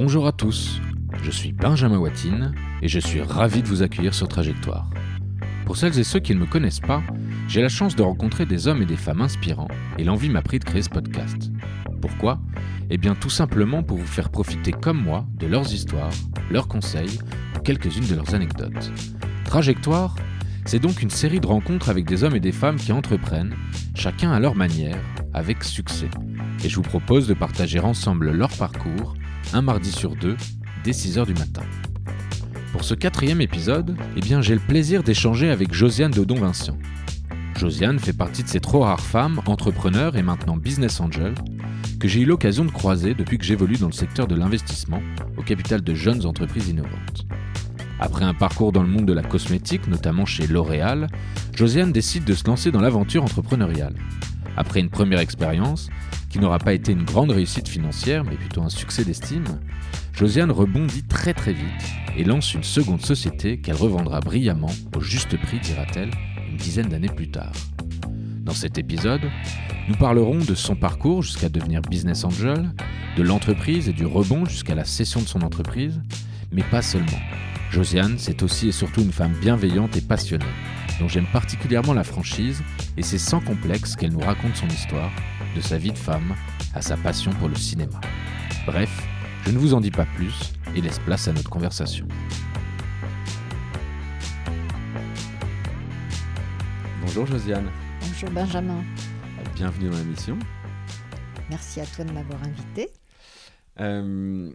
[0.00, 0.80] Bonjour à tous,
[1.24, 4.88] je suis Benjamin Watine et je suis ravi de vous accueillir sur Trajectoire.
[5.66, 7.02] Pour celles et ceux qui ne me connaissent pas,
[7.48, 9.66] j'ai la chance de rencontrer des hommes et des femmes inspirants
[9.98, 11.50] et l'envie m'a pris de créer ce podcast.
[12.00, 12.38] Pourquoi?
[12.90, 16.12] Eh bien tout simplement pour vous faire profiter comme moi de leurs histoires,
[16.48, 17.18] leurs conseils
[17.56, 18.92] ou quelques-unes de leurs anecdotes.
[19.46, 20.14] Trajectoire,
[20.64, 23.56] c'est donc une série de rencontres avec des hommes et des femmes qui entreprennent,
[23.96, 25.00] chacun à leur manière,
[25.34, 26.10] avec succès.
[26.64, 29.14] Et je vous propose de partager ensemble leur parcours,
[29.52, 30.36] un mardi sur deux,
[30.84, 31.62] dès 6h du matin.
[32.72, 36.78] Pour ce quatrième épisode, eh j'ai le plaisir d'échanger avec Josiane Dodon-Vincent.
[37.56, 41.34] Josiane fait partie de ces trop rares femmes, entrepreneurs et maintenant business angel,
[41.98, 45.02] que j'ai eu l'occasion de croiser depuis que j'évolue dans le secteur de l'investissement
[45.36, 47.26] au capital de jeunes entreprises innovantes.
[47.98, 51.08] Après un parcours dans le monde de la cosmétique, notamment chez L'Oréal,
[51.56, 53.94] Josiane décide de se lancer dans l'aventure entrepreneuriale.
[54.56, 55.88] Après une première expérience,
[56.30, 59.60] qui n'aura pas été une grande réussite financière, mais plutôt un succès d'estime,
[60.12, 61.66] Josiane rebondit très très vite
[62.16, 66.10] et lance une seconde société qu'elle revendra brillamment au juste prix, dira-t-elle,
[66.50, 67.52] une dizaine d'années plus tard.
[68.42, 69.22] Dans cet épisode,
[69.88, 72.72] nous parlerons de son parcours jusqu'à devenir business angel,
[73.16, 76.00] de l'entreprise et du rebond jusqu'à la cession de son entreprise,
[76.52, 77.20] mais pas seulement.
[77.70, 80.44] Josiane, c'est aussi et surtout une femme bienveillante et passionnée,
[80.98, 82.62] dont j'aime particulièrement la franchise,
[82.96, 85.12] et c'est sans complexe qu'elle nous raconte son histoire,
[85.54, 86.34] de sa vie de femme
[86.74, 88.00] à sa passion pour le cinéma.
[88.66, 88.90] Bref,
[89.44, 92.06] je ne vous en dis pas plus et laisse place à notre conversation.
[97.02, 97.70] Bonjour Josiane.
[98.00, 98.82] Bonjour Benjamin.
[99.54, 100.38] Bienvenue dans l'émission.
[101.50, 102.90] Merci à toi de m'avoir invité.
[103.80, 104.52] Euh,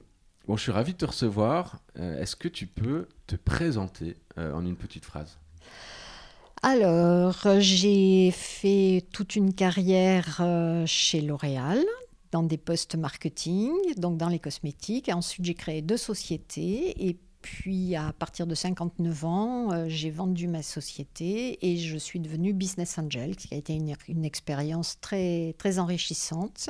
[0.48, 1.80] bon, je suis ravi de te recevoir.
[1.98, 5.40] Euh, Est-ce que tu peux te présenter euh, en une petite phrase?
[6.66, 11.84] Alors, j'ai fait toute une carrière euh, chez L'Oréal
[12.32, 15.10] dans des postes marketing, donc dans les cosmétiques.
[15.10, 20.48] Ensuite, j'ai créé deux sociétés et puis à partir de 59 ans, euh, j'ai vendu
[20.48, 25.56] ma société et je suis devenue business angel, qui a été une, une expérience très,
[25.58, 26.70] très enrichissante.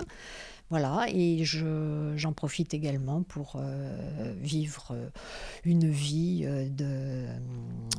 [0.74, 5.08] Voilà, et je- j'en profite également pour euh, vivre euh,
[5.66, 7.28] une vie euh, de,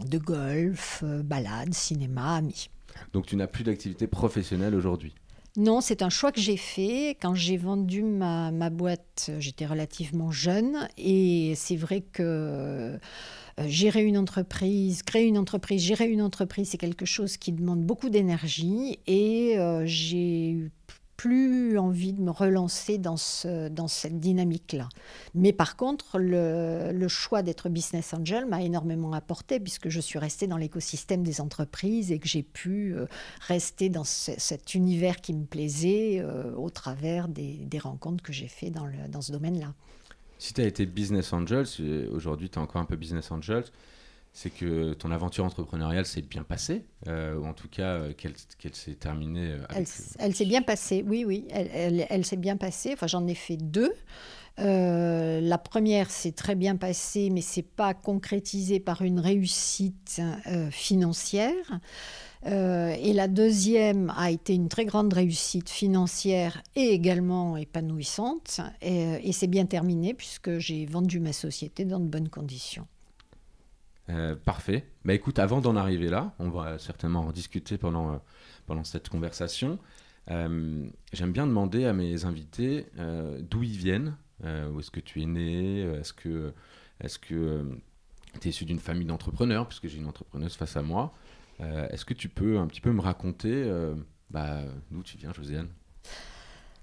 [0.09, 2.71] de golf, balade, cinéma, amis.
[3.13, 5.15] Donc tu n'as plus d'activité professionnelle aujourd'hui?
[5.57, 7.11] Non, c'est un choix que j'ai fait.
[7.23, 12.99] Quand j'ai vendu ma, ma boîte, j'étais relativement jeune et c'est vrai que
[13.69, 18.09] gérer une entreprise, créer une entreprise, gérer une entreprise, c'est quelque chose qui demande beaucoup
[18.09, 20.73] d'énergie et j'ai eu
[21.25, 24.91] plus envie de me relancer dans, ce, dans cette dynamique-là.
[25.35, 30.47] Mais par contre, le, choix d'être business angel m'a énormément apporté puisque je suis restée
[30.47, 33.07] dans l'écosystème des entreprises et que j'ai pu euh,
[33.41, 38.49] rester dans ce- cet univers qui me plaisait euh, au travers des, rencontres que j'ai
[38.49, 39.73] fait dans, dans ce domaine-là.
[40.39, 41.65] Si tu as été business angel,
[42.13, 43.65] aujourd'hui tu es encore un peu business angel,
[44.37, 48.75] c'est que ton aventure entrepreneuriale s'est bien passée, euh, ou en tout cas euh, qu'elle
[48.75, 49.87] s'est terminée euh, Elle,
[50.19, 52.91] elle s'est bien passée, oui, oui, elle, s'est bien passée.
[52.95, 53.95] Enfin, j'en ai fait deux.
[54.59, 60.21] La première s'est très bien passée, mais c'est pas concrétisé par une réussite
[60.71, 61.81] financière.
[62.45, 68.61] Et la deuxième a été une très grande réussite financière et également épanouissante.
[68.83, 72.87] Et c'est bien terminé puisque j'ai vendu ma société dans de bonnes conditions.
[74.11, 74.87] Euh, parfait.
[75.05, 78.17] Bah écoute, avant d'en arriver là, on va certainement en discuter pendant, euh,
[78.67, 79.79] pendant cette conversation.
[80.31, 82.87] Euh, J'aime bien demander à mes invités
[83.41, 86.53] d'où ils viennent, où est-ce que tu es né, est-ce que
[87.01, 87.67] est-ce que
[88.41, 91.15] tu es issu d'une famille d'entrepreneurs, puisque j'ai une entrepreneuse face à moi.
[91.61, 93.71] Est-ce que tu peux un petit peu me raconter
[94.31, 95.69] bah, d'où tu viens, Josiane?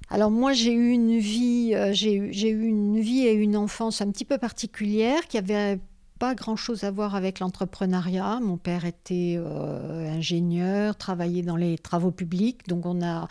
[0.09, 4.25] Alors moi j'ai eu une vie, j'ai eu une vie et une enfance un petit
[4.25, 5.79] peu particulière qui avait
[6.21, 8.39] pas grand-chose à voir avec l'entrepreneuriat.
[8.43, 13.27] Mon père était euh, ingénieur, travaillait dans les travaux publics, donc on a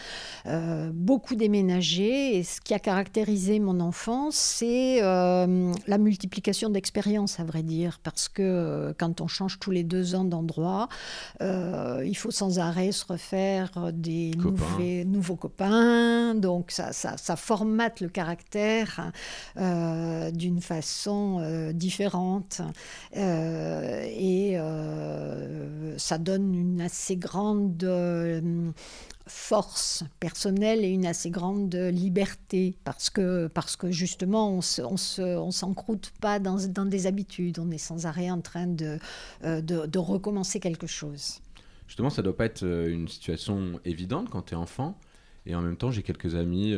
[0.46, 2.36] euh, beaucoup déménagé.
[2.36, 8.00] Et ce qui a caractérisé mon enfance, c'est euh, la multiplication d'expériences, à vrai dire,
[8.02, 10.88] parce que quand on change tous les deux ans d'endroit,
[11.40, 14.50] il faut sans arrêt se refaire des Copains.
[14.50, 16.34] nouveaux, nouveaux copains.
[16.34, 19.12] Donc ça, ça, ça formate le caractère
[19.54, 22.62] d'une façon différente.
[23.16, 28.70] Euh, et euh, ça donne une assez grande euh,
[29.26, 34.96] force personnelle et une assez grande liberté parce que, parce que justement on se, on
[34.96, 38.98] se, on s'encroute pas dans, dans des habitudes, on est sans arrêt en train de,
[39.42, 41.40] de, recommencer quelque chose.
[41.86, 44.96] Justement, ça doit pas être une situation évidente quand tu es enfant.
[45.46, 46.74] Et en même temps, j'ai quelques amis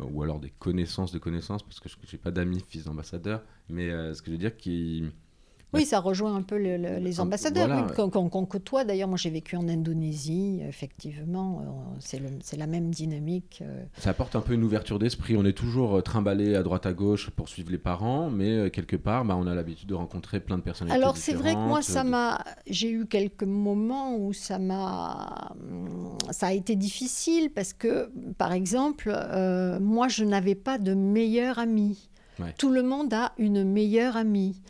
[0.00, 3.90] ou alors des connaissances de connaissances, parce que je n'ai pas d'amis fils d'ambassadeurs, mais
[4.14, 5.04] ce que je veux dire, qui
[5.74, 8.84] oui, ça rejoint un peu les ambassadeurs qu'on côtoie.
[8.84, 13.60] D'ailleurs, moi j'ai vécu en Indonésie, effectivement, euh, c'est la même dynamique.
[13.62, 13.84] Euh.
[13.98, 15.36] Ça apporte un peu une ouverture d'esprit.
[15.36, 18.96] On est toujours euh, trimballé à droite à gauche pour suivre les parents, mais quelque
[18.96, 20.90] part, bah, on a l'habitude de rencontrer plein de personnes.
[20.90, 25.54] Alors c'est vrai que moi, ça m'a, j'ai eu quelques moments où ça m'a,
[26.30, 29.14] ça a été difficile parce que, par exemple,
[29.80, 32.08] moi je n'avais pas de meilleur ami.
[32.58, 34.60] Tout le monde a une meilleure amie.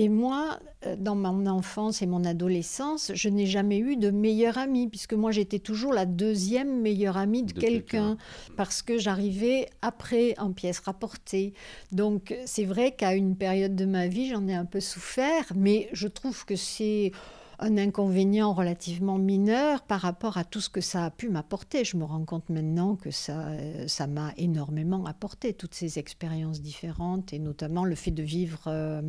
[0.00, 4.56] Et moi, euh, dans mon enfance et mon adolescence, je n'ai jamais eu de meilleure
[4.56, 8.16] amie, puisque moi j'étais toujours la deuxième meilleure amie de, quelqu'un,
[8.56, 11.52] parce que j'arrivais après en pièces rapportées.
[11.90, 15.88] Donc c'est vrai qu'à une période de ma vie, j'en ai un peu souffert, mais
[15.92, 17.10] je trouve que c'est
[17.60, 21.84] un inconvénient relativement mineur par rapport à tout ce que ça a pu m'apporter.
[21.84, 23.50] Je me rends compte maintenant que ça,
[23.86, 29.02] ça m'a énormément apporté, toutes ces expériences différentes, et notamment le fait de vivre euh,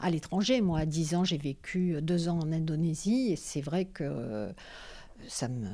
[0.00, 0.60] à l'étranger.
[0.60, 4.52] Moi, à 10 ans, j'ai vécu deux ans en Indonésie, et c'est vrai que
[5.28, 5.68] ça me...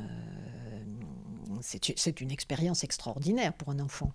[1.61, 4.13] c'est une expérience extraordinaire pour un enfant.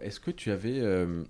[0.00, 1.24] Est-ce que tu avais, euh,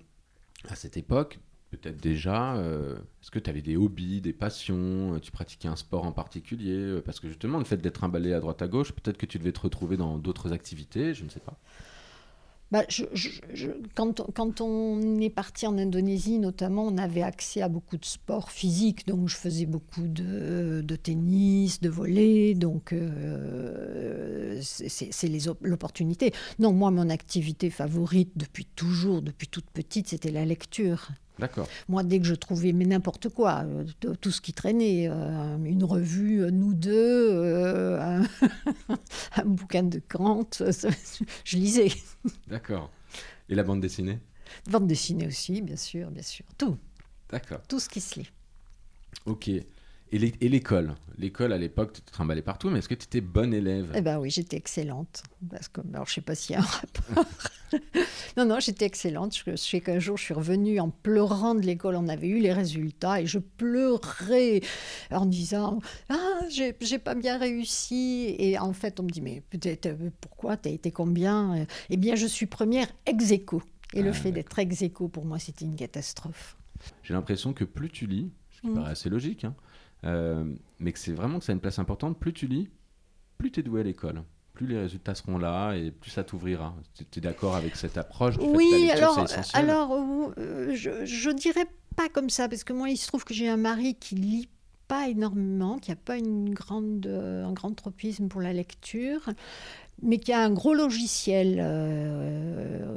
[0.69, 1.39] à cette époque,
[1.71, 5.77] peut-être déjà, euh, est-ce que tu avais des hobbies, des passions, euh, tu pratiquais un
[5.77, 8.93] sport en particulier euh, Parce que justement, le fait d'être emballé à droite à gauche,
[8.93, 11.59] peut-être que tu devais te retrouver dans d'autres activités, je ne sais pas.
[12.71, 12.83] Bah,
[13.95, 18.51] quand, quand, on est parti en Indonésie, notamment, on avait accès à beaucoup de sports
[18.51, 19.07] physiques.
[19.07, 22.53] Donc, je faisais beaucoup de, de tennis, de volley.
[22.55, 22.95] Donc,
[24.61, 25.29] c'est
[25.63, 26.35] l'opportunité.
[26.59, 31.09] Non, moi, mon activité favorite depuis toujours, depuis toute petite, c'était la lecture.
[31.39, 31.69] D'accord.
[31.89, 35.85] Moi, dès que je trouvais mais n'importe quoi, euh, tout ce qui traînait, euh, une
[35.85, 40.49] revue, euh, nous deux, un, bouquin de Kant,
[41.45, 41.93] je lisais.
[42.49, 42.91] D'accord.
[43.49, 44.19] Et la bande dessinée?
[44.71, 46.45] Bande dessinée aussi, bien sûr, bien sûr.
[46.57, 46.77] Tout.
[47.31, 47.61] D'accord.
[47.69, 48.31] Tout ce qui se lit.
[49.27, 49.51] Ok.
[50.11, 53.53] Et l'école L'école, à l'époque, tu te trimballais partout, mais est-ce que tu étais bonne
[53.53, 53.93] élève?
[53.97, 55.25] Eh bien oui, j'étais excellente.
[55.51, 57.25] Parce que, alors, je ne sais pas s'il y a un rapport.
[58.37, 59.37] non, non, j'étais excellente.
[59.37, 61.97] Je, sais qu'un jour, je suis revenue en pleurant de l'école.
[61.97, 64.61] On avait eu les résultats et je pleurais
[65.11, 68.37] en disant Ah, j'ai pas bien réussi.
[68.39, 70.57] Et en fait, on me dit Mais peut-être, euh, pourquoi?
[70.57, 71.67] Tu as été combien?
[71.91, 73.61] Eh bien, je suis première ex aequo.
[73.93, 76.57] Et le ah, fait d'être ex aequo, pour moi, c'était une catastrophe.
[77.03, 78.75] J'ai l'impression que plus tu lis, ce qui mmh.
[78.75, 79.55] paraît assez logique, hein,
[80.03, 82.19] mais que c'est vraiment que ça a une place importante.
[82.19, 82.69] Plus tu lis,
[83.37, 84.23] plus tu es doué à l'école
[84.59, 86.75] plus les résultats seront là et plus ça t'ouvrira.
[87.13, 89.25] Tu es d'accord avec cette approche Oui, alors,
[89.55, 89.93] alors
[90.37, 93.49] euh, je, ne dirais pas comme ça, parce que moi, il se trouve que j'ai
[93.49, 94.49] un mari qui lit
[94.89, 99.31] pas énormément, qui n'a pas une grande, euh, un grand tropisme pour la lecture,
[100.03, 101.61] mais qui a un gros logiciel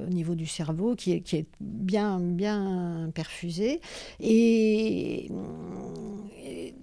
[0.07, 3.81] au niveau du cerveau qui est, qui est bien, bien perfusé.
[4.19, 5.30] Et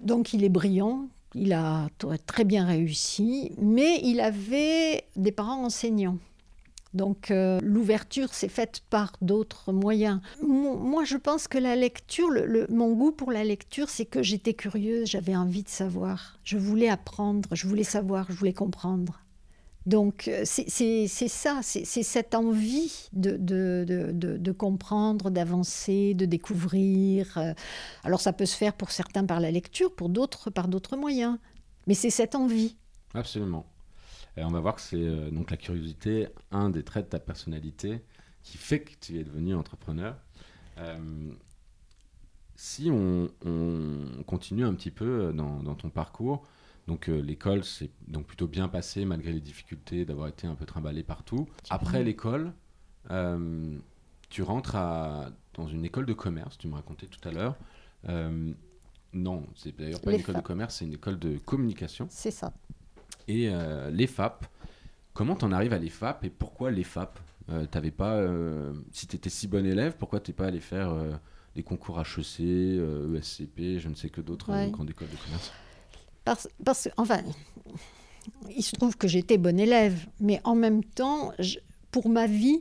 [0.02, 1.88] donc il est brillant, il a
[2.26, 6.18] très bien réussi, mais il avait des parents enseignants.
[6.94, 10.20] Donc euh, l'ouverture s'est faite par d'autres moyens.
[10.42, 12.30] Moi, je pense que la lecture,
[12.70, 16.38] mon goût pour la lecture, c'est que j'étais curieuse, j'avais envie de savoir.
[16.44, 19.20] Je voulais apprendre, je voulais savoir, je voulais comprendre.
[19.88, 27.38] Donc euh, c'est ça, c'est cette envie de, comprendre, d'avancer, de découvrir.
[27.38, 27.54] Euh.
[28.04, 31.38] Alors ça peut se faire pour certains par la lecture, pour d'autres par d'autres moyens.
[31.86, 32.76] Mais c'est cette envie.
[33.14, 33.64] Absolument.
[34.36, 37.18] Et on va voir que c'est euh, donc la curiosité, un des traits de ta
[37.18, 38.04] personnalité
[38.42, 40.14] qui fait que tu es devenu entrepreneur.
[42.56, 46.44] si on, on, continue un petit peu dans ton parcours,
[46.88, 50.64] donc euh, l'école s'est donc plutôt bien passé malgré les difficultés d'avoir été un peu
[50.64, 51.46] trimballé partout.
[51.68, 52.54] Après l'école,
[53.10, 53.76] euh,
[54.30, 57.56] tu rentres à, dans une école de commerce, tu me racontais tout à l'heure.
[58.08, 58.52] Euh,
[59.12, 62.06] non, c'est d'ailleurs pas une école de commerce, c'est une école de communication.
[62.10, 62.54] C'est ça.
[63.28, 63.50] Et
[63.90, 64.46] l'EFAP,
[65.12, 67.18] comment tu en arrives à l'EFAP et pourquoi l'EFAP
[67.70, 68.26] T'avais pas,
[68.92, 70.90] si tu étais si bon élève, pourquoi tu n'es pas allé faire
[71.54, 75.52] des concours HEC, ESCP, je ne sais que d'autres grandes écoles de commerce?
[76.64, 77.20] Parce, enfin,
[78.56, 81.32] il se trouve que j'étais bonne élève, mais en même temps,
[81.90, 82.60] pour ma vie,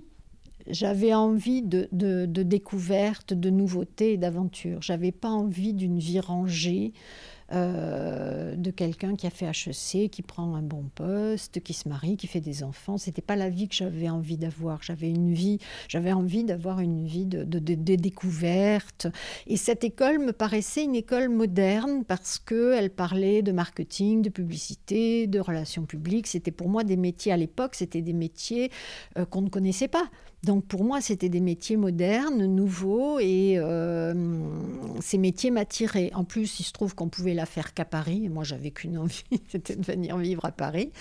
[0.68, 4.82] j'avais envie de, de, de découvertes, de nouveautés et d'aventures.
[4.82, 6.94] J'avais pas envie d'une vie rangée
[7.54, 12.18] euh, de quelqu'un qui a fait HEC, qui prend un bon poste, qui se marie,
[12.18, 12.98] qui fait des enfants.
[12.98, 14.84] C'était pas la vie que j'avais envie d'avoir.
[14.84, 17.44] J'avais une vie, j'avais envie d'avoir une vie de,
[17.96, 19.08] découverte.
[19.48, 24.30] Et cette école me paraissait une école moderne parce que elle parlait de marketing, de
[24.30, 26.28] publicité, de relations publiques.
[26.28, 28.72] C'était pour moi des métiers à l'époque, c'était des métiers
[29.18, 30.10] euh, qu'on ne connaissait pas
[30.48, 34.14] Donc pour moi, c'était des métiers modernes, nouveaux, et euh,
[35.02, 36.10] ces métiers m'attiraient.
[36.14, 38.22] En plus, il se trouve qu'on pouvait la faire qu'à Paris.
[38.24, 40.94] Et moi, j'avais qu'une envie, c'était de venir vivre à Paris.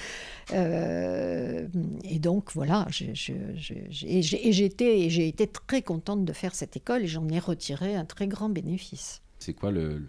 [0.52, 1.68] Euh,
[2.02, 7.06] et donc voilà, j'ai j'étais et j'ai été très contente de faire cette école et
[7.06, 9.22] j'en ai retiré un très grand bénéfice.
[9.38, 10.08] C'est quoi le,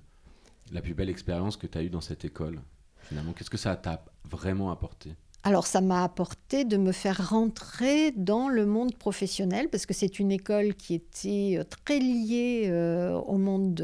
[0.72, 2.60] la plus belle expérience que tu as eue dans cette école
[3.04, 5.16] Finalement, qu'est-ce que ça t'a vraiment apporté?
[5.48, 10.20] Alors ça m'a apporté de me faire rentrer dans le monde professionnel parce que c'est
[10.20, 13.76] une école qui était euh, très liée euh, au monde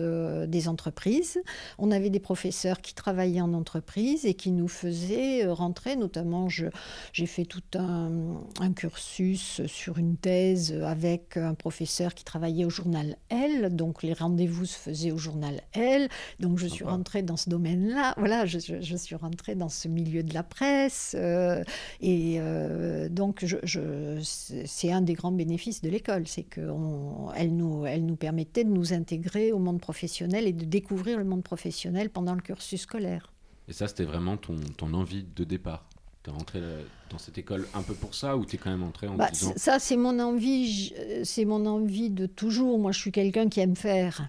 [0.50, 1.40] des entreprises.
[1.78, 6.50] On avait des professeurs qui travaillaient en entreprise et qui nous faisaient euh, rentrer, notamment
[6.50, 8.44] j'ai fait tout un,
[8.76, 14.66] cursus sur une thèse avec un professeur qui travaillait au journal Elle, donc les rendez-vous
[14.66, 16.10] se faisaient au journal Elle,
[16.42, 18.58] donc je suis rentrée dans ce domaine-là, voilà, je,
[18.98, 21.16] suis rentrée dans ce milieu de la presse.
[21.18, 21.53] Euh,
[22.02, 24.20] et euh, donc, je,
[24.66, 28.94] c'est un des grands bénéfices de l'école, c'est qu'elle nous, elle nous permettait de nous
[28.94, 33.32] intégrer au monde professionnel et de découvrir le monde professionnel pendant le cursus scolaire.
[33.68, 35.88] Et ça, c'était vraiment ton, ton envie de départ
[36.24, 36.62] tu es rentré
[37.10, 39.30] dans cette école un peu pour ça ou tu es quand même entré en bah,
[39.30, 39.52] disant...
[39.58, 40.94] Ça, c'est mon envie,
[41.26, 42.80] c'est mon envie de toujours.
[42.80, 44.26] Moi, je suis quelqu'un qui aime faire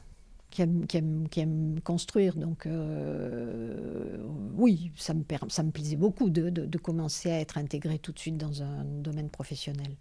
[0.55, 2.37] qui aime, construire.
[2.37, 4.17] Donc euh,
[4.55, 8.85] oui, ça me, plaisait beaucoup de, commencer à être intégré tout de suite dans un
[8.85, 9.97] domaine professionnel.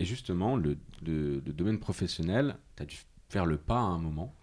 [0.00, 0.76] Et justement, le,
[1.40, 2.96] domaine professionnel, tu as dû
[3.28, 4.34] faire le pas à un moment.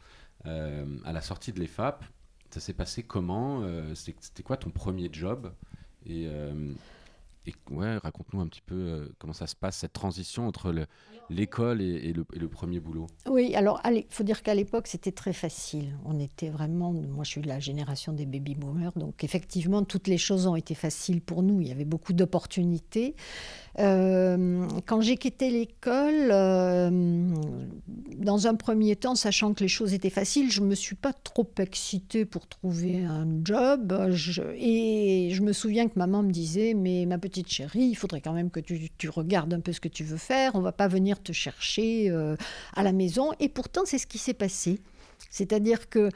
[0.46, 2.06] Euh, à la sortie de l'EFAP,
[2.50, 5.52] ça s'est passé comment euh, C'était quoi ton premier job?
[7.50, 10.74] Et raconte-nous un petit peu euh, comment ça se passe, cette transition entre
[11.30, 13.08] l'école et, le, premier boulot.
[13.28, 15.96] Oui, alors il faut dire qu'à l'époque, c'était très facile.
[16.06, 20.08] On était vraiment, moi je suis de la génération des baby boomers, donc effectivement, toutes
[20.08, 21.62] les choses ont été faciles pour nous.
[21.62, 23.16] Il y avait beaucoup d'opportunités.
[23.78, 26.90] Euh, quand j'ai quitté l'école, euh,
[28.18, 31.14] dans un premier temps, sachant que les choses étaient faciles, je ne me suis pas
[31.14, 33.94] trop excitée pour trouver un job.
[34.56, 38.34] et je me souviens que maman me disait, mais ma petite chérie, il faudrait quand
[38.34, 40.56] même que tu, regardes un peu ce que tu veux faire.
[40.56, 42.36] On va pas venir te chercher euh,
[42.76, 43.32] à la maison.
[43.40, 44.80] Et pourtant, c'est ce qui s'est passé.
[45.30, 46.10] C'est-à-dire que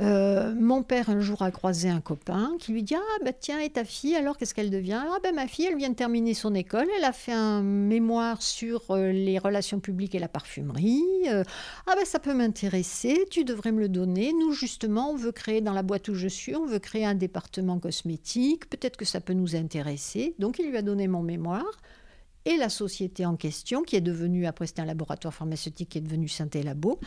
[0.00, 3.60] euh, mon père un jour a croisé un copain qui lui dit Ah ben tiens,
[3.60, 5.00] et ta fille alors qu'est-ce qu'elle devient?
[5.06, 8.42] Ah ben ma fille elle vient de terminer son école, elle a fait un mémoire
[8.42, 11.04] sur euh, les relations publiques et la parfumerie.
[11.28, 14.32] ah ben ça peut m'intéresser, tu devrais me le donner.
[14.32, 17.14] Nous justement on veut créer dans la boîte où je suis, on veut créer un
[17.14, 20.34] département cosmétique, peut-être que ça peut nous intéresser.
[20.40, 21.80] Donc il lui a donné mon mémoire.
[22.46, 26.02] Et la société en question, qui est devenue, après c'était un laboratoire pharmaceutique qui est
[26.02, 27.00] devenu Synthé Labo,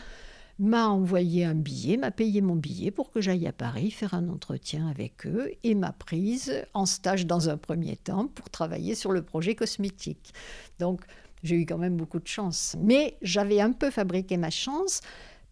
[0.58, 4.28] m'a envoyé un billet, m'a payé mon billet pour que j'aille à Paris faire un
[4.28, 9.12] entretien avec eux et m'a prise en stage dans un premier temps pour travailler sur
[9.12, 10.32] le projet cosmétique.
[10.78, 11.02] Donc
[11.42, 12.76] j'ai eu quand même beaucoup de chance.
[12.80, 15.00] Mais j'avais un peu fabriqué ma chance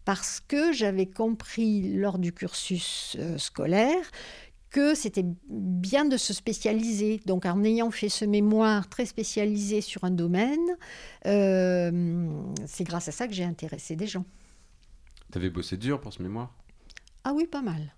[0.03, 4.11] parce que j'avais compris lors du cursus euh, scolaire
[4.69, 7.21] que c'était bien de se spécialiser.
[7.25, 10.75] Donc en ayant fait ce mémoire très spécialisé sur un domaine,
[11.25, 12.29] euh,
[12.65, 14.25] c'est grâce à ça que j'ai intéressé des gens.
[15.31, 16.55] Tu avais bossé dur pour ce mémoire?
[17.23, 17.93] Ah oui, pas mal.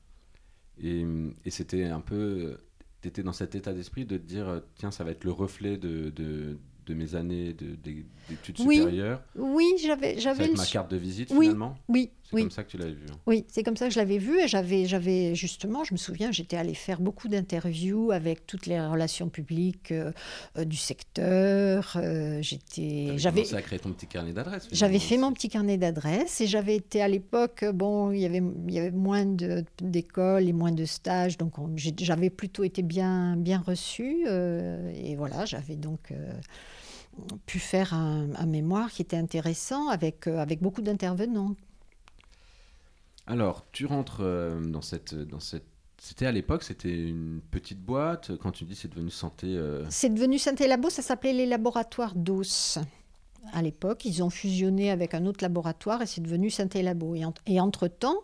[0.82, 1.06] Et,
[1.46, 2.58] et c'était un peu.
[3.02, 5.78] Tu étais dans cet état d'esprit de te dire tiens, ça va être le reflet
[5.78, 9.24] de, de, de mes années d'études oui, supérieures.
[9.36, 10.20] Oui, j'avais.
[10.20, 11.78] j'avais ma carte de visite oui, finalement?
[11.88, 13.06] Oui, c'est comme ça que tu l'avais vu.
[13.12, 13.18] Hein.
[13.26, 14.40] Oui, c'est comme ça que je l'avais vu.
[14.40, 18.80] Et j'avais, j'avais justement, je me souviens, j'étais allée faire beaucoup d'interviews avec toutes les
[18.80, 20.12] relations publiques euh,
[20.58, 21.94] euh, du secteur.
[21.96, 24.68] Euh, j'étais, j'avais commencé à créer ton petit carnet d'adresses.
[24.72, 28.44] J'avais fait mon petit carnet d'adresses et j'avais été à l'époque, bon, il y avait,
[28.68, 29.26] il y avait moins
[29.82, 34.26] d'écoles et moins de stages, donc j'avais plutôt été bien, bien reçue.
[34.28, 36.14] et voilà, j'avais donc
[37.46, 41.56] pu faire un, un, mémoire qui était intéressant avec, avec beaucoup d'intervenants.
[43.30, 45.64] Alors, tu rentres euh, dans cette, dans cette
[46.02, 48.36] c'était à l'époque, c'était une petite boîte.
[48.38, 49.48] Quand tu dis c'est devenu Santé.
[49.48, 52.80] Euh, c'est devenu Santé Labo, ça s'appelait les laboratoires d'os.
[53.52, 57.16] À l'époque, ils ont fusionné avec un autre laboratoire et c'est devenu Santé Labo.
[57.46, 58.20] Et, entre-temps,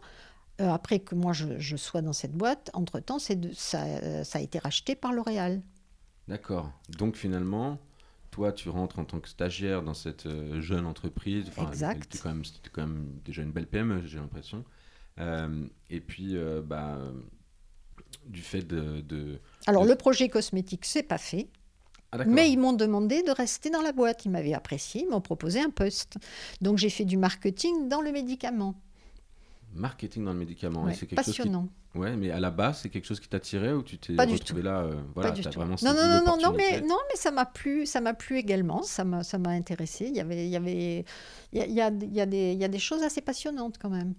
[0.61, 4.95] euh, après que moi je, sois dans cette boîte, entre-temps, ça, ça a été racheté
[4.95, 5.61] par L'Oréal.
[6.29, 6.71] D'accord.
[6.97, 7.77] Donc finalement,
[8.31, 10.29] toi, tu rentres en tant que stagiaire dans cette
[10.61, 11.51] jeune entreprise.
[11.57, 12.13] exact.
[12.13, 12.33] C'était quand,
[12.71, 14.63] quand, même déjà une belle PME, j'ai l'impression.
[15.19, 16.99] Euh, et puis, euh, bah,
[18.25, 21.47] du fait de, Alors, le projet cosmétique, c'est pas fait.
[22.11, 24.25] Ah, mais ils m'ont demandé de rester dans la boîte.
[24.25, 26.15] Ils m'avaient apprécié, ils m'ont proposé un poste.
[26.61, 28.75] Donc j'ai fait du marketing dans le médicament.
[29.73, 30.83] Marketing dans le médicament.
[30.85, 31.61] Ouais, c'est quelque passionnant.
[31.63, 31.99] Chose qui...
[31.99, 34.61] Ouais, mais à la base, c'est quelque chose qui t'attirait ou tu t'es retrouvé tout.
[34.61, 35.51] là euh, Voilà, Pas du tout.
[35.59, 38.37] vraiment Non, non, non, non, non, mais, non, mais ça m'a plu, ça m'a plu
[38.37, 40.05] également, ça m'a, ça m'a intéressé.
[40.07, 41.05] Il y avait, il y avait,
[41.51, 43.03] il y a, il y a- il y a des, il y a des choses
[43.03, 44.13] assez passionnantes quand même.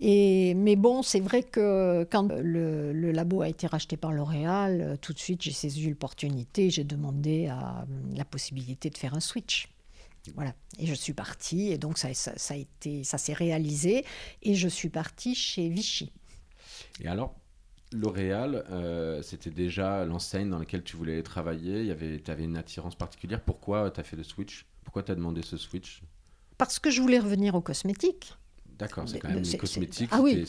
[0.00, 4.80] Et, mais bon, c'est vrai que quand le, le labo a été racheté par L'Oréal,
[4.80, 9.14] euh, tout de suite j'ai saisi l'opportunité, j'ai demandé à, euh, la possibilité de faire
[9.14, 9.68] un switch.
[10.34, 10.54] Voilà.
[10.78, 14.04] Et je suis partie, et donc ça, ça, ça a été, ça s'est réalisé,
[14.42, 16.12] et je suis partie chez Vichy.
[17.00, 17.34] Et alors,
[17.92, 21.94] L'Oréal, euh, c'était déjà l'enseigne dans laquelle tu voulais travailler.
[22.22, 23.40] Tu avais une attirance particulière.
[23.40, 24.66] Pourquoi tu as fait le switch?
[24.84, 26.02] Pourquoi tu as demandé ce switch?
[26.58, 28.34] Parce que je voulais revenir aux cosmétiques.
[28.78, 30.08] D'accord, c'est quand même c'est- cosmétiques.
[30.12, 30.44] ah oui.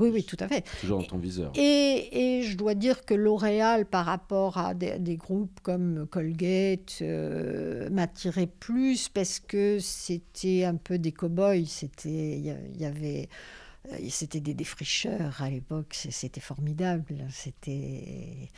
[0.00, 0.64] Oui, oui, tout à fait.
[0.80, 1.52] toujours dans ton viseur.
[1.56, 6.98] Et, et je dois dire que L'Oréal, par rapport à des, des groupes comme Colgate,
[7.02, 11.66] euh, m'attirait plus parce que c'était un peu des cow-boys.
[11.66, 13.28] C'était, il y avait,
[13.92, 15.94] euh, c'était des défricheurs à l'époque.
[16.10, 17.26] C'était formidable.
[17.30, 18.48] C'était,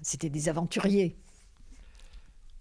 [0.00, 1.16] c'était des aventuriers.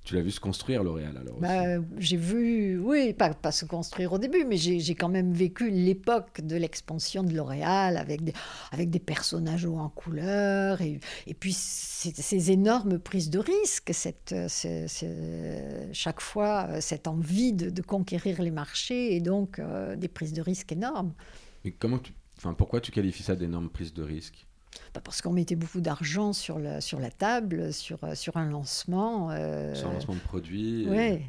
[0.06, 1.42] Tu l'as vu se construire, L'Oréal, alors aussi.
[1.42, 5.70] Bah, j'ai vu, oui, pas, pas se construire au début, mais j'ai quand même vécu
[5.70, 8.34] l'époque de l'expansion de L'Oréal avec des,
[8.72, 13.92] avec des personnages hauts en couleur et, et puis ces, ces énormes prises de risques,
[13.94, 19.96] cette, ce- ce- chaque fois cette envie de, de conquérir les marchés et donc euh,
[19.96, 21.14] des prises de risques énormes.
[21.64, 22.14] Mais comment tu...
[22.38, 24.46] enfin, pourquoi tu qualifies ça d'énorme prise de risque?
[24.94, 28.50] Bah, parce qu'on mettait beaucoup d'argent sur, la- sur la table, sur, euh, sur un
[28.50, 29.30] lancement.
[29.32, 31.24] euh, Sur un lancement de produit et- ouais.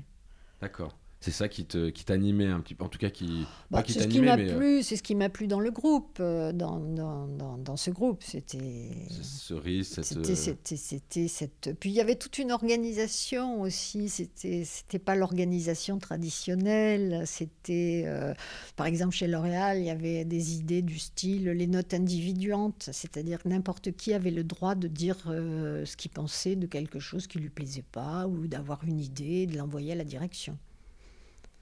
[0.60, 0.96] D'accord.
[1.22, 2.82] C'est ça qui te qui t'animait un petit peu.
[2.84, 3.44] En tout cas, qui.
[3.70, 4.50] Bah, qui c'est ce qui m'a mais.
[4.50, 7.76] euh, plu, c'est ce qui m'a plu dans le groupe, euh, dans, dans, dans, dans
[7.76, 8.22] ce groupe.
[8.22, 8.58] C'était,
[9.10, 10.04] ce- ce risque, cette.
[10.04, 11.76] c'était, euh, c'était, c'était cette.
[11.78, 14.08] Puis il y avait toute une organisation aussi.
[14.08, 17.24] C'était, c'était pas l'organisation traditionnelle.
[17.26, 18.32] C'était, euh,
[18.76, 23.42] par exemple, chez L'Oréal, il y avait des idées du style les notes individuantes, c'est-à-dire
[23.42, 27.26] que n'importe qui avait le droit de dire euh, ce qu'il pensait de quelque chose
[27.26, 30.56] qui lui plaisait pas ou d'avoir une idée, de l'envoyer à la direction.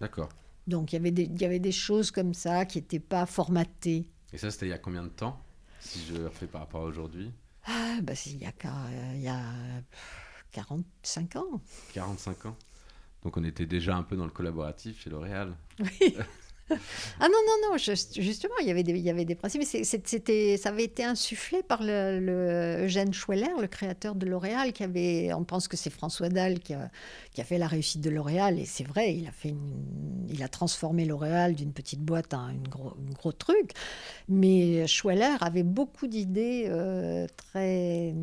[0.01, 0.29] D'accord.
[0.67, 3.27] Donc il y avait des, il y avait des choses comme ça qui n'étaient pas
[3.27, 4.07] formatées.
[4.33, 5.43] Et ça, c'était il y a combien de temps
[5.81, 7.33] Si je refais par rapport à aujourd'hui?
[7.65, 9.41] Ah, bah, il y a, qu'à- euh, il y a
[9.91, 11.61] pff, 45 ans.
[11.95, 12.57] 45 ans.
[13.25, 15.55] Donc on était déjà un peu dans le collaboratif chez L'Oréal.
[15.81, 16.15] Oui.
[16.70, 19.62] ah non, non, non, juste- justement, il y avait des, il y avait des principes.
[19.74, 24.83] mais C'était, ça avait été insufflé par le, Eugène Schweller, le créateur de L'Oréal, qui
[24.83, 26.90] avait, on pense que c'est François Dalle qui a,
[27.44, 29.54] fait la réussite de L'Oréal, et c'est vrai, il a, fait
[30.28, 32.35] il a transformé L'Oréal d'une petite boîte
[32.68, 33.72] gros, un gros truc.
[34.28, 38.14] Mais Schweller avait beaucoup d'idées euh, très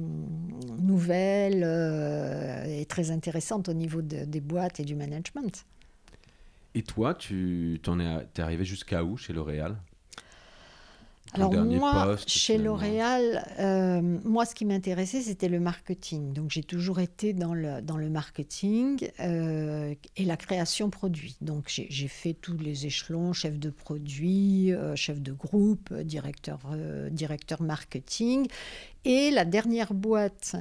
[0.79, 5.65] nouvelles euh, et très intéressantes au niveau de- des boîtes et du management.
[6.75, 9.77] Et toi, tu t'en es, t'es arrivé jusqu'à où chez L'Oréal?
[11.33, 12.57] Alors moi, poste, chez.
[12.57, 16.33] L'Oréal, euh, moi, ce qui m'intéressait, c'était le marketing.
[16.33, 21.35] Donc, j'ai toujours été dans le, dans le marketing euh, et la création produit.
[21.41, 26.59] Donc, j'ai fait tous les échelons, chef de produit, euh, chef de groupe, directeur,
[27.11, 28.47] directeur marketing.
[29.03, 30.55] Et la dernière boîte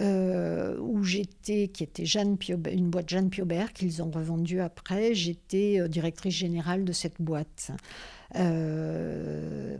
[0.00, 5.88] euh, où j'étais, qui était une boîte Jeanne Piaubert, qu'ils ont revendue après, j'étais euh,
[5.88, 7.72] directrice générale de cette boîte.
[8.36, 9.76] Euh,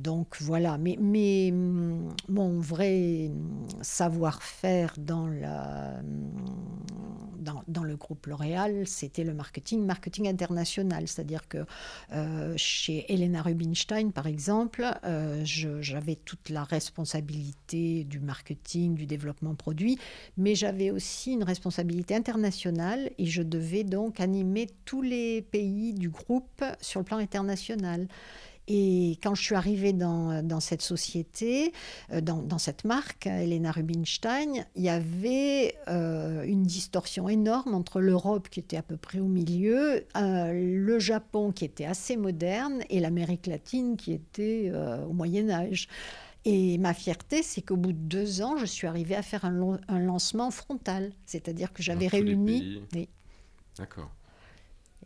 [0.00, 6.02] donc voilà, mais, hum, mon vrai hum, savoir-faire hum,
[7.68, 11.06] dans, le groupe L'Oréal, c'était le marketing, marketing international.
[11.06, 11.64] C'est-à-dire que
[12.56, 14.86] chez Elena Rubinstein, par exemple,
[15.44, 19.98] j'avais toute la responsabilité du marketing, du développement produit,
[20.36, 26.08] mais j'avais aussi une responsabilité internationale et je devais donc animer tous les pays du
[26.08, 28.08] groupe sur le plan international.
[28.68, 31.72] Et quand je suis arrivée dans, dans cette société,
[32.12, 38.48] euh, dans, cette marque, Elena Rubinstein, il y avait euh, une distorsion énorme entre l'Europe
[38.48, 43.00] qui était à peu près au milieu, euh, le Japon qui était assez moderne et
[43.00, 44.72] l'Amérique latine qui était
[45.08, 45.88] au Moyen Âge.
[46.44, 49.50] Et ma fierté, c'est qu'au bout de deux ans, je suis arrivée à faire un,
[49.50, 51.12] long- un lancement frontal.
[51.24, 52.82] C'est-à-dire que j'avais réuni...
[52.94, 53.08] Oui.
[53.78, 54.10] D'accord.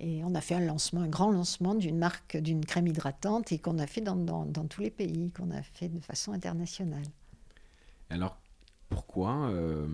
[0.01, 3.59] Et on a fait un lancement, un grand lancement d'une marque, d'une crème hydratante et
[3.59, 7.05] qu'on a fait dans, dans- dans tous les pays, qu'on a fait de façon internationale.
[8.11, 8.39] Alors,
[8.89, 9.87] pourquoi euh,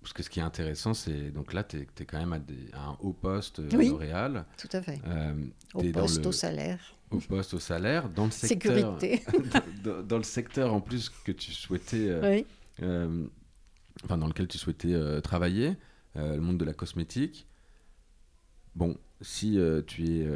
[0.00, 1.30] Parce que ce qui est intéressant, c'est.
[1.30, 3.88] Donc là, tu es, quand même à, des- à un haut poste à Oui.
[3.90, 4.44] L'Oréal.
[4.58, 5.00] Tout à fait.
[5.06, 5.34] Euh,
[5.74, 6.80] Au poste, le- au salaire.
[7.14, 9.00] Au poste, au salaire, dans le secteur.
[9.00, 9.22] Sécurité.
[9.84, 12.08] dans, dans le secteur en plus que tu souhaitais.
[12.08, 12.46] euh, oui.
[12.82, 13.26] euh,
[14.04, 15.76] enfin, dans lequel tu souhaitais euh, travailler,
[16.14, 17.46] le monde de la cosmétique.
[18.74, 20.26] Bon, si tu, es,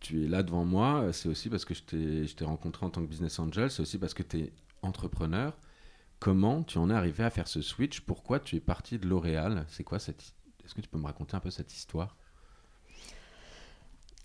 [0.00, 3.06] tu es là devant moi, c'est aussi parce que je t'ai rencontré en tant que
[3.08, 5.56] business angel, c'est aussi parce que tu es entrepreneur.
[6.20, 8.00] Comment tu en es arrivé à faire ce switch?
[8.02, 9.64] Pourquoi tu es parti de L'Oréal?
[9.68, 10.34] C'est quoi cette
[10.64, 12.16] Est-ce que tu peux me raconter un peu cette histoire?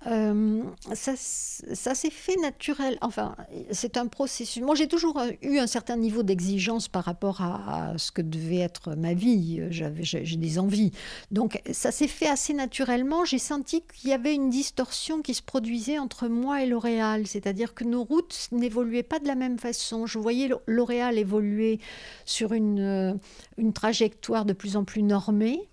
[0.06, 2.98] Euh, ça, ça s'est fait naturel.
[3.02, 3.36] Enfin,
[3.72, 4.62] c'est un processus.
[4.62, 8.96] Moi, j'ai toujours eu un certain niveau d'exigence par rapport à, ce que devait être
[8.96, 9.62] ma vie.
[9.72, 10.92] J'avais, j'ai des envies.
[11.32, 13.26] Donc, ça s'est fait assez naturellement.
[13.26, 17.26] J'ai senti qu'il y avait une distorsion qui se produisait entre moi et L'Oréal.
[17.26, 20.06] C'est-à-dire que nos routes n'évoluaient pas de la même façon.
[20.06, 21.80] Je voyais L'Oréal évoluer
[22.24, 23.20] sur une,
[23.58, 25.68] une trajectoire de plus en plus normée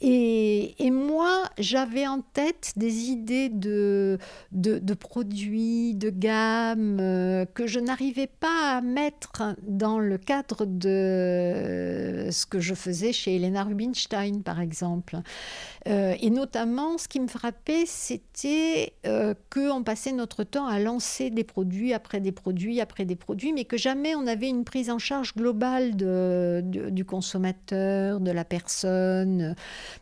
[0.00, 4.18] et, moi, j'avais en tête des idées de,
[4.98, 12.46] produits, de gamme, euh, que je n'arrivais pas à mettre dans le cadre de ce
[12.46, 15.18] que je faisais chez Elena Rubinstein, par exemple.
[15.86, 21.30] Euh, et notamment, ce qui me frappait, c'était euh, qu'on passait notre temps à lancer
[21.30, 24.90] des produits après des produits après des produits, mais que jamais on avait une prise
[24.90, 29.53] en charge globale du consommateur, de la personne.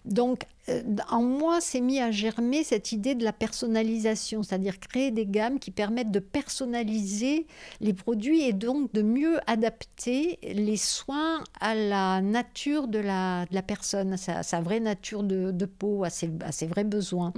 [0.05, 5.11] Donc, euh, en moi, s'est mis à germer cette idée de la personnalisation, c'est-à-dire créer
[5.11, 7.47] des gammes qui permettent de personnaliser
[7.81, 13.55] les produits et donc de mieux adapter les soins à la nature de la, de
[13.55, 17.33] la personne, à sa, vraie nature de, de peau, à ses, à ses, vrais besoins.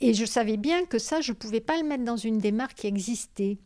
[0.00, 2.52] Et je savais bien que ça, je ne pouvais pas le mettre dans une des
[2.52, 3.58] marques qui existait.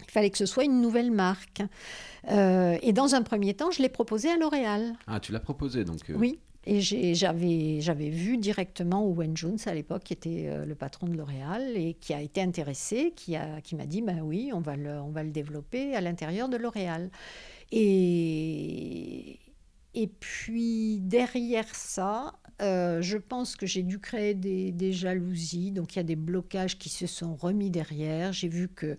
[0.00, 1.62] Il fallait que ce soit une nouvelle marque.
[2.30, 4.94] Euh, et dans un premier temps, je l'ai proposé à L'Oréal.
[5.06, 6.38] Ah, tu l'as proposé donc euh, Oui.
[6.68, 6.80] Et
[7.14, 11.94] j'avais vu directement Owen Jones à l'époque, qui était euh, le patron de L'Oréal, et
[11.94, 15.22] qui a été intéressé, qui m'a qui dit ben oui, on va le, on va
[15.22, 17.10] le développer à l'intérieur de L'Oréal.
[17.70, 19.38] Et,
[19.94, 25.94] et puis derrière ça, euh, je pense que j'ai dû créer des, des, jalousies, donc
[25.94, 28.32] il y a des blocages qui se sont remis derrière.
[28.32, 28.96] J'ai vu que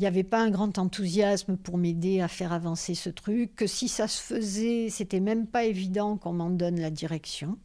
[0.00, 3.66] il n'y avait pas un grand enthousiasme pour m'aider à faire avancer ce truc, que
[3.66, 7.58] si ça se faisait, c'était même pas évident qu'on m'en donne la direction,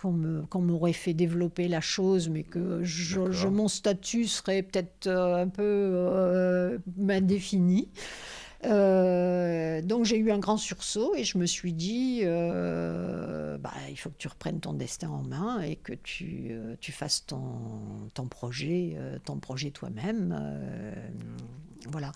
[0.00, 5.48] qu'on m'aurait fait développer la chose, mais que je, mon statut serait peut-être euh, un
[5.48, 6.78] peu euh,
[7.10, 7.90] indéfini.
[8.64, 13.96] Euh, donc j'ai eu un grand sursaut et je me suis dit, euh, bah, il
[13.96, 17.40] faut que tu reprennes ton destin en main et que tu, euh, tu fasses ton,
[18.14, 20.38] ton projet, ton projet toi-même.
[21.90, 22.12] Voilà.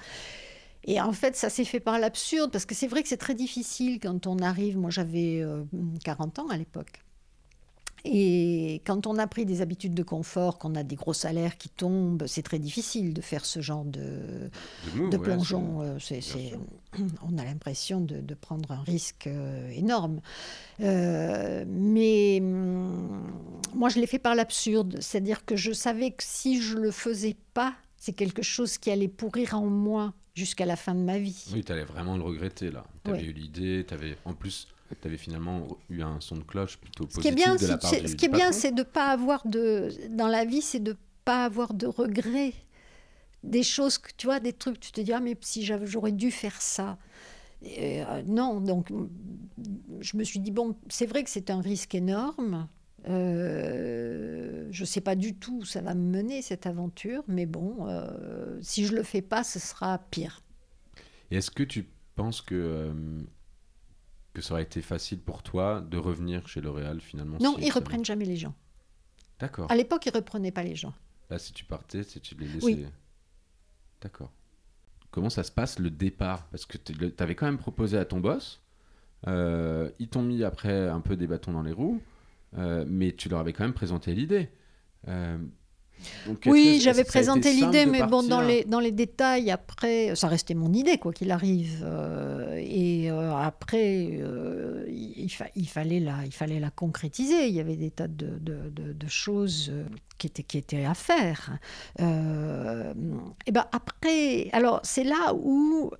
[0.84, 3.34] Et en fait, ça s'est fait par l'absurde, parce que c'est vrai que c'est très
[3.34, 4.78] difficile quand on arrive.
[4.78, 5.44] Moi, j'avais
[6.04, 7.02] 40 ans à l'époque.
[8.08, 11.68] Et quand on a pris des habitudes de confort, qu'on a des gros salaires qui
[11.68, 14.48] tombent, c'est très difficile de faire ce genre de,
[15.10, 15.82] de, plongeon.
[15.82, 15.98] Euh,
[17.28, 20.20] on a l'impression de, prendre un risque euh, énorme.
[20.80, 23.24] Euh, mais hum,
[23.74, 24.98] moi, je l'ai fait par l'absurde.
[25.00, 27.74] C'est-à-dire que je savais que si je ne le faisais pas,
[28.06, 31.44] c'est quelque chose qui allait pourrir en moi jusqu'à la fin de ma vie.
[31.52, 32.84] Oui, tu allais vraiment le regretter là.
[33.04, 34.68] Tu avais eu l'idée, tu avais en plus
[35.02, 37.66] tu avais finalement eu un son de cloche plutôt positif ce qui est bien, de
[37.66, 40.78] la part Ce qui est bien, c'est de pas avoir de dans la vie, c'est
[40.78, 42.54] de pas avoir de regrets,
[43.42, 46.30] des choses que tu vois, des trucs, tu te dis ah mais si j'aurais dû
[46.30, 46.98] faire ça.
[47.64, 48.92] Euh, non, donc
[49.98, 52.68] je me suis dit bon, c'est vrai que c'est un risque énorme.
[53.08, 57.46] Euh, je ne sais pas du tout où ça va me mener cette aventure, mais
[57.46, 60.42] bon, euh, si je le fais pas, ce sera pire.
[61.30, 62.92] Et est-ce que tu penses que
[64.32, 68.04] que ça aurait été facile pour toi de revenir chez L'Oréal finalement Non, ils reprennent
[68.04, 68.54] jamais les gens.
[69.38, 69.70] D'accord.
[69.70, 70.92] À l'époque, ils reprenaient pas les gens.
[71.30, 72.66] Là, si tu partais, si tu les laissais.
[72.66, 72.86] Oui.
[74.02, 74.30] D'accord.
[75.10, 76.46] Comment ça se passe le départ?
[76.48, 78.60] Parce que tu avais quand même proposé à ton boss.
[79.26, 82.15] Euh, ils t'ont mis après un peu des bâtons dans les roues, euh,
[82.56, 84.48] mais tu leur avais quand même présenté l'idée.
[85.08, 85.38] Euh,
[86.46, 90.72] oui, j'avais présenté l'idée, mais bon, dans les, dans les détails, après, ça restait mon
[90.72, 91.82] idée, quoi qu'il arrive.
[91.82, 97.48] Euh, et euh, après, euh, il, il, fallait la, il fallait la concrétiser.
[97.48, 99.72] Il y avait des tas de, de, de, choses
[100.18, 101.58] qui étaient, qui étaient à faire.
[101.98, 102.02] et
[103.52, 105.90] ben après, alors c'est là où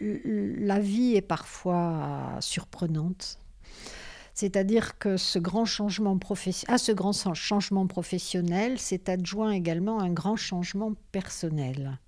[0.00, 3.38] la vie est parfois surprenante.
[4.34, 6.18] C'est-à-dire que ce grand changement
[6.66, 11.98] à ce grand changement professionnel s'est adjoint également un grand changement personnel.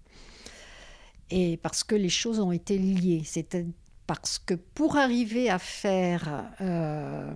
[1.31, 3.23] Et parce que les choses ont été liées.
[3.25, 3.57] C'est
[4.07, 7.33] parce que pour arriver à faire euh,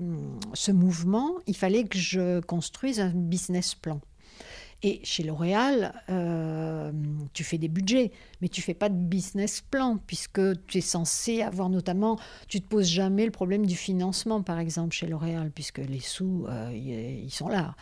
[0.55, 4.00] ce mouvement, il fallait que je construise un business plan.
[4.82, 6.90] Et chez L'Oréal, euh,
[7.34, 11.42] tu fais des budgets, mais tu fais pas de business plan, puisque tu es censé
[11.42, 15.78] avoir notamment, tu te poses jamais le problème du financement, par exemple, chez L'Oréal, puisque
[15.78, 17.74] les sous, euh, ils sont là.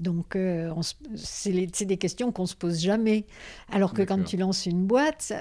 [0.00, 0.74] Donc, euh,
[1.14, 3.26] c'est des questions qu'on se pose jamais.
[3.70, 5.32] Alors que quand tu lances une boîte,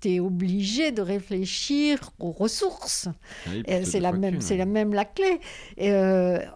[0.00, 3.08] tu es obligé de réfléchir aux ressources.
[3.46, 3.50] Ah
[3.84, 5.40] c'est la, même, la même la clé.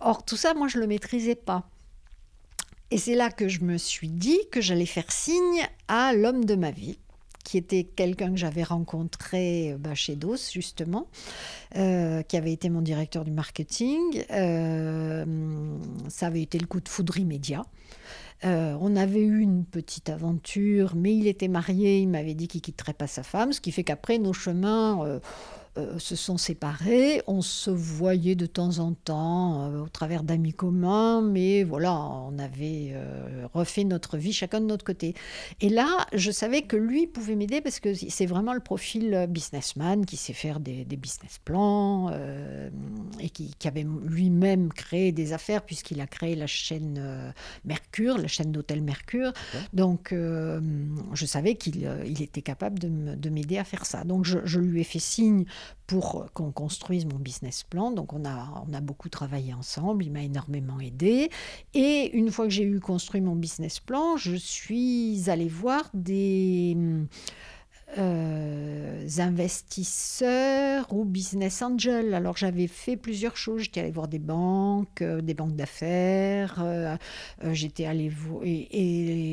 [0.00, 1.68] or, tout ça, moi, je le maîtrisais pas.
[2.90, 6.54] Et c'est là que je me suis dit que j'allais faire signe à l'homme de
[6.54, 6.98] ma vie,
[7.42, 11.08] qui était quelqu'un que j'avais rencontré euh, bah, chez DOS, justement,
[11.76, 14.24] euh, qui avait été mon directeur du marketing.
[14.30, 15.24] Euh,
[16.08, 17.64] ça avait été le coup de foudre immédiat.
[18.44, 22.94] on avait eu une petite aventure, mais il était marié, il m'avait dit qu'il quitterait
[22.94, 25.20] pas sa femme, ce qui fait qu'après nos chemins
[25.78, 27.22] euh, se sont séparés.
[27.26, 32.38] On se voyait de temps en temps euh, au travers d'amis communs, mais voilà, on
[32.38, 35.14] avait euh, refait notre vie chacun de notre côté.
[35.60, 40.06] Et là, je savais que lui pouvait m'aider parce que c'est vraiment le profil businessman
[40.06, 42.10] qui sait faire des, business plans
[43.20, 47.34] et qui, avait lui-même créé des affaires puisqu'il a créé la chaîne
[47.64, 49.32] Mercure, la chaîne d'hôtel Mercure.
[49.72, 54.04] Donc, je savais qu'il il était capable de m'aider à faire ça.
[54.04, 55.44] Donc, je, je lui ai fait signe
[55.86, 57.90] pour qu'on construise mon business plan.
[57.90, 61.30] Donc on a, on a beaucoup travaillé ensemble, il m'a énormément aidé.
[61.74, 66.76] Et une fois que j'ai eu construit mon business plan, je suis allée voir des
[67.98, 72.14] euh, investisseurs ou business angels.
[72.14, 73.62] Alors j'avais fait plusieurs choses.
[73.62, 76.56] J'étais allée voir des banques, euh, des banques d'affaires.
[76.62, 76.96] Euh,
[77.52, 78.68] j'étais allée voir et,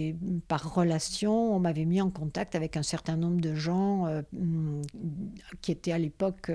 [0.09, 0.15] et,
[0.47, 4.81] par relation, on m'avait mis en contact avec un certain nombre de gens hmm,
[5.61, 6.51] qui étaient à l'époque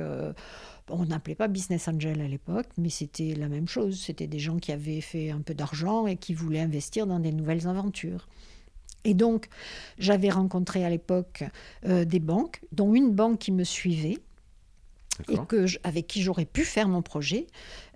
[0.91, 4.01] on n'appelait pas business angel à l'époque, mais c'était la même chose.
[4.01, 7.33] C'était des gens qui avaient fait un peu d'argent et qui voulaient investir dans des
[7.33, 8.27] nouvelles aventures.
[9.09, 9.49] Et donc,
[9.99, 11.43] j'avais rencontré à l'époque
[11.87, 14.19] euh, des banques, dont une banque qui me suivait,
[15.29, 17.47] et que avec qui j'aurais pu faire mon projet.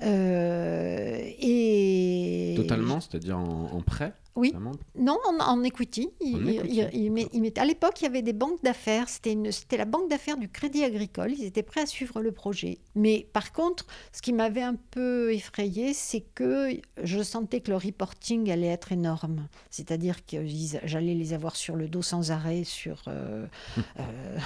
[0.02, 4.54] Euh, et Totalement, c'est-à-dire en prêt oui.
[4.96, 6.08] Non, en, equity.
[6.20, 9.08] Il, à l'époque, il y avait des banques d'affaires.
[9.08, 11.32] C'était la banque d'affaires du Crédit Agricole.
[11.32, 12.78] Ils étaient prêts à suivre le projet.
[12.94, 16.70] Mais par contre, ce qui m'avait un peu effrayé, c'est que
[17.02, 19.48] je sentais que le reporting allait être énorme.
[19.70, 20.38] C'est-à-dire que
[20.84, 22.64] j'allais les avoir sur le dos sans arrêt.
[22.64, 23.46] Sur, euh,
[24.00, 24.38] euh,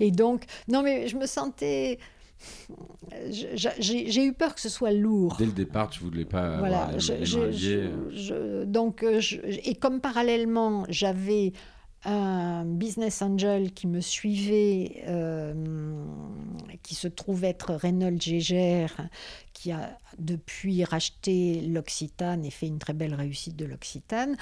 [0.00, 1.98] Et donc, non, mais je me sentais
[3.30, 5.36] j'ai eu peur que ce soit lourd.
[5.38, 6.58] Dès le départ, tu voulais pas.
[6.58, 6.90] Voilà,
[8.66, 9.20] donc, euh,
[9.64, 11.52] et comme parallèlement, j'avais
[12.04, 15.54] un business angel qui me suivait, euh,
[16.82, 19.08] qui se trouve être Reynolds Gégère,
[19.54, 24.36] qui a depuis racheté l'Occitane et fait une très belle réussite de l'Occitane,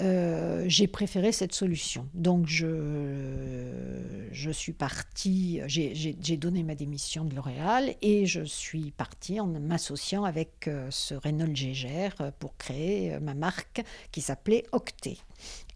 [0.00, 2.06] euh, j'ai préféré cette solution.
[2.14, 9.40] Donc je, je suis partie, j'ai donné ma démission de L'Oréal et je suis partie
[9.40, 15.16] en m'associant avec euh, ce Reynolds Gégère pour créer ma marque qui s'appelait Octet.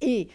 [0.02, 0.28] Et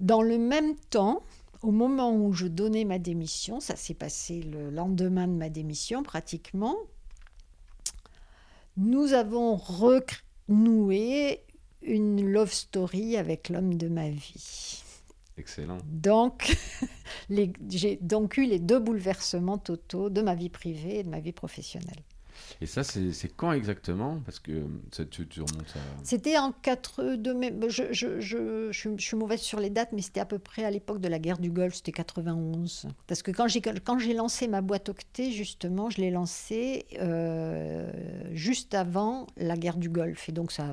[0.00, 1.22] dans le même temps,
[1.62, 6.02] au moment où je donnais ma démission, ça s'est passé le lendemain de ma démission
[6.02, 6.76] pratiquement,
[8.76, 11.44] nous avons renoué
[11.82, 14.82] une love story avec l'homme de ma vie.
[15.36, 15.78] Excellent.
[15.86, 16.56] Donc,
[17.68, 21.32] j'ai donc eu les deux bouleversements totaux de ma vie privée et de ma vie
[21.32, 22.02] professionnelle.
[22.60, 24.20] Et ça, c'est quand exactement?
[24.24, 26.04] Parce que ça, tu, remontes à...
[26.04, 27.54] C'était en 4 de mai.
[27.68, 30.70] Je, je, je, je, suis mauvaise sur les dates, mais c'était à peu près à
[30.70, 32.88] l'époque de la guerre du Golfe, c'était 91.
[33.06, 37.90] Parce que quand j'ai lancé ma boîte octet, justement, je l'ai lancée euh,
[38.32, 40.28] juste avant la guerre du Golfe.
[40.28, 40.72] Et donc, ça,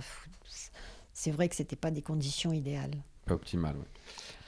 [1.14, 2.96] c'est vrai que ce n'était pas des conditions idéales.
[3.26, 3.86] Pas optimales, oui.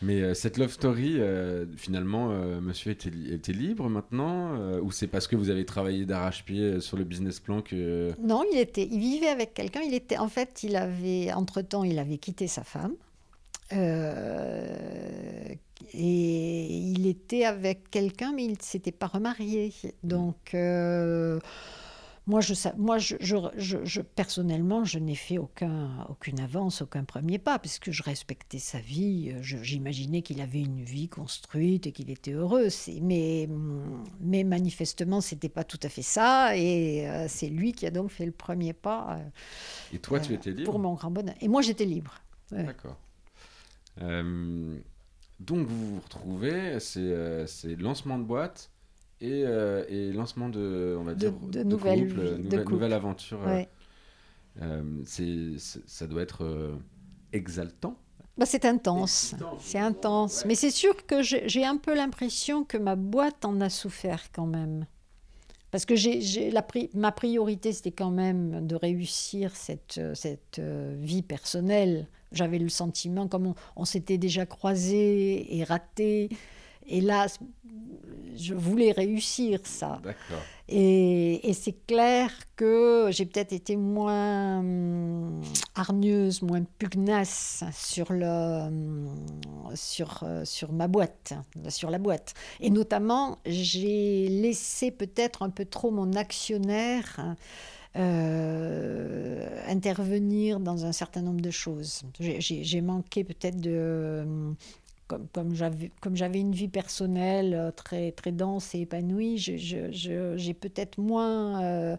[0.01, 3.09] Mais euh, cette love story, euh, finalement, euh, monsieur était,
[3.51, 8.13] libre maintenant Ou c'est parce que vous avez travaillé d'arrache-pied sur le business plan que...
[8.21, 9.81] Non, il, était, il vivait avec quelqu'un.
[9.81, 12.93] Il était, en fait, il avait, entre-temps, il avait quitté sa femme.
[13.71, 15.57] et
[15.93, 19.73] il était avec quelqu'un, mais il ne s'était pas remarié.
[20.03, 20.55] Donc...
[22.29, 27.57] Moi, je, moi je, je, personnellement, je n'ai fait aucun, aucune avance, aucun premier pas,
[27.57, 29.33] parce que je respectais sa vie.
[29.41, 32.67] J'imaginais qu'il avait une vie construite et qu'il était heureux.
[33.01, 33.49] Mais,
[34.21, 36.55] mais manifestement, c'était pas tout à fait ça.
[36.55, 39.17] Et euh, c'est lui qui a donc fait le premier pas.
[39.17, 40.69] Euh, et toi, tu étais libre?
[40.69, 41.33] Pour mon grand bonheur.
[41.41, 42.13] Et moi, j'étais libre.
[42.51, 42.99] D'accord.
[44.01, 44.77] Euh,
[45.39, 48.69] donc, vous vous retrouvez, c'est lancement de boîte
[49.21, 53.39] et, euh, et, lancement de, on va dire, de, nouvelles, couple, nouvelle, aventure.
[54.61, 54.81] Euh.
[55.05, 56.77] c'est, ça doit être
[57.33, 57.97] exaltant.
[58.37, 60.45] Bah, c'est intense, c'est intense.
[60.45, 64.47] Mais c'est sûr que j'ai un peu l'impression que ma boîte en a souffert quand
[64.47, 64.85] même.
[65.71, 72.07] Parce que j'ai, la, ma priorité, c'était quand même de réussir cette, cette vie personnelle.
[72.31, 76.29] J'avais le sentiment, comme on, on s'était déjà croisés et ratés,
[76.89, 77.27] et là,
[78.35, 80.01] je voulais réussir ça.
[80.67, 85.41] Et, et c'est clair que j'ai peut-être été moins hum,
[85.75, 89.09] hargneuse, moins pugnace sur, le, hum,
[89.75, 91.33] sur, euh, sur ma boîte,
[91.69, 92.33] sur la boîte.
[92.59, 97.35] Et notamment, j'ai laissé peut-être un peu trop mon actionnaire.
[97.95, 102.03] Euh, intervenir dans un certain nombre de choses.
[102.19, 104.55] J'ai manqué peut-être de, hum,
[105.09, 105.55] comme,
[106.01, 111.97] comme j'avais une vie personnelle euh, très, très dense et épanouie, j'ai peut-être moins euh,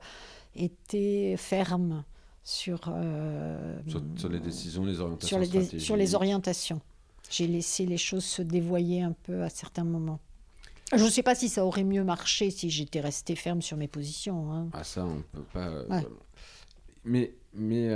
[0.55, 2.05] été ferme
[2.44, 3.79] sur, euh,
[4.16, 5.44] sur, les décisions, les orientations.
[5.44, 6.81] Sur les, sur les orientations.
[7.29, 10.20] J'ai laissé les choses se dévoyer un peu à certains moments.
[10.92, 13.87] Je ne sais pas si ça aurait mieux marché si j'étais restée ferme sur mes
[13.88, 14.53] positions.
[14.53, 14.68] Hein.
[14.73, 15.85] Ah ça, on ne peut pas...
[17.05, 17.88] Mais, mais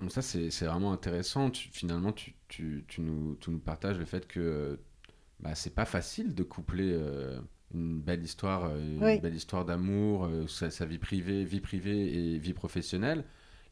[0.00, 1.50] donc ça, c'est vraiment intéressant.
[1.52, 4.78] finalement, tu, tu, tu, nous, tu, nous, partages le fait que
[5.40, 7.40] bah, c'est pas facile de coupler euh,
[7.72, 12.38] une belle histoire, euh, une belle histoire d'amour, euh, sa, vie privée, vie privée et
[12.38, 13.24] vie professionnelle.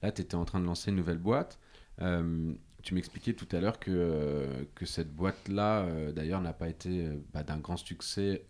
[0.02, 1.58] Là, tu étais en train de lancer une nouvelle boîte.
[1.98, 7.58] tu m'expliquais tout à l'heure que, que cette boîte-là, d'ailleurs, n'a pas été bah, d'un
[7.58, 8.44] grand succès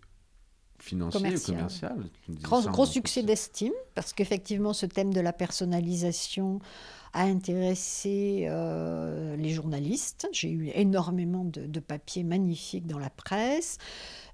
[0.83, 1.55] financier commercial.
[1.55, 1.97] ou commercial.
[2.43, 6.61] Gros, gros succès d'estime, parce qu'effectivement, ce thème de la personnalisation
[7.13, 10.29] a intéressé euh, les journalistes.
[10.33, 13.79] J'ai eu énormément de, papiers magnifiques dans la presse.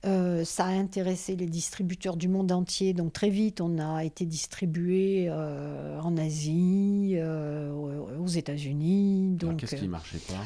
[0.07, 2.95] Euh, ça a intéressé les distributeurs du monde entier.
[2.95, 9.37] Donc très vite, on a été distribué euh, en Asie, aux États-Unis.
[9.59, 10.45] Qu'est-ce qui marchait pas?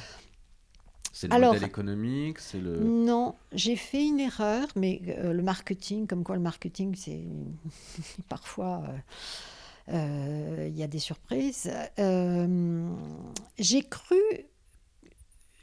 [1.29, 2.79] C'est le modèle économique le...
[2.81, 7.25] Non, j'ai fait une erreur, mais le marketing, comme quoi le marketing, c'est
[8.29, 8.83] parfois
[9.89, 11.71] euh, il y a des surprises.
[11.99, 12.89] Euh,
[13.59, 14.21] j'ai cru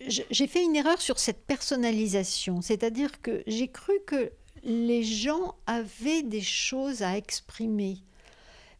[0.08, 4.32] j'ai fait une erreur sur cette personnalisation, c'est-à-dire que j'ai cru que
[4.64, 7.98] les gens avaient des choses à exprimer.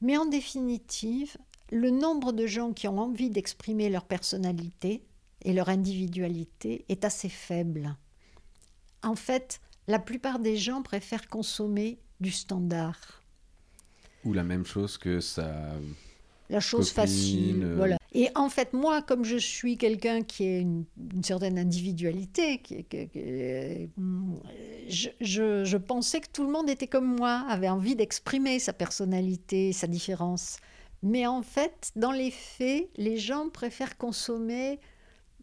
[0.02, 1.36] Mais en définitive,
[1.72, 5.04] le nombre de gens qui ont envie d'exprimer leur personnalité
[5.44, 7.96] et leur individualité est assez faible.
[9.04, 13.24] En fait, la plupart des gens préfèrent consommer du standard.
[14.26, 15.74] Ou la même chose que ça.
[16.50, 17.98] La chose facile, euh, voilà.
[18.12, 20.86] Et en fait, moi, comme je suis quelqu'un qui a une,
[21.22, 22.86] certaine individualité, qui,
[24.88, 28.74] je, je, je, pensais que tout le monde était comme moi, avait envie d'exprimer sa
[28.74, 30.58] personnalité, sa différence.
[31.04, 34.80] Mais en fait, dans les faits, les gens préfèrent consommer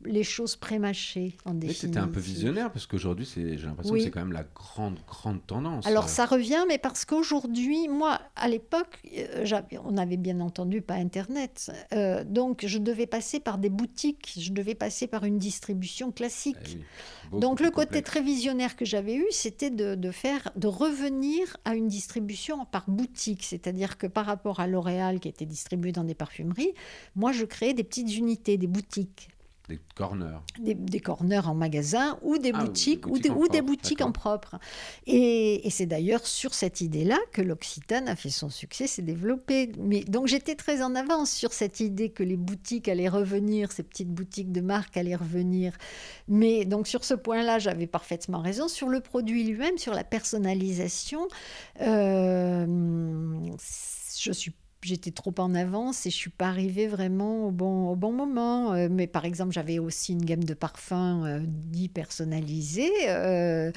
[0.04, 1.80] les choses prémâchées en définitive.
[1.80, 5.44] c'était un peu visionnaire parce qu'aujourd'hui, j'ai l'impression que c'est quand même la grande, grande
[5.46, 5.86] tendance.
[5.86, 9.44] Alors ça revient, mais parce qu'aujourd'hui, moi, à l'époque, euh,
[9.84, 11.72] on n'avait bien entendu pas Internet.
[11.92, 16.78] Euh, donc je devais passer par des boutiques, je devais passer par une distribution classique.
[17.32, 21.56] Eh donc le côté très visionnaire que j'avais eu, c'était de, de, faire, de revenir
[21.64, 23.42] à une distribution par boutique.
[23.42, 26.72] C'est-à-dire que par rapport à L'Oréal qui était distribué dans des parfumeries,
[27.14, 29.28] moi je créais des petites unités, des boutiques.
[29.68, 30.38] Des corners.
[30.60, 34.60] Des, corners en magasin ou des ah, boutiques, ou des, ou des boutiques en propre.
[35.06, 39.72] Et, c'est d'ailleurs sur cette idée-là que l'Occitane a fait son succès, s'est développé.
[39.78, 43.82] Mais, donc j'étais très en avance sur cette idée que les boutiques allaient revenir, ces
[43.82, 45.72] petites boutiques de marque allaient revenir.
[46.28, 48.68] Mais donc sur ce point-là, j'avais parfaitement raison.
[48.68, 51.26] Sur le produit lui-même, sur la personnalisation,
[51.80, 52.66] euh,
[54.16, 54.52] je suis
[54.86, 58.72] j'étais trop en avance et je suis pas arrivée vraiment au bon, au bon moment.
[58.72, 63.72] Euh, mais par exemple, j'avais aussi une gamme de parfums euh, dits personnalisés euh,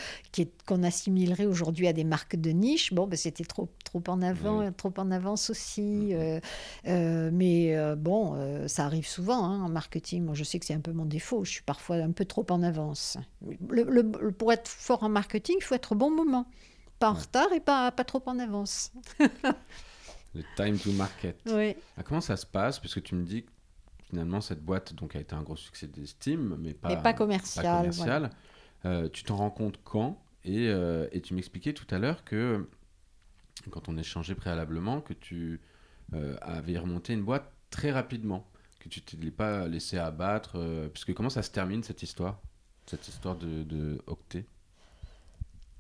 [0.65, 2.93] qu'on assimilerait aujourd'hui à des marques de niche.
[2.93, 6.13] Bon, ben, c'était trop, trop, en avant, trop en avance aussi.
[6.13, 7.31] Mm-hmm.
[7.31, 10.23] mais bon, ça arrive souvent hein, en marketing.
[10.23, 11.43] Moi, je sais que c'est un peu mon défaut.
[11.43, 13.17] Je suis parfois un peu trop en avance.
[13.67, 16.45] Le, pour être fort en marketing, il faut être au bon moment.
[16.99, 18.91] Pas en retard et pas, pas trop en avance.
[20.39, 21.41] Le time to market.
[21.47, 21.75] Oui.
[21.97, 22.79] Ah, comment ça se passe?
[22.79, 23.51] Parce que tu me dis que
[24.09, 28.31] finalement, cette boîte donc, a été un gros succès d'estime, mais pas, mais pas commercial.
[28.85, 30.21] Euh, tu t'en rends compte quand?
[30.45, 32.69] Et, euh, et, tu m'expliquais tout à l'heure que,
[33.69, 35.59] quand on échangeait préalablement, que tu
[36.13, 38.49] euh, avais remonté une boîte très rapidement,
[38.79, 40.57] que tu ne t'es pas laissé abattre.
[40.93, 42.39] puisque comment ça se termine cette histoire?
[42.85, 44.45] Cette histoire de, de Octet?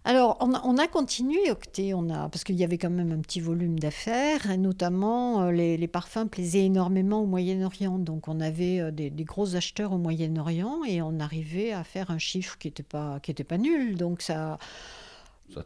[0.09, 3.41] Alors, on a, continué Octet, on a, parce qu'il y avait quand même un petit
[3.41, 7.99] volume d'affaires, et notamment euh, les, parfums plaisaient énormément au Moyen-Orient.
[7.99, 12.17] Donc, on avait euh, des, gros acheteurs au Moyen-Orient et on arrivait à faire un
[12.17, 13.97] chiffre qui n'était pas, qui pas nul.
[13.97, 14.57] Donc, ça.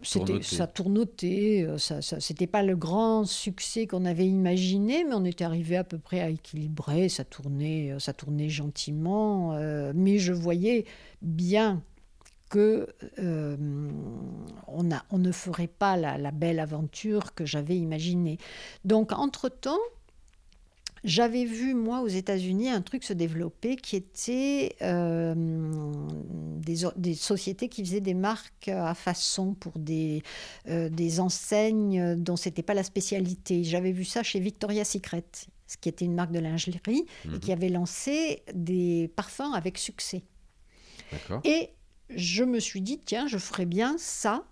[0.02, 5.44] Ça tournotait, ça, ça, c'était pas le grand succès qu'on avait imaginé, mais on était
[5.44, 9.60] arrivé à peu près à équilibrer, ça tournait, ça tournait gentiment,
[9.94, 10.86] mais je voyais
[11.22, 11.84] bien
[12.54, 12.88] que
[13.18, 13.58] euh,
[14.68, 18.38] on, a, on, ne ferait pas la, belle aventure que j'avais imaginée.
[18.86, 19.80] Donc, entre-temps,
[21.04, 27.70] j'avais vu, moi, aux États-Unis, un truc se développer qui était euh, des, des, sociétés
[27.70, 30.22] qui faisaient des marques à façon pour des,
[30.68, 33.64] euh, des enseignes dont ce n'était pas la spécialité.
[33.64, 35.26] J'avais vu ça chez Victoria's Secret,
[35.66, 37.40] ce qui était une marque de lingerie, et mhm.
[37.40, 40.22] qui avait lancé des parfums avec succès.
[41.44, 41.70] Et
[42.10, 44.46] je me suis dit, tiens, je ferais bien ça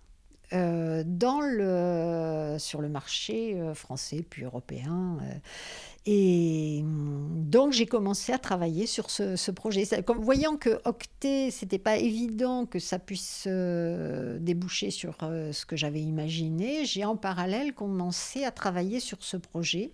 [0.54, 5.18] euh, dans le, sur le marché euh, français puis européen.
[5.22, 5.34] Euh.
[6.06, 9.86] et donc j'ai commencé à travailler sur ce, projet.
[10.06, 16.02] Comme, voyant que Octet, c'était pas évident que ça puisse déboucher sur ce que j'avais
[16.02, 19.92] imaginé, j'ai en parallèle commencé à travailler sur ce projet.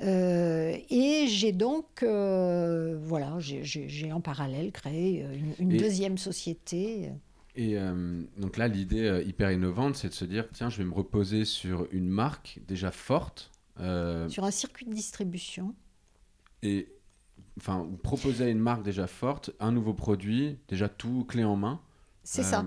[0.00, 5.26] et j'ai donc, voilà, j'ai en parallèle créé
[5.58, 7.10] une, deuxième société.
[7.56, 10.84] Et euh, donc là, l'idée euh, hyper innovante, c'est de se dire, tiens, je vais
[10.84, 13.50] me reposer sur une marque déjà forte.
[13.80, 15.74] Euh, sur un circuit de distribution.
[16.62, 16.88] Et
[17.58, 21.80] enfin, proposer à une marque déjà forte un nouveau produit, déjà tout clé en main.
[22.22, 22.64] C'est ça.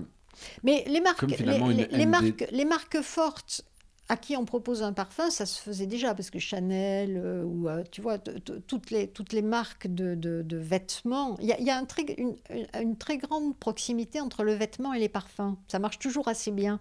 [0.64, 3.64] Mais les marques, les, marques, les marques fortes,
[4.08, 7.68] à qui on propose un parfum, ça se faisait déjà, parce que Chanel, euh, ou
[7.68, 11.86] euh, tu vois, toutes les, toutes les marques de, de, vêtements, il y a, un
[12.18, 12.36] une,
[12.80, 15.56] une, très grande proximité entre le vêtement et les parfums.
[15.68, 16.78] Ça marche toujours assez bien.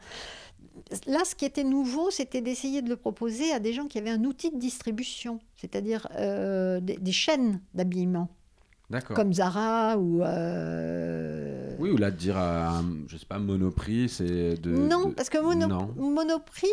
[1.07, 4.09] Là, ce qui était nouveau, c'était d'essayer de le proposer à des gens qui avaient
[4.09, 8.29] un outil de distribution, c'est-à-dire euh, des chaînes d'habillement
[9.15, 10.23] comme Zara ou.
[10.23, 14.71] Euh, oui, ou là de dire à, je sais pas, Monoprix, c'est de.
[14.71, 16.67] Non, parce que Monoprix,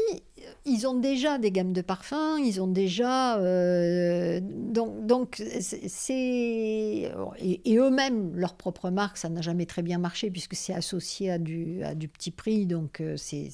[0.66, 3.38] ils ont déjà des gammes de parfums, ils ont déjà.
[3.38, 7.12] Euh, donc, donc c'est.
[7.38, 11.38] Et, eux-mêmes, leur propre marque, ça n'a jamais très bien marché puisque c'est associé à
[11.38, 13.50] du, à du petit prix, donc euh, c'est,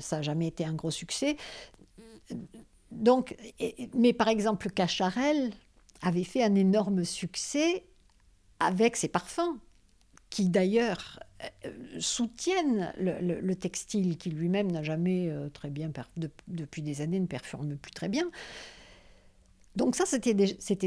[0.00, 1.36] ça n'a jamais été un gros succès.
[2.90, 3.36] Donc,
[3.94, 5.52] mais par exemple, Cacharel,
[6.02, 7.84] avait fait un énorme succès
[8.60, 9.58] avec ses parfums,
[10.30, 15.90] qui d'ailleurs euh, soutiennent le, textile, qui lui-même n'a jamais euh, très bien,
[16.48, 18.30] depuis des années, ne performe plus très bien.
[19.74, 20.34] Donc ça, c'était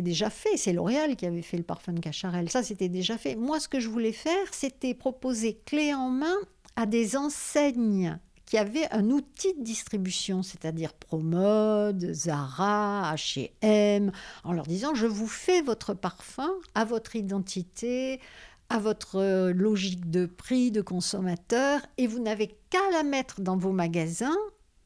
[0.01, 0.57] déjà fait.
[0.57, 2.49] C'est L'Oréal qui avait fait le parfum de Cacharel.
[2.49, 3.35] Ça, c'était déjà fait.
[3.35, 6.35] Moi, ce que je voulais faire, c'était proposer clé en main
[6.75, 8.17] à des enseignes
[8.55, 14.13] qui avaient un outil de distribution, c'est-à-dire Promode, Zara, H&M,
[14.45, 18.21] en leur disant je vous fais votre parfum à votre identité,
[18.69, 23.73] à votre logique de prix de consommateur, et vous n'avez qu'à la mettre dans vos
[23.73, 24.37] magasins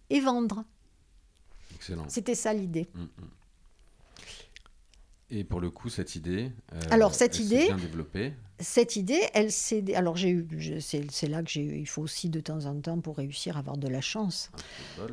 [0.09, 0.63] et vendre.
[1.75, 2.05] Excellent.
[2.07, 2.89] C'était ça l'idée.
[2.95, 3.07] Mm, mm.
[5.31, 8.33] Et pour le coup, cette idée, euh, alors cette idée, bien développée.
[8.59, 9.93] Cette idée, elle s'est.
[9.93, 10.47] Alors j'ai eu,
[10.81, 11.79] c'est là que j'ai.
[11.79, 14.49] Il faut aussi de temps en temps pour réussir à avoir de la chance.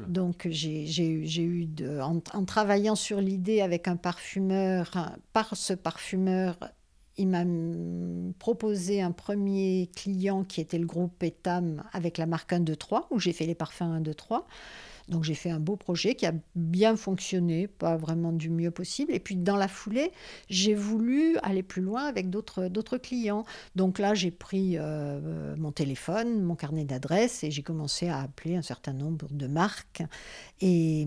[0.08, 6.56] Donc j'ai eu de, en, travaillant sur l'idée avec un parfumeur, par ce parfumeur,
[7.18, 7.44] il m'a
[8.38, 13.08] proposé un premier client qui était le groupe Etam avec la marque 1, 2, 3,
[13.10, 14.46] où j'ai fait les parfums 1, 2, 3.
[15.08, 19.12] Donc j'ai fait un beau projet qui a bien fonctionné, pas vraiment du mieux possible.
[19.12, 20.10] Et puis dans la foulée,
[20.48, 23.44] j'ai voulu aller plus loin avec d'autres clients.
[23.76, 28.56] Donc là, j'ai pris euh, mon téléphone, mon carnet d'adresses et j'ai commencé à appeler
[28.56, 30.02] un certain nombre de marques.
[30.60, 31.06] Et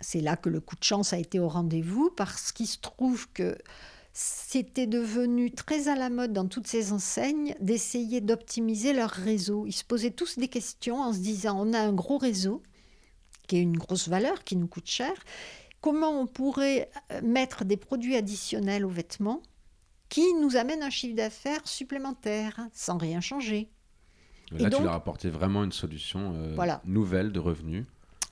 [0.00, 3.28] c'est là que le coup de chance a été au rendez-vous parce qu'il se trouve
[3.32, 3.56] que
[4.16, 9.66] c'était devenu très à la mode dans toutes ces enseignes d'essayer d'optimiser leur réseau.
[9.66, 12.62] Ils se posaient tous des questions en se disant on a un gros réseau,
[13.46, 15.12] qui est une grosse valeur, qui nous coûte cher.
[15.80, 19.42] Comment on pourrait euh, mettre des produits additionnels aux vêtements
[20.08, 23.68] qui nous amènent un chiffre d'affaires supplémentaire sans rien changer
[24.50, 27.84] Là, tu leur apporté vraiment une solution euh, nouvelle de revenus.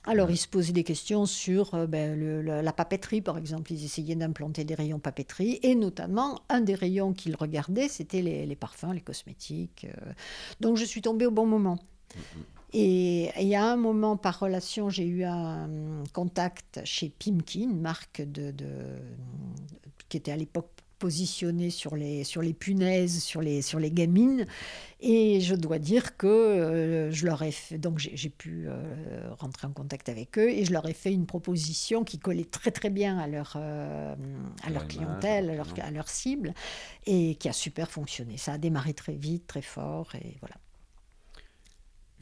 [0.05, 3.71] Alors, ils se posaient des questions sur euh, ben, la, papeterie, par exemple.
[3.71, 5.59] Ils essayaient d'implanter des rayons papeterie.
[5.63, 9.87] Et notamment, un des rayons qu'ils regardaient, c'était les, parfums, les cosmétiques.
[10.59, 11.77] Donc, je suis tombée au bon moment.
[12.15, 12.43] Mm, mm.
[12.73, 15.69] Et y a un moment, par relation, j'ai eu un
[16.11, 18.53] contact chez Pimkin, une marque de,
[20.09, 20.69] qui était à l'époque
[21.03, 24.47] positionner sur les, sur les punaises, sur les, sur les gamines.
[25.01, 29.67] Et je dois dire que euh, je leur ai fait, donc j'ai pu euh, rentrer
[29.67, 32.89] en contact avec eux et je leur ai fait une proposition qui collait très très
[32.89, 34.15] bien à leur, euh,
[34.63, 36.53] à leur clientèle, à leur, à leur cible
[37.05, 38.37] et qui a super fonctionné.
[38.37, 40.55] Ça a démarré très vite, très fort et voilà.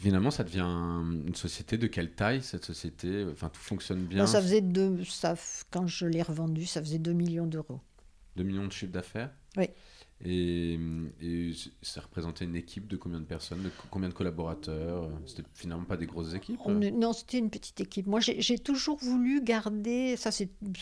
[0.02, 4.26] Finalement, ça devient une société de quelle taille cette société Enfin, tout fonctionne bien.
[4.26, 5.36] ça faisait deux, ça,
[5.70, 7.80] quand je l'ai revendu, ça faisait 2 millions d'euros.
[8.36, 9.30] 2 millions de chiffre d'affaires?
[9.58, 9.70] Oui.
[10.24, 10.80] Et,
[11.82, 15.10] ça représentait une équipe de combien de personnes, de combien de collaborateurs?
[15.26, 16.60] C'était finalement pas des grosses équipes?
[16.68, 18.08] Non, c'était une petite équipe.
[18.08, 20.16] Moi, j'ai toujours voulu garder.
[20.18, 20.30] Ça,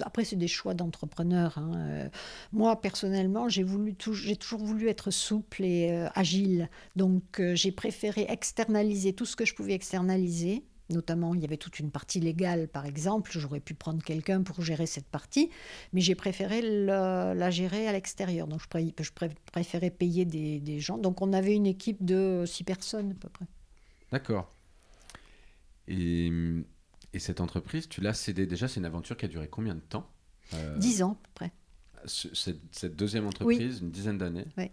[0.02, 1.58] après c'est des choix d'entrepreneur.
[1.58, 1.72] Hein.
[1.76, 2.10] Euh,
[2.52, 3.66] moi, personnellement, j'ai
[4.14, 6.70] j'ai toujours voulu être souple et euh, agile.
[6.96, 11.58] Donc, euh, j'ai préféré externaliser tout ce que je pouvais externaliser Notamment, il y avait
[11.58, 13.32] toute une partie légale, par exemple.
[13.34, 15.50] J'aurais pu prendre quelqu'un pour gérer cette partie,
[15.94, 18.48] mais j'ai préféré la, gérer à l'extérieur.
[18.48, 19.12] Donc, je,
[19.52, 20.98] préférais payer des, gens.
[20.98, 23.46] Donc, on avait une équipe de six personnes à peu près.
[24.12, 24.52] D'accord.
[25.88, 26.32] Et,
[27.18, 30.10] cette entreprise, tu l'as cédée déjà C'est une aventure qui a duré combien de temps?
[30.54, 31.52] Euh, Dix ans, à peu près.
[32.06, 34.46] Cette, deuxième entreprise, une dizaine d'années?
[34.58, 34.72] Oui.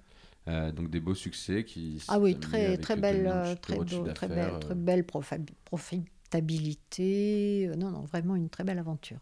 [0.49, 2.05] Euh, donc des beaux succès qui.
[2.09, 3.77] Ah oui, très, très, belle, très,
[4.15, 7.69] très, belle, très belle profitabilité.
[7.69, 9.19] Euh, non, non, vraiment une très belle aventure.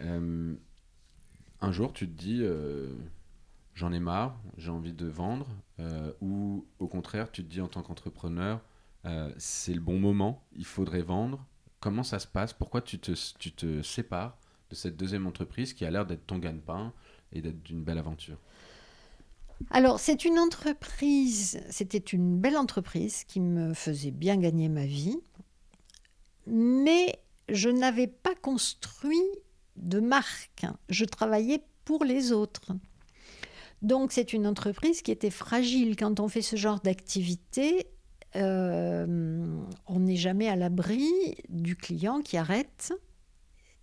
[0.00, 0.56] Euh,
[1.60, 2.42] un jour, tu te dis,
[3.74, 5.46] j'en ai marre, j'ai envie de vendre,
[6.20, 8.60] ou au contraire, tu te dis en tant qu'entrepreneur,
[9.36, 11.46] c'est le bon moment, il faudrait vendre.
[11.78, 12.52] Comment ça se passe?
[12.52, 14.36] Pourquoi tu te, tu te sépares
[14.70, 16.92] de cette deuxième entreprise qui a l'air d'être ton gagne-pain
[17.32, 18.38] et d'être une belle aventure?
[19.70, 25.18] Alors, c'est une entreprise, c'était une belle entreprise qui me faisait bien gagner ma vie,
[26.46, 29.22] mais je n'avais pas construit
[29.76, 30.66] de marque.
[30.88, 32.72] Je travaillais pour les autres.
[33.82, 35.96] Donc, c'est une entreprise qui était fragile.
[35.96, 37.86] Quand on fait ce genre d'activité,
[38.36, 39.46] euh,
[39.86, 41.08] on n'est jamais à l'abri
[41.48, 42.92] du client qui arrête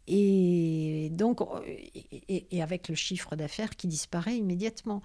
[0.09, 1.39] et donc
[2.27, 5.01] et avec le chiffre d'affaires qui disparaît immédiatement.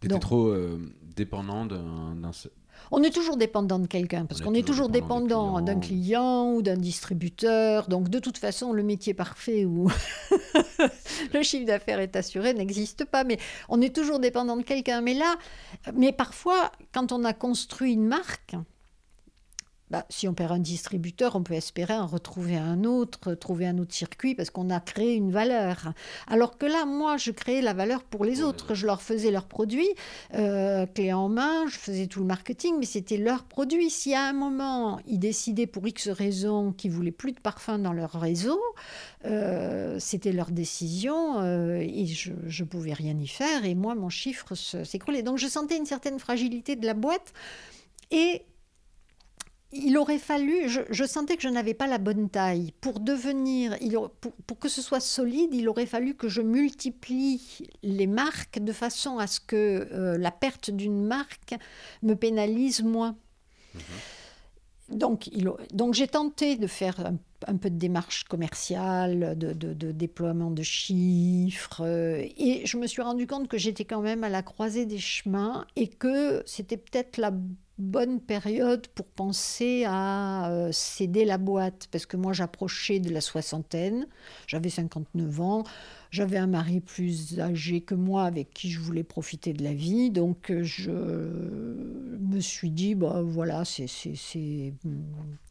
[0.00, 0.78] Tu étais trop euh,
[1.16, 2.16] dépendant d'un.
[2.90, 6.76] On est toujours dépendant de quelqu'un, parce qu'on est toujours dépendant d'un client ou d'un
[6.76, 7.88] distributeur.
[7.88, 9.90] Donc, de toute façon, le métier parfait où
[11.34, 13.24] le chiffre d'affaires est assuré n'existe pas.
[13.24, 13.38] Mais
[13.68, 15.00] on est toujours dépendant de quelqu'un.
[15.00, 15.36] Mais là,
[15.94, 18.56] mais parfois, quand on a construit une marque,
[19.90, 23.78] bah, si on perd un distributeur, on peut espérer en retrouver un autre, trouver un
[23.78, 25.92] autre circuit parce qu'on a créé une valeur.
[26.26, 28.74] Alors que là, moi, je créais la valeur pour les autres.
[28.74, 29.88] Je leur faisais leurs produits,
[30.34, 33.90] euh, clé en main, je faisais tout le marketing, mais c'était leurs produits.
[33.90, 37.92] Si à un moment, ils décidaient pour X raison qu'ils voulaient plus de parfum dans
[37.92, 38.60] leur réseau,
[39.24, 43.64] euh, c'était leur décision euh, et je ne pouvais rien y faire.
[43.64, 45.22] Et moi, mon chiffre s'écroulait.
[45.22, 47.32] Donc je sentais une certaine fragilité de la boîte.
[48.10, 48.42] Et
[49.84, 52.72] il aurait fallu, je, sentais que je n'avais pas la bonne taille.
[52.80, 53.76] Pour devenir,
[54.46, 59.18] pour, que ce soit solide, il aurait fallu que je multiplie les marques de façon
[59.18, 61.54] à ce que euh, la perte d'une marque
[62.02, 63.16] me pénalise moins.
[63.74, 63.80] Mhm.
[64.88, 65.28] Donc,
[65.72, 67.12] donc j'ai tenté de faire
[67.46, 73.02] un, peu de démarche commerciale, de, de, déploiement de chiffres, euh, et je me suis
[73.02, 77.16] rendu compte que j'étais quand même à la croisée des chemins et que c'était peut-être
[77.16, 77.32] la
[77.78, 83.20] bonne période pour penser à euh, céder la boîte, parce que moi j'approchais de la
[83.20, 84.06] soixantaine,
[84.46, 85.64] j'avais 59 ans,
[86.10, 90.10] j'avais un mari plus âgé que moi avec qui je voulais profiter de la vie,
[90.10, 93.86] donc euh, je me suis dit, bah, voilà, c'est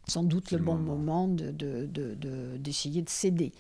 [0.08, 1.52] sans doute le, bon moment, de,
[2.58, 3.52] d'essayer de, céder.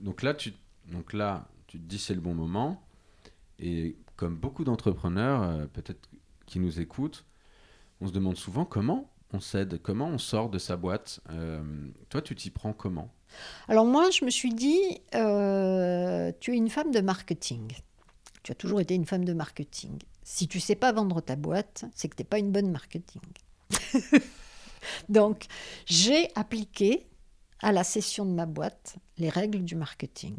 [0.00, 0.54] Donc là, tu,
[0.90, 2.82] donc là, tu te dis c'est le bon moment,
[3.58, 6.08] et comme beaucoup d'entrepreneurs, euh, peut-être
[6.46, 7.26] qui nous écoutent,
[8.00, 11.20] on se demande souvent comment on cède, comment on sort de sa boîte.
[11.30, 11.62] Euh,
[12.08, 13.12] toi, tu t'y prends comment?
[13.68, 14.80] Alors moi, je me suis dit,
[15.14, 17.72] euh, tu es une femme de marketing.
[18.42, 19.98] Tu as toujours été une femme de marketing.
[20.22, 23.22] Si tu sais pas vendre ta boîte, c'est que tu n'es pas une bonne marketing.
[25.08, 25.46] Donc,
[25.86, 27.06] j'ai appliqué
[27.60, 30.36] à la session de ma boîte les règles du marketing.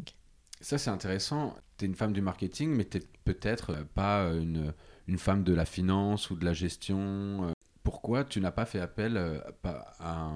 [0.60, 1.54] Ça, c'est intéressant.
[1.76, 4.74] Tu es une femme du marketing, mais tu n'es peut-être pas une
[5.10, 6.98] une femme de la finance ou de la gestion.
[7.00, 7.52] Euh,
[7.82, 10.30] pourquoi tu n'as pas fait appel euh, à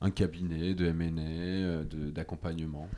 [0.00, 2.88] un, cabinet de M&A, euh, d'accompagnement?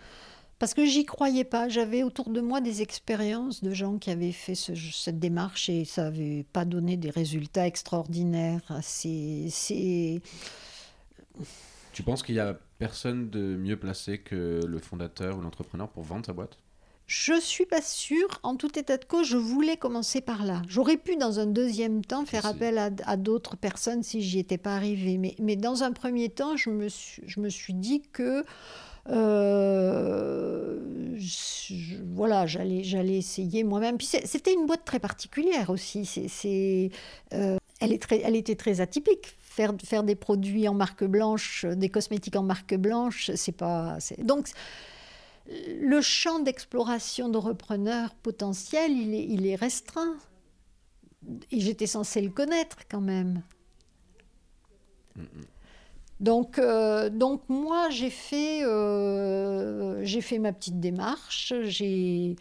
[0.59, 1.69] Parce que j'y croyais pas.
[1.69, 6.05] J'avais autour de moi des expériences de gens qui avaient fait cette démarche et ça
[6.05, 8.81] n'avait pas donné des résultats extraordinaires.
[8.83, 10.21] C'est.
[11.93, 16.03] Tu penses qu'il y a personne de mieux placé que le fondateur ou l'entrepreneur pour
[16.03, 16.59] vendre sa boîte?
[17.13, 18.29] Je suis pas sûre.
[18.45, 20.63] En tout état de cause, je voulais commencer par là.
[20.69, 24.77] J'aurais pu, dans un deuxième temps, faire appel à, d'autres personnes si j'y étais pas
[24.77, 25.19] arrivée.
[25.19, 28.45] Mais, mais, dans un premier temps, je me suis, je me suis dit que
[29.09, 30.79] euh,
[32.15, 33.99] voilà, j'allais, j'allais essayer moi-même.
[33.99, 36.05] Puis c'était une boîte très particulière aussi.
[36.07, 36.91] C'est,
[37.35, 39.37] euh, elle, est très, elle était très atypique.
[39.41, 43.99] Faire, faire des produits en marque blanche, des cosmétiques en marque blanche, c'est pas.
[44.19, 44.51] Donc,
[45.49, 50.17] le champ d'exploration de repreneurs potentiels, il est, restreint.
[51.51, 53.43] Et j'étais censée le connaître quand même.
[56.21, 61.53] Donc, euh, donc moi, j'ai fait, euh, fait ma petite démarche.
[61.65, 62.37] J'ai,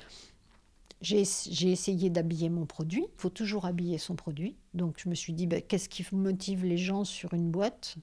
[1.01, 3.05] j'ai, essayé d'habiller mon produit.
[3.05, 4.55] Il faut toujours habiller son produit.
[4.73, 7.95] Donc, je me suis dit, ben, qu'est-ce qui motive les gens sur une boîte?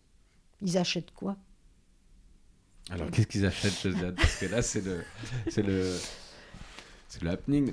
[0.62, 1.36] Ils achètent quoi?
[2.90, 5.04] Alors, qu'est-ce qu'ils achètent Parce que là, c'est le,
[5.48, 5.92] c'est le,
[7.08, 7.72] c'est le happening.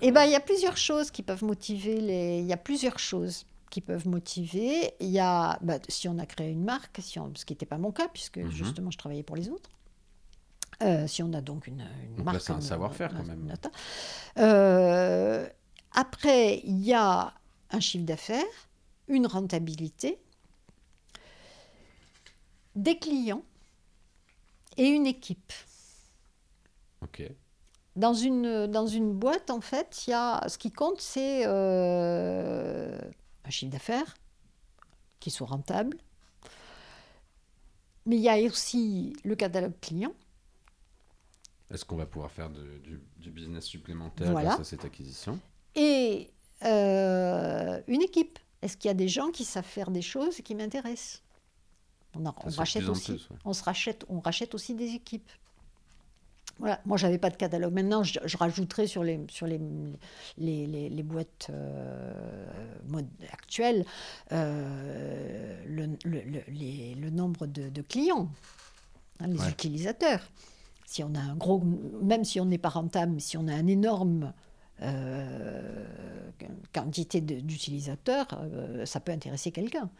[0.00, 2.38] Eh ben, il y a plusieurs choses qui peuvent motiver les.
[2.40, 4.94] Il y a plusieurs choses qui peuvent motiver.
[5.00, 7.32] Il y a, bah, si on a créé une marque, si on...
[7.34, 8.50] ce qui n'était pas mon cas puisque mhm.
[8.50, 9.70] justement je travaillais pour les autres.
[10.82, 12.40] Euh, si on a donc une, une donc marque.
[12.40, 13.52] c'est un savoir-faire quand même.
[14.38, 15.48] Euh,
[15.92, 17.32] après, il y a
[17.70, 18.44] un chiffre d'affaires,
[19.08, 20.18] une rentabilité,
[22.74, 23.42] des clients
[24.76, 25.52] et une équipe.
[27.02, 27.22] Ok.
[27.94, 32.98] Dans une, dans une boîte, en fait, y a, ce qui compte, c'est euh,
[33.44, 34.14] un chiffre d'affaires
[35.18, 35.96] qui soit rentable.
[38.04, 40.12] Mais il y a aussi le catalogue client.
[41.70, 45.40] Est-ce qu'on va pouvoir faire du, du, business supplémentaire grâce à cette acquisition?
[45.74, 46.30] Et
[46.64, 48.38] euh, une équipe.
[48.62, 51.22] Est-ce qu'il y a des gens qui savent faire des choses qui m'intéressent?
[52.24, 55.30] On, rachète aussi, on se rachète, on rachète aussi des équipes.
[56.58, 57.74] Voilà, moi j'avais pas de catalogue.
[57.74, 59.60] Maintenant, je, rajouterai sur les, sur les,
[60.38, 62.14] les, les, boîtes euh,
[63.30, 63.84] actuelles
[64.32, 66.22] euh, le, le,
[66.98, 68.30] le, nombre de, de clients,
[69.20, 70.20] hein, les utilisateurs.
[70.86, 71.62] Si on a un gros,
[72.02, 74.32] même si on n'est pas rentable, si on a un énorme
[74.80, 75.84] euh,
[76.72, 78.28] quantité d'utilisateurs,
[78.86, 79.90] ça peut intéresser quelqu'un.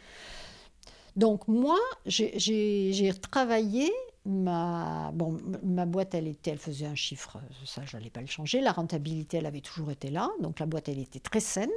[1.17, 3.91] Donc moi, j'ai travaillé
[4.27, 8.27] ma, bon, ma boîte, elle, était, elle faisait un chiffre, ça, je n'allais pas le
[8.27, 8.61] changer.
[8.61, 10.31] La rentabilité, elle avait toujours été là.
[10.41, 11.71] Donc la boîte, elle était très saine.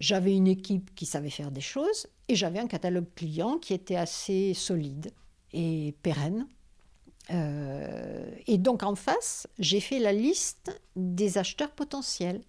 [0.00, 3.96] J'avais une équipe qui savait faire des choses et j'avais un catalogue client qui était
[3.96, 5.12] assez solide
[5.52, 6.46] et pérenne.
[7.30, 12.40] Euh, et donc en face, j'ai fait la liste des acheteurs potentiels.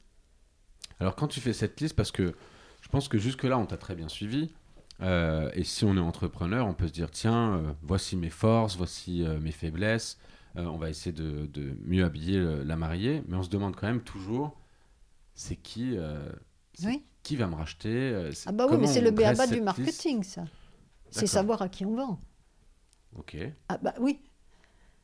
[0.99, 2.36] Alors quand tu fais cette liste, parce que
[2.82, 4.53] je pense que jusque-là, on t'a très bien suivi,
[5.02, 8.78] euh, et si on est entrepreneur, on peut se dire tiens, euh, voici mes forces,
[8.78, 10.18] voici euh, mes faiblesses.
[10.56, 14.58] on va essayer de, mieux habiller la mariée, mais on se demande quand même toujours
[15.36, 15.95] c'est qui,
[17.22, 18.32] qui va me racheter.
[18.48, 20.45] ah bah oui, mais c'est le béaba du marketing, ça.
[21.12, 22.20] C'est savoir à qui on vend.
[23.18, 23.38] Ok.
[23.70, 24.20] Ah bah oui.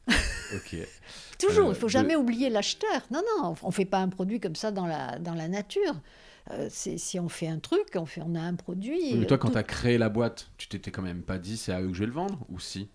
[0.07, 0.77] ok.
[1.39, 3.01] Toujours, il ne faut jamais oublier l'acheteur.
[3.11, 5.95] Non, non, on ne fait pas un produit comme ça dans la, dans la nature.
[6.51, 9.15] Euh, si on fait un truc, on, fait, on a un produit.
[9.15, 11.71] Mais toi, quand tu as créé la boîte, tu t'étais quand même pas dit c'est
[11.71, 12.89] à eux que je vais le vendre Ou si?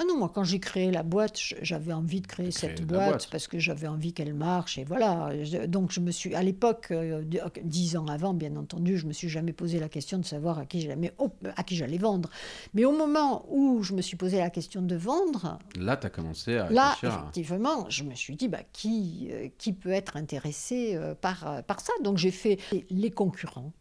[0.00, 3.48] Ah non, moi, quand j'ai créé la boîte, j'avais envie de créer cette boîte, parce
[3.48, 4.78] que j'avais envie qu'elle marche.
[4.78, 5.32] Et voilà.
[5.66, 7.24] Donc, je me suis, à l'époque, euh,
[7.64, 10.66] dix ans avant, bien entendu, je me suis jamais posé la question de savoir à
[10.66, 11.12] qui j'allais,
[11.56, 12.30] à qui j'allais vendre.
[12.74, 15.58] Mais au moment où je me suis posé la question de vendre.
[15.76, 16.70] Là, tu as commencé à.
[16.70, 21.64] Là, effectivement, je me suis dit, bah, qui, euh, qui peut être intéressé euh, par,
[21.64, 21.92] par ça?
[22.04, 23.72] Donc, j'ai fait les concurrents,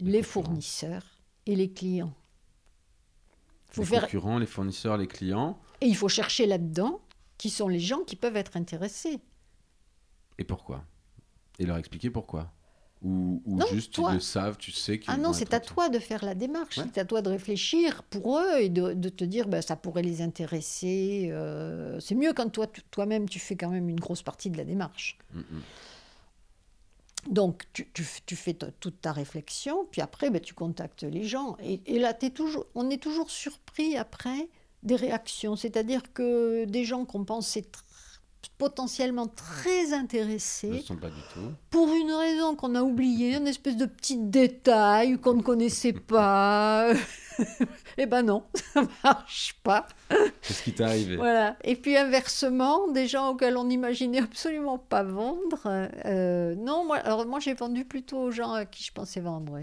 [0.00, 1.04] les fournisseurs
[1.44, 2.14] et les clients
[3.76, 5.58] les concurrents, les fournisseurs, les clients.
[5.80, 7.00] Et il faut chercher là-dedans
[7.38, 9.20] qui sont les gens qui peuvent être intéressés.
[10.38, 10.84] Et pourquoi?
[11.58, 12.52] Et leur expliquer pourquoi?
[13.02, 16.24] Ou, juste ils le savent, tu sais qu'ils Ah non, c'est à toi de faire
[16.24, 19.76] la démarche, c'est à toi de réfléchir pour eux et de, te dire ben, ça
[19.76, 21.28] pourrait les intéresser.
[21.30, 24.64] Euh, c'est mieux quand toi, toi-même tu fais quand même une grosse partie de la
[24.64, 25.18] démarche.
[25.34, 25.62] Mm, mm.
[27.28, 31.56] Donc, tu, fais toute ta réflexion, puis après, ben, tu contactes les gens.
[31.62, 34.48] Et, là, es toujours, on est toujours surpris après
[34.82, 35.56] des réactions.
[35.56, 37.64] C'est-à-dire que des gens qu'on pensait
[38.58, 41.52] potentiellement très intéressés, ne sont pas du tout.
[41.70, 46.92] pour une raison qu'on a oubliée, une espèce de petit détail qu'on ne connaissait pas.
[47.98, 49.86] eh ben non, ça marche pas.
[50.42, 51.56] Qu'est-ce qui t'est arrivé Voilà.
[51.64, 55.60] Et puis inversement, des gens auxquels on n'imaginait absolument pas vendre.
[56.04, 59.58] Euh, non, moi, alors moi j'ai vendu plutôt aux gens à qui je pensais vendre.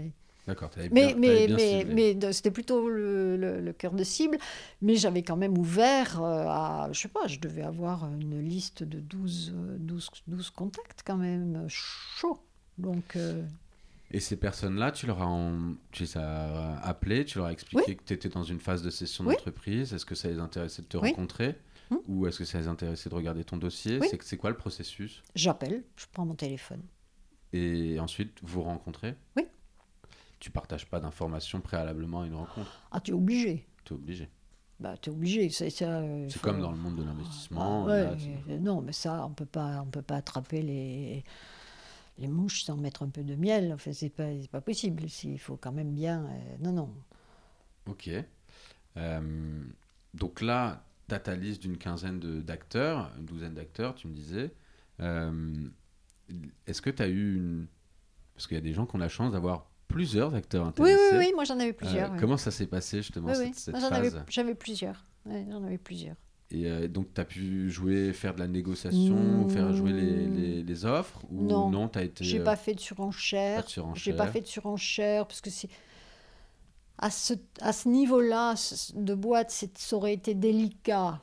[0.46, 1.84] D'accord, Mais, mais, mais,
[2.20, 4.36] mais c'était plutôt le, le- le cœur de cible.
[4.82, 8.82] Mais j'avais quand même ouvert euh, à, je sais pas, je devais avoir une liste
[8.82, 12.38] de 12, euh, 12, 12 contacts quand même, chaud.
[12.76, 13.42] Donc, euh,
[14.14, 17.96] Et ces personnes-là, tu leur as, en- tu les as appelées, tu leur as expliqué
[17.96, 19.34] que tu étais dans une phase de session Oui.
[19.34, 19.92] d'entreprise.
[19.92, 21.08] Est-ce que ça les intéressait de te Oui.
[21.10, 21.56] rencontrer
[21.90, 21.96] Hmm.
[22.08, 24.00] Ou est-ce que ça les intéressait de regarder ton dossier?
[24.22, 25.22] C'est quoi le processus?
[25.34, 26.80] J'appelle, je prends mon téléphone.
[27.52, 29.14] Et ensuite, vous rencontrez?
[29.36, 29.42] Oui.
[30.38, 32.80] Tu partages pas d'informations préalablement à une rencontre?
[32.90, 33.66] Ah, tu es obligé.
[33.84, 34.30] Tu es obligé.
[34.80, 35.50] Bah, tu es obligé.
[35.50, 37.84] C'est faut- comme dans le monde de l'investissement.
[37.86, 38.16] Ah, ouais,
[38.48, 41.24] euh, non, mais ça, on peut pas, on peut pas attraper les,
[42.18, 43.72] les mouches sans mettre un peu de miel.
[43.72, 45.02] Enfin, c'est pas, pas possible.
[45.24, 46.24] Il faut quand même bien.
[46.26, 46.94] euh, non, non.
[47.86, 48.08] Ok.
[48.96, 49.64] Euh,
[50.14, 54.52] donc là, tu as ta liste d'une quinzaine d'acteurs, une douzaine d'acteurs, tu me disais.
[55.00, 55.68] Euh,
[56.66, 57.66] Est-ce que tu as eu une...
[58.34, 61.08] Parce qu'il y a des gens qui ont la chance d'avoir plusieurs acteurs Oui, intéressés.
[61.12, 61.32] oui, oui.
[61.34, 62.12] Moi, j'en avais plusieurs.
[62.12, 62.18] oui.
[62.20, 63.52] Comment ça s'est passé justement Oui, cette, oui.
[63.54, 65.04] cette j'en avais, plusieurs.
[65.26, 66.16] Ouais, j'en avais plusieurs.
[66.54, 69.50] Et euh, donc tu as pu jouer, faire de la négociation, Mmh.
[69.50, 71.68] faire jouer les, les- les offres Ou Non.
[71.70, 72.22] non, tu as été...
[72.24, 73.64] J'ai euh, pas fait de surenchère.
[73.94, 75.68] J'ai pas fait de surenchère parce que c'est
[76.98, 78.54] à ce, à ce niveau-là
[78.94, 81.20] de boîte, ça aurait été délicat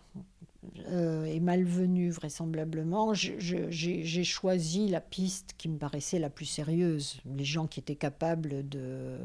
[0.89, 3.13] euh, et malvenu vraisemblablement.
[3.13, 7.21] J'ai choisi la piste qui me paraissait la plus sérieuse.
[7.38, 9.15] Les gens qui étaient capables de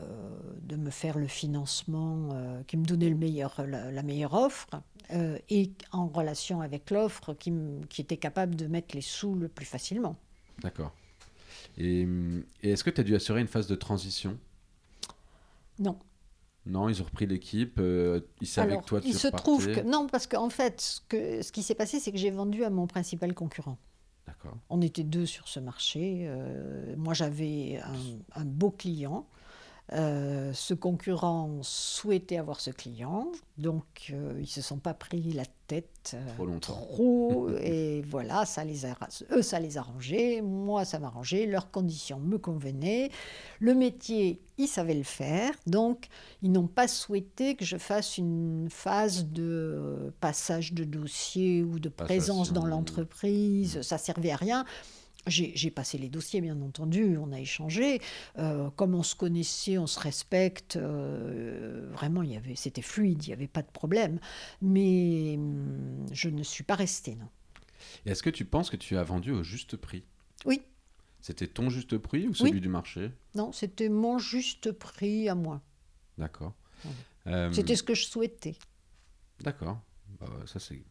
[0.00, 0.04] euh,
[0.62, 4.68] de me faire le financement, euh, qui me donnait le meilleur, la, la meilleure offre,
[5.12, 7.52] euh, et en relation avec l'offre, qui,
[7.98, 10.16] était capable de mettre les sous le plus facilement.
[10.62, 10.92] D'accord.
[11.78, 12.08] Et,
[12.62, 14.38] et est-ce que tu as dû assurer une phase de transition?
[15.78, 15.98] Non.
[16.66, 17.78] Non, ils ont repris l'équipe,
[18.40, 19.82] ils savaient Alors, que toi tu il se trouve repartais.
[19.82, 22.64] que non, parce qu'en fait, ce, que, ce qui s'est passé, c'est que j'ai vendu
[22.64, 23.76] à mon principal concurrent.
[24.26, 24.56] D'accord.
[24.70, 26.24] On était deux sur ce marché.
[26.26, 29.26] euh, moi, j'avais un, un beau client.
[29.92, 35.44] Euh, ce concurrent souhaitait avoir ce client, donc euh, ils se sont pas pris la
[35.66, 36.72] tête euh, Trop longtemps.
[36.72, 38.96] trop, et voilà, ça les a,
[39.32, 43.10] eux ça les arrangeait, moi ça m'arrangeait, leurs conditions me convenaient,
[43.60, 46.06] le métier ils savaient le faire, donc
[46.40, 51.90] ils n'ont pas souhaité que je fasse une phase de passage de dossier ou de
[51.90, 54.64] présence dans l'entreprise, ça servait à rien.
[55.26, 58.00] J'ai passé les dossiers, bien entendu, on a échangé.
[58.38, 63.24] Euh, comme on se connaissait, on se respecte, euh, vraiment, il y avait, c'était fluide,
[63.24, 64.20] il n'y avait pas de problème.
[64.60, 67.28] Mais hum, je ne suis pas restée, non.
[68.06, 70.04] Et est-ce que tu penses que tu as vendu au juste prix?
[70.44, 70.62] Oui,
[71.20, 73.10] C'était ton juste prix ou celui du marché?
[73.34, 75.62] Non, c'était mon juste prix à moi.
[76.18, 76.54] D'accord.
[76.84, 76.90] Ouais.
[77.28, 78.56] Euh, C'était ce que je souhaitais.
[79.40, 79.80] D'accord.
[80.20, 80.82] Bah, ça c'est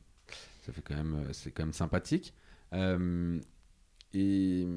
[0.65, 2.33] ça fait quand même c'est quand même sympathique.
[2.73, 3.39] Euh,
[4.13, 4.67] et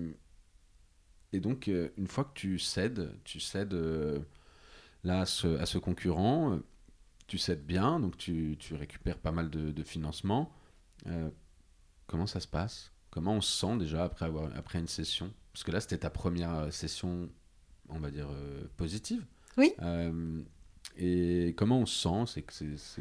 [1.32, 4.20] et donc euh, une fois que tu cèdes, tu cèdes euh,
[5.04, 6.64] là à ce, à ce concurrent, euh,
[7.26, 10.52] tu cèdes bien, donc tu, tu récupères pas mal de, de financement.
[11.06, 11.30] Euh,
[12.06, 12.92] comment ça se passe?
[13.10, 15.32] Comment on se sent déjà après avoir après une session?
[15.52, 17.28] Parce que là c'était ta première session,
[17.88, 19.26] on va dire euh, positive.
[19.56, 19.72] Oui.
[19.82, 20.42] Euh,
[20.98, 22.42] et comment on se sent?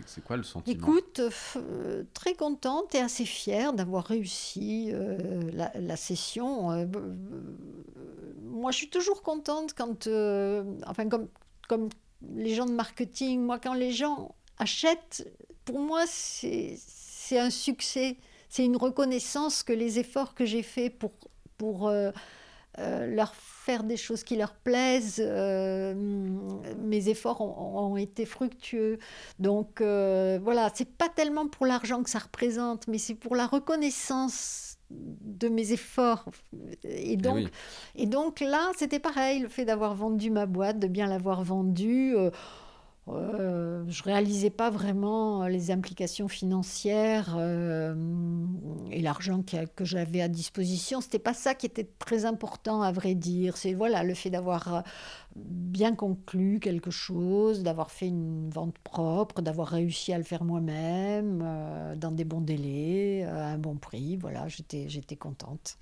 [0.06, 0.76] C'est quoi le sentiment?
[0.76, 1.22] Écoute,
[1.56, 5.18] euh, très contente et assez fière d'avoir réussi euh,
[5.54, 6.72] la, la session.
[6.72, 6.86] Euh,
[8.44, 10.08] moi, je suis toujours contente quand,
[10.88, 11.28] enfin, comme,
[11.68, 11.90] comme
[12.36, 15.30] les gens de marketing, moi, quand les gens achètent,
[15.66, 18.18] pour moi, c'est c'est un succès.
[18.50, 21.12] C'est une reconnaissance que les efforts que j'ai faits pour,
[21.58, 21.92] pour
[22.80, 28.26] euh, euh, leur faire des choses qui leur plaisent, euh, mes efforts ont, ont été
[28.26, 29.00] fructueux.
[29.40, 33.48] Donc euh, voilà, c'est pas tellement pour l'argent que ça représente, mais c'est pour la
[33.48, 36.26] reconnaissance de mes efforts.
[36.84, 37.48] Et donc, oui.
[37.96, 42.16] et donc là, c'était pareil, le fait d'avoir vendu ma boîte, de bien l'avoir vendue.
[43.08, 47.96] Euh, euh, je réalisais pas vraiment les implications financières euh,
[48.92, 51.02] et l'argent que j'avais à disposition.
[51.02, 53.58] C'était pas ça qui était très important, à vrai dire.
[53.58, 54.82] C'est voilà le fait d'avoir euh,
[55.36, 61.42] bien conclu quelque chose, d'avoir fait une vente propre, d'avoir réussi à le faire moi-même
[61.44, 64.18] euh, dans des bons délais, euh, à un bon prix.
[64.18, 65.78] Voilà, j'étais j'étais contente.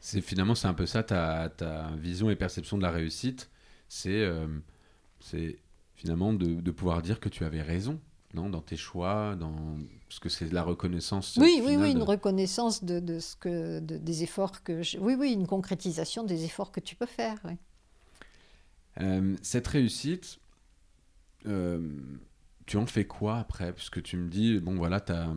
[0.00, 3.50] C'est finalement c'est un peu ça ta, ta vision et perception de la réussite,
[3.88, 4.46] c'est euh,
[5.20, 5.58] c'est
[6.00, 8.00] finalement de, de pouvoir dire que tu avais raison,
[8.32, 9.54] non, dans tes choix, dans
[10.08, 11.36] parce que c'est la reconnaissance.
[11.38, 14.82] Oui, oui, oui, une reconnaissance de, de ce que, de- des efforts que...
[14.82, 17.36] je- Oui, oui, une concrétisation des efforts que tu peux faire.
[17.44, 17.52] oui.
[19.02, 20.38] Euh, cette réussite,
[21.46, 21.78] euh,
[22.66, 23.72] tu en fais quoi après?
[23.74, 25.28] Puisque tu me dis, bon voilà, tu as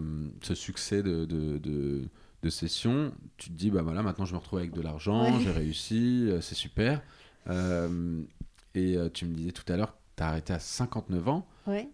[0.41, 4.71] ce succès de, de, session, tu te dis, bah voilà, maintenant je me retrouve avec
[4.73, 5.43] de l'argent, Ouais.
[5.43, 7.01] j'ai réussi, euh, c'est super.
[7.47, 8.21] Euh,
[8.75, 11.47] Et tu me disais tout à l'heure, tu as arrêté à 59 ans.
[11.65, 11.87] Oui.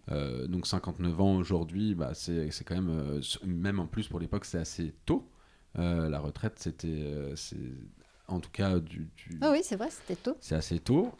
[0.48, 4.94] donc 59 ans aujourd'hui, bah, c'est quand même, même en plus pour l'époque, c'est assez
[5.06, 5.28] tôt.
[5.74, 7.14] la retraite, c'était,
[8.28, 9.10] en tout cas, du.
[9.40, 10.36] Ah oui, c'est vrai, c'était tôt.
[10.40, 11.12] C'est assez tôt.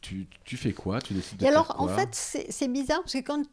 [0.00, 0.98] Tu, tu, fais quoi?
[1.02, 1.92] Tu décides de Et alors, faire quoi?
[1.92, 3.44] en fait, c'est bizarre parce que quand.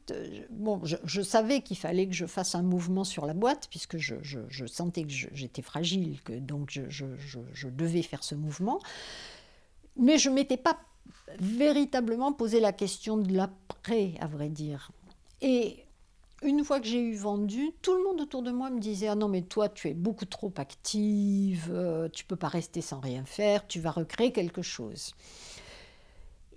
[0.50, 3.98] bon, je, je savais qu'il fallait que je fasse un mouvement sur la boîte, puisque
[3.98, 8.80] je, je sentais que j'étais fragile, que donc je, devais faire ce mouvement.
[9.98, 10.78] Mais je ne m'étais pas
[11.40, 14.92] véritablement posé la question de l'après, à vrai dire.
[15.42, 15.84] Et
[16.44, 19.16] une fois que j'ai eu vendu, tout le monde autour de moi me disait Ah
[19.16, 23.26] non, mais toi, tu es beaucoup trop active, euh, tu peux pas rester sans rien
[23.26, 25.14] faire, tu vas recréer quelque chose.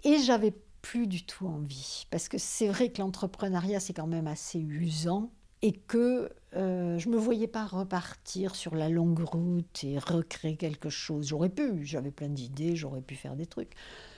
[0.05, 4.27] Et j'avais plus du tout envie, parce que c'est vrai que l'entrepreneuriat, c'est quand même
[4.27, 5.31] assez usant,
[5.63, 10.89] et que euh, je me voyais pas repartir sur la longue route et recréer quelque
[10.89, 11.29] chose.
[11.29, 13.75] J'aurais pu, j'avais plein d'idées, j'aurais pu faire des trucs,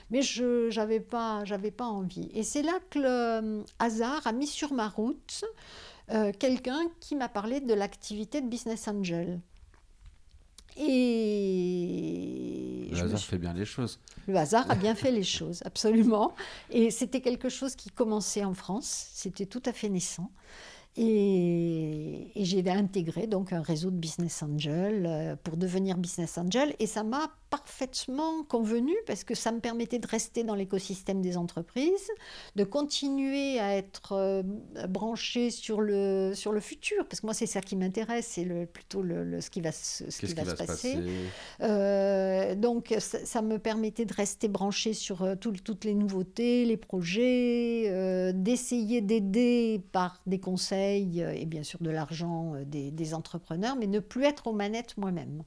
[0.09, 2.29] mais je n'avais pas, j'avais pas envie.
[2.33, 5.43] Et c'est là que le euh, hasard a mis sur ma route
[6.11, 9.39] euh, quelqu'un qui m'a parlé de l'activité de Business Angel.
[10.75, 11.43] Et
[12.91, 13.99] le hasard fait bien les choses.
[14.27, 16.33] Le hasard a bien fait les choses, absolument.
[16.69, 19.07] Et c'était quelque chose qui commençait en France.
[19.13, 20.31] C'était tout à fait naissant.
[20.95, 26.75] Et, et j'ai intégré donc un réseau de business angel euh, pour devenir business angel.
[26.79, 31.37] Et ça m'a parfaitement convenu parce que ça me permettait de rester dans l'écosystème des
[31.37, 32.09] entreprises,
[32.55, 34.41] de continuer à être euh,
[34.89, 38.65] branché sur le, sur le futur, parce que moi c'est ça qui m'intéresse, c'est le,
[38.65, 40.97] plutôt le, ce qui va, ce qui va, se passer.
[41.61, 48.33] Euh, donc ça, me permettait de rester branché sur euh, toutes les nouveautés, les projets,
[48.33, 53.99] d'essayer d'aider par des conseils et bien sûr de l'argent des, des entrepreneurs, mais ne
[53.99, 55.43] plus être aux manettes moi-même.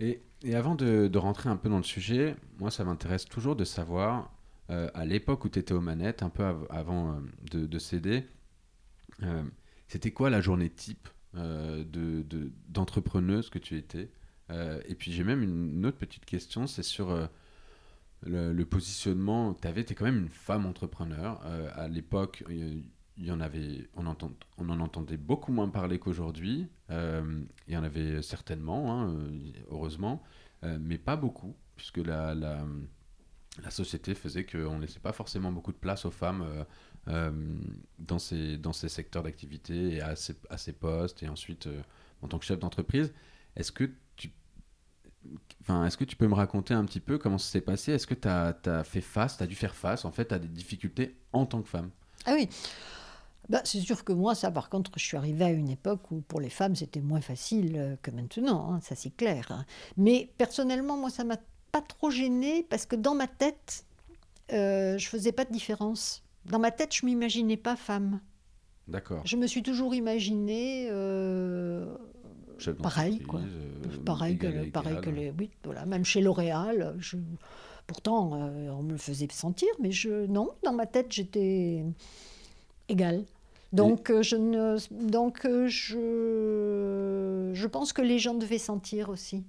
[0.00, 0.20] Et,
[0.52, 4.30] avant de, rentrer un peu dans le sujet, moi, ça m'intéresse toujours de savoir,
[4.70, 7.20] euh, à l'époque où tu étais aux manettes, un peu avant euh,
[7.50, 8.26] de, de, céder,
[9.22, 9.42] euh,
[9.88, 11.08] c'était quoi la journée type
[12.68, 14.08] d'entrepreneuse que tu étais
[14.86, 17.28] Et puis j'ai même une, autre petite question, c'est sur
[18.24, 19.82] le, positionnement que tu avais.
[19.84, 21.40] Tu es quand même une femme entrepreneur.
[21.74, 22.44] à l'époque,
[23.18, 26.66] y en avait, on, entend, on en entendait beaucoup moins parler qu'aujourd'hui.
[26.90, 30.22] Euh, il y en avait certainement, hein, euh, heureusement,
[30.64, 32.64] euh, mais pas beaucoup, puisque la, la,
[33.70, 36.44] société faisait qu'on ne laissait pas forcément beaucoup de place aux femmes
[37.06, 41.68] dans, ces, dans ces secteurs d'activité et à ces, à ces, postes, et ensuite
[42.22, 43.12] en tant que chef d'entreprise.
[43.56, 43.84] Est-ce que
[44.16, 44.32] tu
[45.62, 47.92] Enfin, est-ce que tu peux me raconter un petit peu comment ça s'est passé?
[47.92, 50.38] Est-ce que tu as, as, fait face, tu as dû faire face en fait à
[50.38, 51.90] des difficultés en tant que femme?
[52.26, 52.48] Ah oui,
[53.48, 56.20] bah, c'est sûr que moi, ça, par contre, je suis arrivée à une époque où
[56.22, 59.46] pour les femmes, c'était moins facile euh, que maintenant, hein, ça c'est clair.
[59.50, 59.64] Hein.
[59.96, 61.36] Mais personnellement, moi, ça m'a
[61.72, 63.84] pas trop gênée parce que dans ma tête,
[64.52, 66.22] euh, je faisais pas de différence.
[66.46, 68.20] Dans ma tête, je m'imaginais pas femme.
[68.86, 69.22] D'accord.
[69.24, 71.86] Je me suis toujours imaginée euh,
[72.82, 73.40] pareil, quoi.
[73.40, 76.94] Euh, pareil que, pareil que les, oui, voilà, même chez L'Oréal.
[76.98, 77.16] Je,
[77.86, 81.84] pourtant, on me le faisait sentir, mais je, non, dans ma tête, j'étais
[82.88, 83.24] égale.
[83.74, 84.76] Donc, euh, je, ne,
[85.08, 89.44] donc euh, je, je pense que les gens devaient sentir aussi.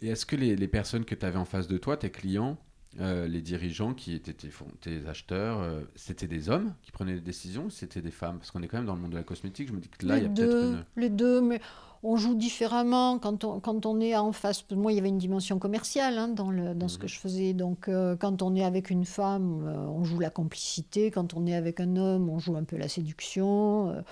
[0.00, 2.56] Et est-ce que les, les, personnes que tu avais en face de toi, tes clients,
[3.00, 4.48] euh, les dirigeants qui étaient tes,
[4.80, 5.62] tes acheteurs,
[5.94, 8.38] c'était des hommes qui prenaient des décisions ou c'était des femmes?
[8.38, 10.06] Parce qu'on est quand même dans le monde de la cosmétique, je me dis que
[10.06, 10.84] là, il y a peut-être une...
[10.96, 11.60] Les deux, mais
[12.04, 14.66] on joue différemment quand on, quand on est en face.
[14.70, 17.54] Moi, il y avait une dimension commerciale hein, dans, le, dans ce que je faisais.
[17.54, 21.10] Donc, euh, quand on est avec une femme, euh, on joue la complicité.
[21.10, 23.88] Quand on est avec un homme, on joue un peu la séduction.
[23.88, 24.02] Euh,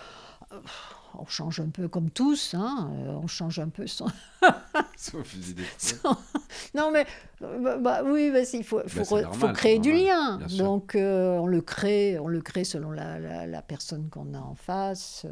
[1.18, 2.90] on change un peu comme tous, hein,
[3.22, 4.06] on change un peu son...
[6.74, 7.06] Non mais
[7.40, 10.38] bah, bah oui, bah, il faut, faut, faut créer du lien.
[10.56, 14.54] Donc on le crée, on le crée selon la, la, la personne qu'on a en
[14.54, 15.26] face.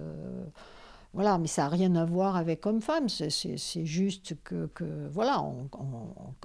[1.12, 5.68] Voilà, mais ça n'a rien à voir avec homme-femme, c'est juste que, que voilà, on,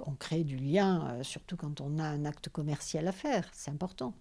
[0.04, 3.70] on, crée du lien, euh, surtout quand on a un acte commercial à faire, c'est
[3.70, 4.12] important.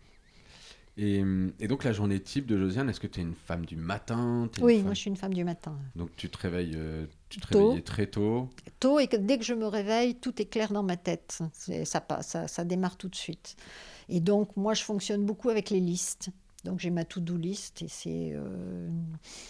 [0.97, 1.23] Et,
[1.59, 4.49] et, donc la journée type de Josiane, est-ce que tu es une femme du matin?
[4.61, 5.77] Oui, moi je suis une femme du matin.
[5.95, 8.47] Donc tu te réveilles, euh, tu te réveilles très tôt?
[8.79, 11.39] Tôt, et que dès que je me réveille, tout est clair dans ma tête,
[11.83, 13.57] ça, ça, ça démarre tout de suite.
[14.07, 16.29] Et donc moi je fonctionne beaucoup avec les listes.
[16.65, 18.31] Donc j'ai ma to-do list et c'est.
[18.33, 18.89] Euh,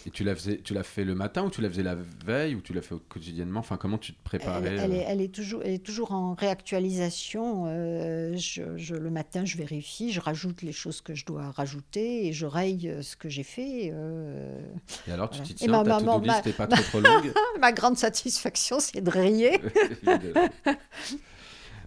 [0.04, 1.96] et tu l'as tu l'as fait le matin ou tu la faisais la
[2.26, 3.60] veille ou tu l'as fait quotidiennement?
[3.60, 5.08] Enfin, comment tu te préparais elle, est, euh?
[5.08, 7.64] elle, est, toujours, elle est toujours en réactualisation.
[7.68, 12.34] Euh, je, le matin, je vérifie, je rajoute les choses que je dois rajouter et
[12.34, 13.86] je raye ce que j'ai fait.
[13.86, 17.32] et alors, tu t'y tiens, ta to-do list n'est pas trop, trop longue?
[17.60, 19.58] Ma grande satisfaction, c'est de rayer.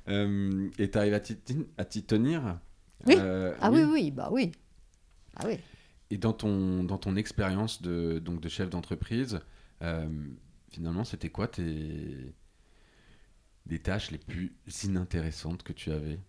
[0.79, 2.57] Et tu arrives à t'y tenir?
[3.05, 3.15] Oui.
[3.61, 3.83] Ah oui.
[3.83, 4.51] oui, bah oui.
[5.39, 5.59] Ah oui.
[6.11, 9.39] Et dans ton, dans ton expérience de, donc de chef d'entreprise,
[9.81, 10.09] euh,
[10.71, 12.33] finalement, c'était quoi tes,
[13.67, 16.19] les tâches les plus inintéressantes que tu avais?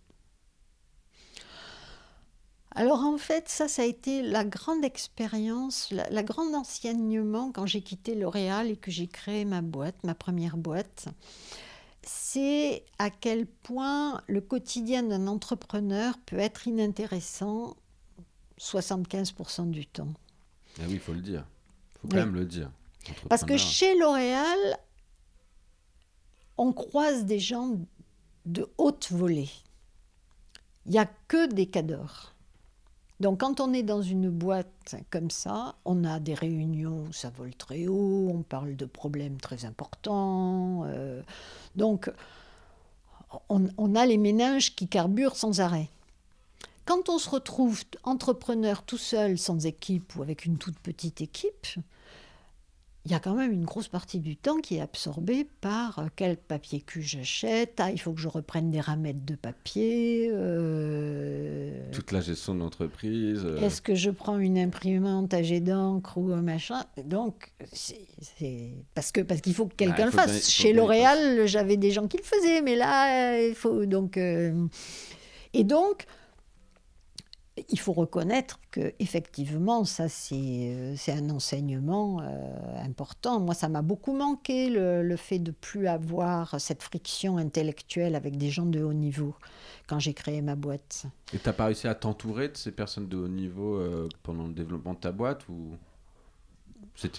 [2.72, 7.82] Alors en fait, ça, ça a été la grande expérience, la, grande enseignement quand j'ai
[7.82, 11.06] quitté L'Oréal et que j'ai créé ma boîte, ma première boîte.
[12.02, 17.76] C'est à quel point le quotidien d'un entrepreneur peut être inintéressant
[18.61, 20.12] 75% du temps.
[20.78, 21.44] Ah oui, il faut le dire.
[21.94, 22.70] Il faut quand même le dire.
[23.28, 24.58] Parce que chez L'Oréal,
[26.58, 27.78] on croise des gens
[28.44, 29.48] de haute volée.
[30.86, 32.34] Il n'y a que des cadors.
[33.18, 37.30] Donc quand on est dans une boîte comme ça, on a des réunions où ça
[37.30, 40.84] vole très haut, on parle de problèmes très importants.
[40.86, 41.22] Euh,
[41.76, 42.11] donc
[43.48, 45.90] on, on, a les ménages qui carburent sans arrêt.
[46.91, 51.68] Quand on se retrouve entrepreneur tout seul, sans équipe ou avec une toute petite équipe,
[53.05, 56.07] il y a quand même une grosse partie du temps qui est absorbée par euh,
[56.16, 60.30] quel papier cul j'achète, ah, il faut que je reprenne des ramettes de papier.
[60.32, 63.45] Euh, Toute la gestion de l'entreprise.
[63.45, 63.61] Euh.
[63.61, 66.82] Est-ce que je prends une imprimante à jet d'encre ou un machin?
[67.05, 70.51] Donc, c'est parce que parce qu'il faut que quelqu'un le fasse.
[70.51, 74.16] Chez L'Oréal, j'avais des gens qui le faisaient, mais là, il faut donc.
[74.16, 76.07] Et donc,
[77.68, 83.40] il faut reconnaître que effectivement, ça c'est euh, un enseignement euh, important.
[83.40, 88.50] Moi, ça m'a beaucoup manqué le, fait de plus avoir cette friction intellectuelle avec des
[88.50, 89.34] gens de haut niveau
[89.86, 91.06] quand j'ai créé ma boîte.
[91.34, 94.46] Et tu n'as pas réussi à t'entourer de ces personnes de haut niveau euh, pendant
[94.46, 95.72] le développement de ta boîte ou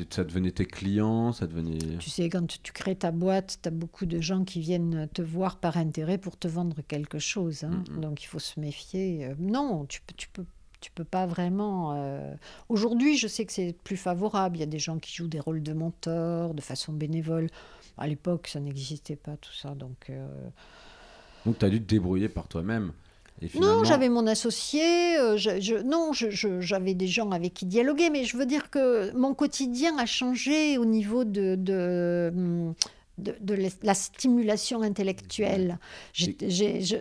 [0.09, 1.97] ça devenait tes clients, ça devenait...
[1.97, 5.21] Tu sais, quand tu crées ta boîte, tu as beaucoup de gens qui viennent te
[5.21, 7.63] voir par intérêt pour te vendre quelque chose.
[7.63, 7.84] Hein.
[7.99, 9.25] Donc il faut se méfier.
[9.25, 10.45] Euh, non, tu peux, tu peux,
[10.79, 11.93] tu peux pas vraiment...
[11.95, 12.34] Euh,
[12.69, 14.57] aujourd'hui, je sais que c'est plus favorable.
[14.57, 17.47] Il y a des gens qui jouent des rôles de mentor de façon bénévole.
[17.97, 19.75] À l'époque, ça n'existait pas tout ça.
[19.75, 20.27] Donc, euh,
[21.45, 22.93] donc tu as dû te débrouiller par toi-même.
[23.55, 28.37] Non, j'avais mon associé, euh, je, non, j'avais des gens avec qui dialoguer, mais je
[28.37, 32.31] veux dire que mon quotidien a changé au niveau de, de,
[33.17, 35.79] de, la stimulation intellectuelle.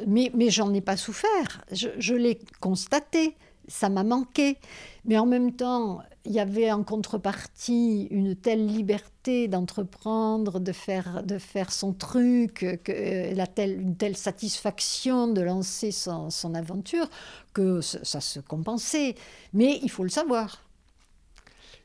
[0.07, 3.37] mais mais j'en ai pas souffert, je l'ai constaté
[3.71, 4.59] ça m'a manqué.
[5.05, 11.23] Mais en même temps, il y avait en contrepartie une telle liberté d'entreprendre, de faire,
[11.23, 17.09] de faire son truc, la telle, une telle satisfaction de lancer son, aventure,
[17.55, 19.15] que ça, se compensait.
[19.55, 20.63] Mais il faut le savoir.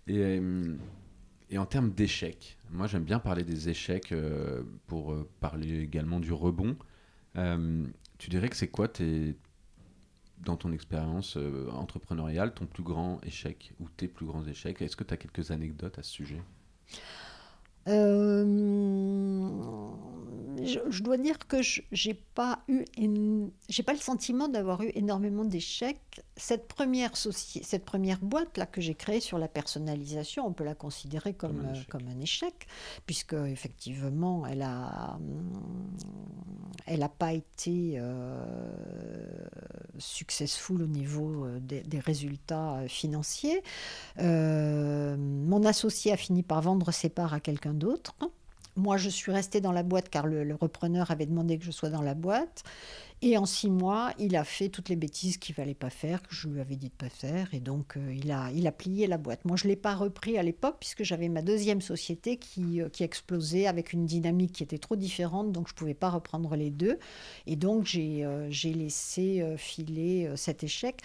[0.08, 0.76] Et, euh,
[1.50, 6.20] et en termes d'échecs, moi j'aime bien parler des échecs euh, pour euh, parler également
[6.20, 6.76] du rebond.
[8.18, 9.36] tu dirais que c'est quoi tes,
[10.40, 14.82] dans ton expérience euh, entrepreneuriale, ton plus grand échec ou tes plus grands échecs?
[14.82, 16.42] Est-ce que tu as quelques anecdotes à ce sujet?
[17.88, 18.44] Euh,
[20.64, 22.86] je, dois dire que je n'ai pas eu,
[23.70, 26.22] j'ai pas le sentiment d'avoir eu énormément d'échecs.
[26.38, 30.76] Cette première cette première boîte là que j'ai créée sur la personnalisation, on peut la
[30.76, 32.68] considérer comme comme un, échec,
[33.06, 35.20] puisque effectivement elle a
[36.88, 38.46] elle a pas été euh,
[39.98, 43.62] successful au niveau euh, des, des résultats financiers.
[44.18, 48.16] mon associé a fini par vendre ses parts à quelqu'un d'autres.
[48.78, 51.90] Moi, je suis restée dans la boîte car le, repreneur avait demandé que je sois
[51.90, 52.64] dans la boîte.
[53.22, 56.36] Et en six mois, il a fait toutes les bêtises qu'il fallait pas faire, que
[56.36, 57.48] je lui avais dit de pas faire.
[57.54, 59.46] Et donc, euh, il, a, il a plié la boîte.
[59.46, 62.90] Moi, je ne l'ai pas repris à l'époque puisque j'avais ma deuxième société qui, euh,
[62.90, 65.54] qui explosait avec une dynamique qui était trop différente.
[65.54, 67.00] Donc, je ne pouvais pas reprendre les deux.
[67.48, 71.02] Et donc, j'ai euh, j'ai laissé filer cet échec.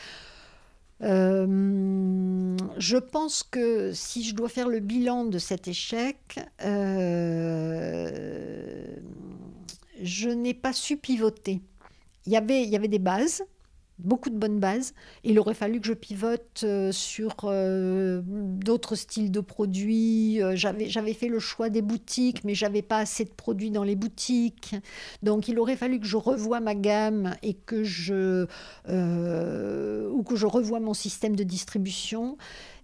[1.03, 8.11] Euh, je pense que si je dois faire le bilan de cet échec, euh,
[10.03, 11.61] je n'ai pas su pivoter.
[12.26, 13.44] Il y avait, il y avait des bases,
[14.05, 14.94] beaucoup de bonnes bases.
[15.24, 20.42] Il aurait fallu que je pivote euh, sur euh, d'autres styles de produits.
[20.42, 23.96] Euh, j'avais fait le choix des boutiques, mais j'avais pas assez de produits dans les
[23.96, 24.74] boutiques.
[25.22, 28.46] Donc il aurait fallu que je revoie ma gamme et que je
[28.86, 32.36] ou que je revoie mon système de distribution.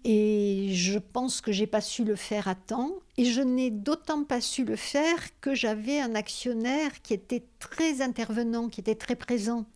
[0.08, 2.92] Et je pense que j'ai pas su le faire à temps.
[3.16, 8.02] Et je n'ai d'autant pas su le faire que j'avais un actionnaire qui était très
[8.02, 9.66] intervenant, qui était très présent.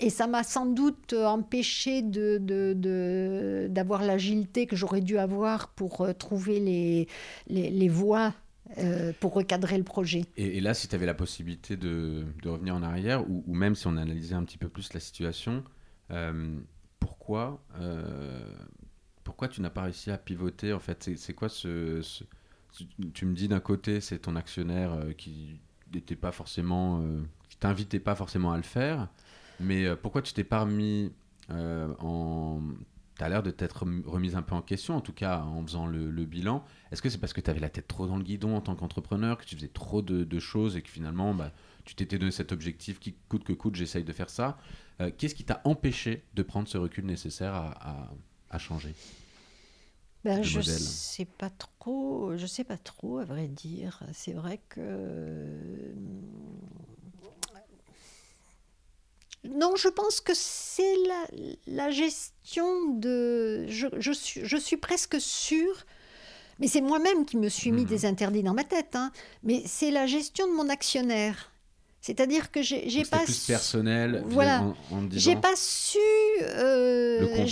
[0.00, 6.00] Et, ça m'a sans doute empêché d'avoir de, de, l'agilité que j'aurais dû avoir pour
[6.00, 7.08] euh, trouver les,
[7.48, 8.32] les, les voies
[8.76, 10.26] euh, pour recadrer le projet.
[10.36, 13.74] Et, là, si tu avais la possibilité de, de revenir en arrière, ou, ou, même
[13.74, 15.64] si on analysait un petit peu plus la situation,
[16.10, 16.54] euh,
[17.00, 18.52] pourquoi, euh,
[19.24, 22.02] pourquoi tu n'as pas réussi à pivoter En fait, c'est quoi ce,
[23.14, 25.60] Tu me dis d'un côté, c'est ton actionnaire qui
[25.94, 27.02] n'était pas forcément,
[27.48, 29.08] qui t'invitait pas forcément à le faire,
[29.60, 31.12] mais pourquoi tu t'es pas remis
[31.50, 32.60] en
[33.18, 35.86] tu as l'air de t'être remise un peu en question, en tout cas en faisant
[35.86, 36.64] le, bilan.
[36.92, 38.76] Est-ce que c'est parce que tu avais la tête trop dans le guidon en tant
[38.76, 41.52] qu'entrepreneur, que tu faisais trop de, choses et que finalement bah,
[41.84, 44.56] tu t'étais donné cet objectif qui coûte que coûte, j'essaye de faire ça
[45.00, 48.94] euh, Qu'est-ce qui t'a empêché de prendre ce recul nécessaire à, changer
[50.24, 50.74] ben, je modèle?
[50.74, 54.02] sais pas trop, je sais pas trop à vrai dire.
[54.12, 55.94] C'est vrai que
[59.54, 60.96] non, je pense que c'est
[61.66, 63.66] la, gestion de...
[63.68, 65.84] Je, suis, je suis presque sûre,
[66.58, 67.88] mais c'est moi-même qui me suis mis mhm.
[67.88, 71.52] des interdits dans ma tête, hein, mais c'est la gestion de mon actionnaire.
[72.00, 74.22] C'est-à-dire que j'ai pas plus personnel.
[74.26, 74.64] Voilà.
[75.10, 75.98] J'ai pas su.
[76.40, 77.44] Euh,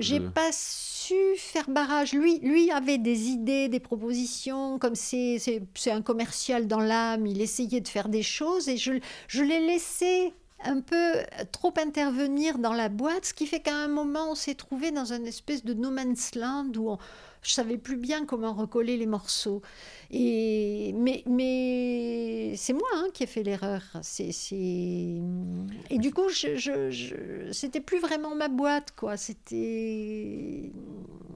[0.00, 2.12] j'ai pas su faire barrage.
[2.12, 4.78] Lui, lui avait des idées, des propositions.
[4.78, 5.38] Comme c'est
[5.86, 8.92] un commercial dans l'âme, il essayait de faire des choses et je,
[9.28, 10.32] je l'ai laissé
[10.64, 11.14] un peu
[11.50, 15.12] trop intervenir dans la boîte, ce qui fait qu'à un moment, on s'est trouvé dans
[15.12, 16.96] une espèce de no man's land où
[17.42, 19.62] je savais plus bien comment recoller les morceaux.
[20.10, 23.82] Et, mais mais c'est moi hein, qui ai fait l'erreur.
[24.02, 29.16] C'est, Et du coup, je, je, c'était plus vraiment ma boîte, quoi.
[29.16, 30.72] C'était...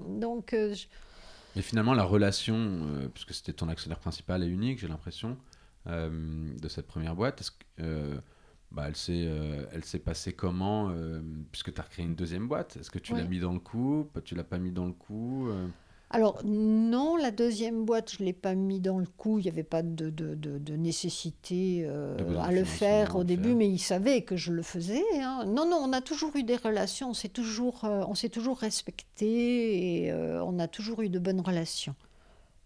[0.09, 0.53] Donc...
[0.53, 0.75] Euh,
[1.57, 5.39] mais finalement, la relation, euh, puisque c'était ton actionnaire principal et unique, j'ai l'impression,
[5.87, 8.21] euh, de cette première boîte, est-ce que
[8.73, 11.21] bah, elle s'est euh, passée comment euh,
[11.53, 14.09] puisque tu as recréé une deuxième boîte Est-ce que tu l'as mis dans le coup
[14.25, 15.67] Tu l'as pas mis dans le coup euh?
[16.11, 19.41] Alors non, la deuxième boîte, je ne l'ai pas mis dans le coup.
[19.41, 23.81] Il n'y avait pas de, de, de, nécessité à le faire au début, mais il
[23.81, 25.03] savait que je le faisais.
[25.21, 25.45] Hein.
[25.47, 30.05] Non, non, on a toujours eu des relations, on s'est toujours, on s'est toujours respecté
[30.05, 31.97] et on a toujours eu de bonnes relations.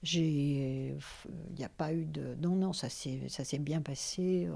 [0.02, 4.48] J'ai, il n'y a pas eu de, non, non, ça s'est, ça s'est bien passé.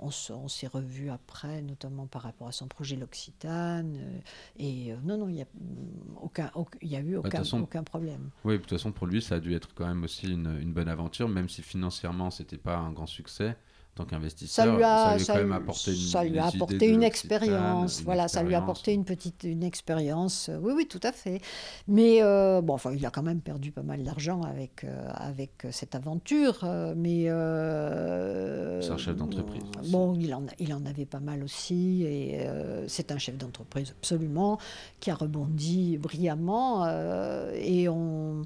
[0.00, 3.96] On, on s'est revu après, notamment par rapport à son projet L'Occitane.
[3.96, 4.18] Euh,
[4.58, 5.46] et euh, non, non, il n'y a
[6.20, 8.30] aucun, il y a eu bah, aucun, aucun problème.
[8.44, 10.72] Oui, de toute façon, pour lui, ça a dû être quand même aussi une, une
[10.72, 13.56] bonne aventure, même si financièrement, c'était pas un grand succès
[13.96, 18.02] tant qu'investisseur, ça lui a, quand même apporté une, ça lui a apporté une expérience.
[18.02, 20.50] Voilà, ça lui a apporté une petite une expérience.
[20.60, 21.40] Oui, oui, tout à fait.
[21.88, 25.66] Mais euh, bon, enfin, il a quand même perdu pas mal d'argent avec euh, avec
[25.70, 26.60] cette aventure.
[26.64, 27.24] Euh, mais
[28.82, 29.62] c'est un chef d'entreprise.
[29.90, 32.46] Bon, il en il en avait pas mal aussi, et
[32.86, 34.58] c'est un chef d'entreprise absolument
[35.00, 36.86] qui a rebondi brillamment.
[37.54, 38.42] et on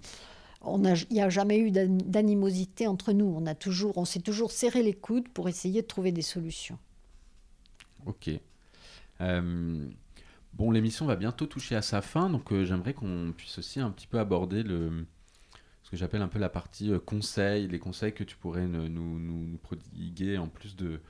[0.67, 3.25] il n'y a jamais eu d'animosité entre nous.
[3.25, 6.79] On, a toujours, on s'est toujours serré les coudes pour essayer de trouver des solutions.
[8.07, 8.31] Ok.
[9.21, 9.89] Euh,
[10.53, 13.91] bon, l'émission va bientôt toucher à sa fin, donc euh, j'aimerais qu'on puisse aussi un
[13.91, 15.07] petit peu aborder le,
[15.83, 18.89] ce que j'appelle un peu la partie euh, conseils, les conseils que tu pourrais nous,
[18.89, 21.01] nous, prodiguer en plus de,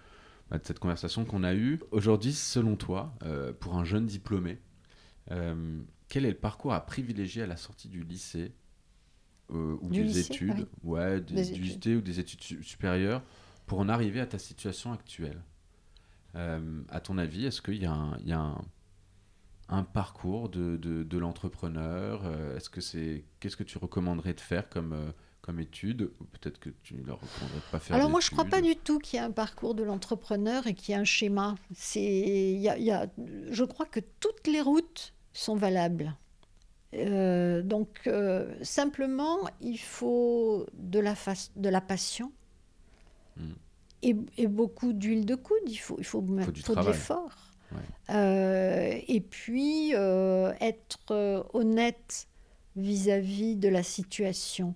[0.51, 1.81] bah, de cette conversation qu'on a eue.
[1.91, 3.15] Aujourd'hui, selon toi,
[3.61, 4.59] pour un jeune diplômé,
[6.09, 8.53] quel est le parcours à privilégier à la sortie du lycée
[9.53, 13.23] euh, ou des études, ouais, des, du lycée ou des études supérieures
[13.67, 15.43] pour en arriver à ta situation actuelle.
[16.37, 18.65] Euh, à ton avis, est-ce qu'il y a un, il y a un,
[19.69, 24.41] un parcours de, de, de l'entrepreneur euh, Est-ce que c'est qu'est-ce que tu recommanderais de
[24.41, 26.11] faire comme comme étude?
[26.33, 27.97] Peut-être que tu ne leur recommanderais pas faire.
[27.97, 30.67] Alors moi, je ne crois pas du tout qu'il y ait un parcours de l'entrepreneur
[30.67, 31.57] et qu'il y ait un schéma.
[31.75, 33.09] C'est, a, y a,
[33.51, 36.15] je crois que toutes les routes sont valables.
[36.95, 41.14] Euh, donc, euh, simplement, il faut de la,
[41.57, 42.32] de la passion
[43.36, 43.53] hmm.
[44.03, 45.59] et, beaucoup d'huile de coude.
[45.66, 47.36] Il faut, il faut, faut, de l'effort.
[48.11, 52.26] Euh, et puis, être honnête
[52.76, 54.75] vis-à-vis de la situation.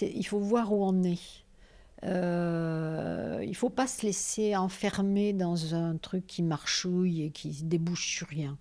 [0.00, 1.44] il faut voir où on est.
[2.02, 8.18] il ne faut pas se laisser enfermer dans un truc qui marchouille et qui débouche
[8.18, 8.56] sur rien.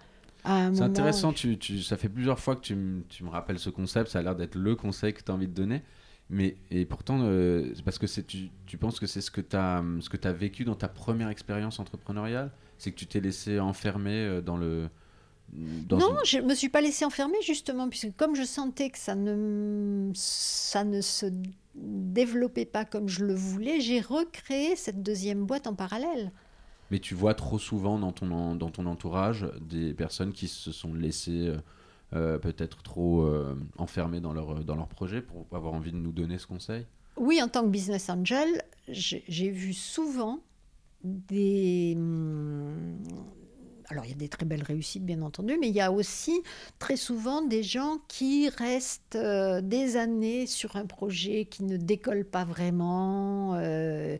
[0.45, 2.77] C'est intéressant, tu, tu, ça fait plusieurs fois que tu,
[3.09, 5.47] tu, me rappelles ce concept, ça a l'air d'être le conseil que tu as envie
[5.47, 5.81] de donner.
[6.29, 9.55] Mais, et pourtant, euh, c'est parce que tu, tu penses que c'est ce que tu
[9.55, 9.83] as,
[10.23, 12.51] as vécu dans ta première expérience entrepreneuriale?
[12.77, 14.89] C'est que tu t'es laissé enfermer euh, dans le.
[15.53, 18.97] Dans non, je ne me suis pas laissé enfermer justement, puisque comme je sentais que
[18.97, 21.27] ça ne, ça ne se
[21.75, 26.31] développait pas comme je le voulais, j'ai recréé cette deuxième boîte en parallèle.
[26.91, 30.93] Mais tu vois trop souvent dans ton, dans ton entourage des personnes qui se sont
[30.93, 31.57] laissées euh,
[32.13, 36.11] euh, peut-être trop euh, enfermées dans leur, dans leur projet pour avoir envie de nous
[36.11, 36.85] donner ce conseil?
[37.17, 40.39] Oui, en tant que business angel, j'ai vu souvent
[41.03, 41.97] des...
[43.89, 46.41] Alors il y a des très belles réussites, bien entendu, mais il y a aussi
[46.79, 52.25] très souvent des gens qui restent euh, des années sur un projet qui ne décolle
[52.25, 54.17] pas vraiment euh,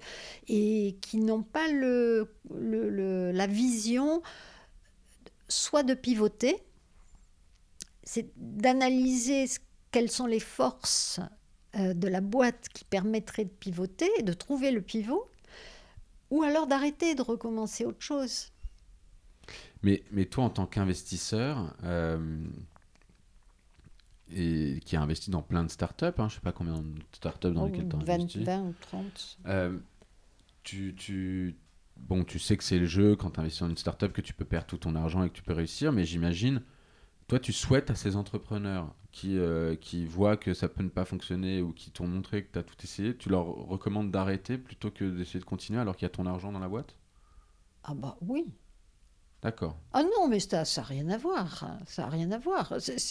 [0.48, 4.22] et qui n'ont pas le, la vision
[5.48, 6.58] soit de pivoter,
[8.04, 9.46] c'est d'analyser
[9.92, 11.20] quelles sont les forces
[11.76, 15.28] euh, de la boîte qui permettraient de pivoter, de trouver le pivot,
[16.30, 18.52] ou alors d'arrêter de recommencer autre chose.
[19.86, 22.44] Mais, mais toi, en tant qu'investisseur, euh,
[24.34, 27.00] et qui a investi dans plein de startups, hein, je ne sais pas combien de
[27.12, 28.44] startups dans oh, lesquelles tu as investi.
[28.44, 29.38] 20 ou 30.
[29.46, 29.78] Euh,
[30.64, 31.56] tu, tu,
[31.98, 34.34] bon, tu sais que c'est le jeu quand tu investis dans une startup que tu
[34.34, 36.64] peux perdre tout ton argent et que tu peux réussir, mais j'imagine,
[37.28, 41.06] toi, tu souhaites à ces entrepreneurs qui, euh, qui voient que ça peut ne pas
[41.06, 44.90] fonctionner ou qui t'ont montré que tu as tout essayé, tu leur recommandes d'arrêter plutôt
[44.90, 46.98] que d'essayer de continuer alors qu'il y a ton argent dans la boîte?
[47.84, 48.48] Ah bah oui.
[49.94, 51.78] Ah non, mais ça n'a rien à voir.
[51.88, 52.74] Ça n'a rien à voir.
[52.80, 53.10] C'est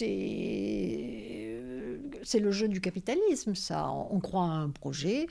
[2.39, 3.89] le jeu du capitalisme, ça.
[3.91, 5.27] On croit à un projet,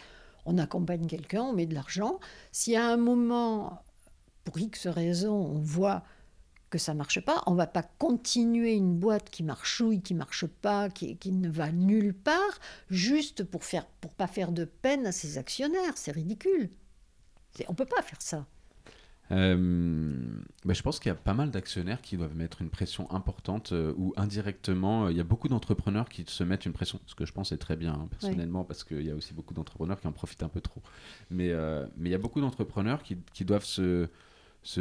[0.46, 2.20] on accompagne quelqu'un, on met de l'argent.
[2.52, 3.82] Si à un moment,
[4.44, 6.02] pour X raison, on voit
[6.70, 10.88] que ça marche pas, on va pas continuer une boîte qui marchouille, qui marche pas,
[10.90, 12.58] qui, qui ne va nulle part,
[12.90, 15.96] juste pour faire, pour pas faire de peine à ses actionnaires.
[15.96, 16.70] C'est ridicule.
[17.68, 18.46] On peut pas faire ça.
[19.32, 20.12] Euh,
[20.64, 23.72] bah, je pense qu'il y a pas mal d'actionnaires qui doivent mettre une pression importante
[23.72, 27.14] euh, ou indirectement, euh, il y a beaucoup d'entrepreneurs qui se mettent une pression, ce
[27.14, 29.98] que je pense est très bien hein, personnellement parce qu'il y a aussi beaucoup d'entrepreneurs
[29.98, 30.82] qui en profitent un peu trop.
[31.30, 31.52] Mais,
[31.96, 34.08] mais il y a beaucoup d'entrepreneurs qui, qui, doivent se,
[34.62, 34.80] se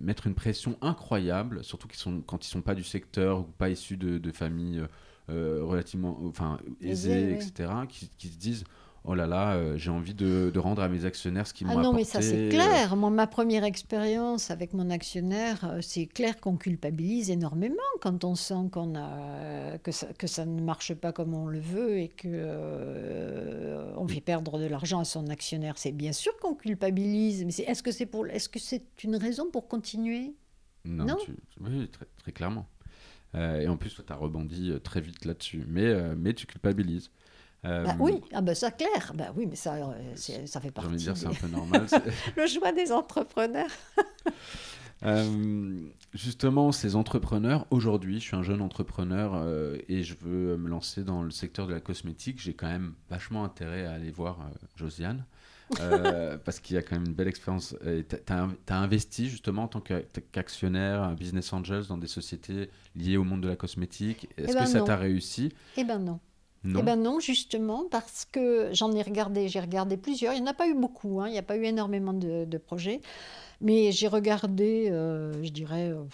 [0.00, 3.68] mettre une pression incroyable, surtout sont, quand ils ne sont pas du secteur ou pas
[3.68, 4.82] issus de, de familles
[5.28, 8.64] relativement enfin, aisées, etc., qui, qui se disent
[9.04, 11.88] oh là là, euh, j'ai envie de, rendre à mes actionnaires ce qu'ils m'ont apporté.
[11.88, 12.94] Ah non, mais ça c'est clair.
[12.96, 18.34] Moi, ma première expérience avec mon actionnaire, euh, c'est clair qu'on culpabilise énormément quand on
[18.34, 22.08] sent qu'on a que ça, que ça ne marche pas comme on le veut et
[22.08, 25.78] que euh, on fait perdre de l'argent à son actionnaire.
[25.78, 29.50] C'est bien sûr qu'on culpabilise, mais est-ce que c'est pour, est-ce que c'est une raison
[29.50, 30.34] pour continuer?
[30.84, 31.16] Non,
[31.60, 32.66] oui, très, très clairement.
[33.34, 37.10] et en plus, tu as rebondi très vite là-dessus, mais, mais tu culpabilises.
[37.64, 39.12] Euh, bah oui, ah bah ça clair.
[39.14, 40.98] Bah oui, mais ça, euh, ça fait partie.
[40.98, 41.86] J'ai envie de dire, c'est un peu normal.
[42.36, 43.70] le choix des entrepreneurs.
[45.04, 49.44] Euh, justement, ces entrepreneurs, aujourd'hui, je suis un jeune entrepreneur
[49.88, 52.40] et je veux me lancer dans le secteur de la cosmétique.
[52.40, 54.38] J'ai quand même vachement intérêt à aller voir
[54.76, 55.24] Josiane.
[56.44, 57.74] parce qu'il y a quand même une belle expérience.
[57.82, 63.40] Tu as, investi justement en tant qu'actionnaire, business angels dans des sociétés liées au monde
[63.40, 64.28] de la cosmétique.
[64.38, 65.52] Est-ce eh que ben ça t'a réussi?
[65.76, 66.20] Eh ben non.
[66.64, 70.32] Eh bien non, justement, parce que j'en ai regardé, j'ai regardé plusieurs.
[70.34, 72.58] Il n'y en a pas eu beaucoup, hein, il n'y a pas eu énormément de,
[72.58, 73.00] projets.
[73.60, 76.04] Mais j'ai regardé, euh, je dirais, euh,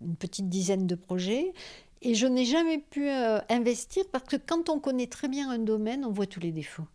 [0.00, 1.52] une petite dizaine de projets.
[2.00, 5.58] Et je n'ai jamais pu euh, investir parce que quand on connaît très bien un
[5.58, 6.86] domaine, on voit tous les défauts.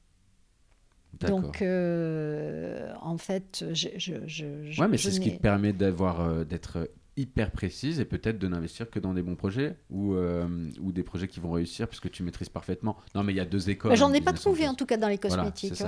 [1.20, 3.90] Donc, en fait, je.
[3.98, 8.40] je, je ouais, mais c'est ce qui te permet d'avoir, d'être hyper précise et peut-être
[8.40, 11.88] de n'investir que dans des bons projets ou, euh, ou des projets qui vont réussir
[11.88, 12.98] puisque tu maîtrises parfaitement.
[13.16, 13.92] Non, mais il y a deux écoles.
[13.92, 15.84] Bah, j'en ai pas trouvé en tout cas dans les cosmétiques.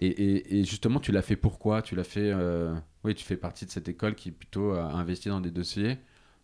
[0.00, 1.82] Et, et, justement, tu l'as fait pourquoi?
[1.82, 2.30] Tu l'as fait.
[2.32, 2.72] Euh,
[3.02, 5.98] oui, tu fais partie de cette école qui plutôt a investi dans des dossiers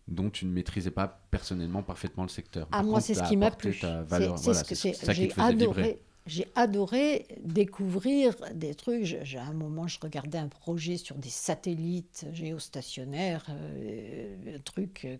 [0.09, 2.67] dont tu ne maîtrisais pas personnellement parfaitement le secteur.
[2.71, 3.73] Ah, moi, c'est ce qui m'a plu.
[3.73, 9.15] C'est ce que j'ai adoré j'ai adoré découvrir des trucs.
[9.35, 15.17] À un moment, je regardais un projet sur des satellites géostationnaires, euh, un truc euh,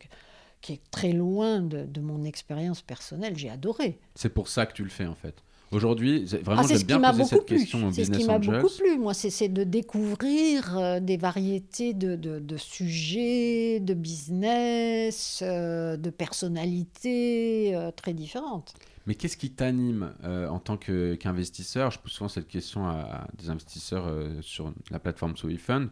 [0.61, 3.38] qui est très loin de, mon expérience personnelle.
[3.38, 3.99] J'ai adoré.
[4.15, 5.36] C'est pour ça que tu le fais, en fait.
[5.72, 7.57] Aujourd'hui, vraiment, ah, j'aime bien poser cette plu.
[7.57, 11.94] question au C'est ce qui m'a beaucoup plu, moi, c'est, de découvrir euh, des variétés
[11.94, 18.73] de, de, sujets, de business, de personnalités très différentes.
[19.06, 21.91] Mais qu'est-ce qui t'anime euh, en tant qu'investisseur?
[21.91, 25.90] Je pose souvent cette question à, des investisseurs euh, sur la plateforme SoiFund.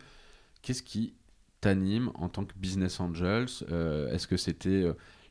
[0.61, 1.14] Qu'est-ce qui
[1.61, 3.48] t'anime en tant que business angels?
[3.72, 4.85] Euh, Est-ce que c'était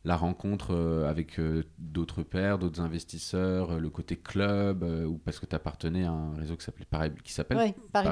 [0.05, 0.75] la rencontre
[1.09, 1.41] avec
[1.79, 6.57] d'autres pairs, d'autres investisseurs, le côté club, ou parce que tu appartenais à un réseau
[6.57, 7.11] qui s'appelle Paris,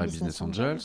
[0.07, 0.79] Business, Angels,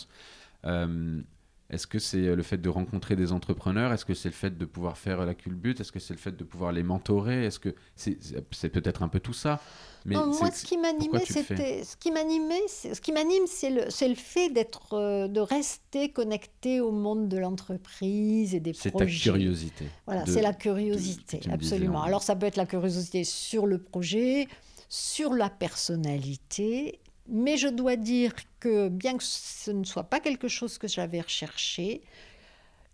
[1.70, 3.93] est-ce que c'est le fait de rencontrer des entrepreneurs?
[3.93, 6.36] Est-ce que c'est le fait de pouvoir faire la culbute Est-ce que c'est le fait
[6.36, 7.44] de pouvoir les mentorer?
[7.44, 9.60] Est-ce que c'est peut-être un peu tout ça
[10.06, 14.14] mais moi, ce qui m'animait, c'était ce qui m'animait, ce qui m'anime, c'est le, le
[14.14, 18.90] fait d'être, euh, de rester connecté au monde de l'entreprise et des projets.
[18.93, 19.86] C'est ta curiosité.
[20.06, 22.05] Voilà, c'est la curiosité, absolument.
[22.05, 24.47] Alors ça peut être la curiosité sur le projet,
[24.88, 27.01] sur la personnalité.
[27.28, 31.20] Mais je dois dire que bien que ce ne soit pas quelque chose que j'avais
[31.20, 32.02] recherché,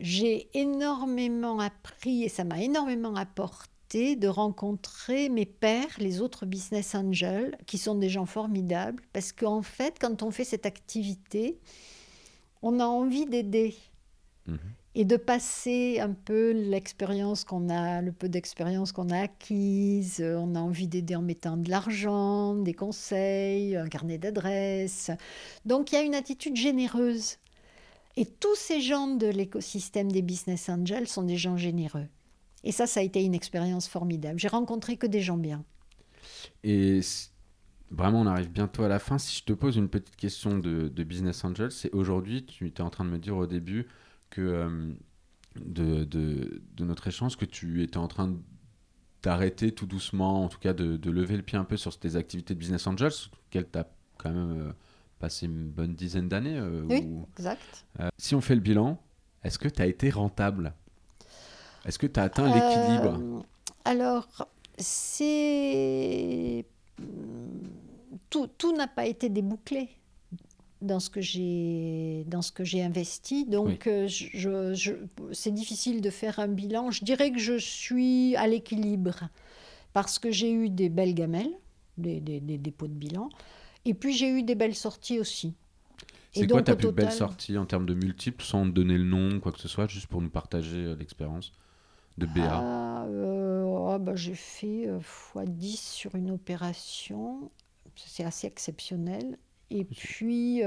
[0.01, 6.95] j'ai énormément appris et ça m'a énormément apporté de rencontrer mes pairs, les autres business
[6.95, 11.59] angels, qui sont des gens formidables, parce qu'en fait, quand on fait cette activité,
[12.63, 13.77] on a envie d'aider.
[14.47, 14.59] Mhm.
[14.95, 20.23] Et de passer un peu l'expérience qu'on a, le peu d'expérience qu'on a acquise.
[20.23, 25.11] On a envie d'aider en mettant de l'argent, des conseils, un carnet d'adresses.
[25.65, 27.39] Donc il y a une attitude généreuse.
[28.17, 32.07] Et tous ces gens de l'écosystème des business angels sont des gens généreux.
[32.65, 34.39] Et ça, ça a été une expérience formidable.
[34.39, 35.65] J'ai rencontré que des gens bien.
[36.63, 37.01] Et
[37.91, 39.19] vraiment, on arrive bientôt à la fin.
[39.19, 42.91] Si je te pose une petite question de, business angel, c'est aujourd'hui, tu étais en
[42.91, 43.89] train de me dire au début
[44.33, 44.93] que euh,
[45.57, 48.35] de, de, de, notre échange, que tu étais en train
[49.23, 52.17] d'arrêter tout doucement, en tout cas de, de, lever le pied un peu sur tes
[52.17, 53.13] activités de business angel,
[53.51, 53.87] qu'elle t'a
[54.19, 54.73] quand même euh,
[55.19, 56.59] passé une bonne dizaine d'années.
[56.59, 57.07] Euh, oui,
[57.37, 57.85] exact.
[58.01, 58.99] Euh, si on fait le bilan,
[59.45, 60.75] est-ce que tu as été rentable?
[61.85, 63.45] Est-ce que tu as atteint l'équilibre?
[63.85, 64.49] Alors,
[64.79, 66.65] c'est.
[68.31, 69.89] Tout, tout n'a pas été débouclé
[70.83, 73.47] dans ce que j'ai dans ce que j'ai investi.
[73.47, 74.93] Donc je, je,
[75.33, 76.91] c'est difficile de faire un bilan.
[76.91, 79.29] Je dirais que je suis à l'équilibre
[79.93, 81.53] parce que j'ai eu des belles gamelles
[81.99, 83.29] des, des, des dépôts de bilan.
[83.85, 85.55] Et puis j'ai eu des belles sorties aussi.
[86.33, 89.53] C'est quoi ta plus belle sortie en termes de multiples, sans donner le nom, quoi
[89.53, 91.53] que ce soit, juste pour nous partager euh, l'expérience
[92.17, 97.51] de BA ah, euh, oh, bah, J'ai fait x10 euh, sur une opération,
[97.97, 99.37] c'est assez exceptionnel.
[99.75, 100.63] Et puis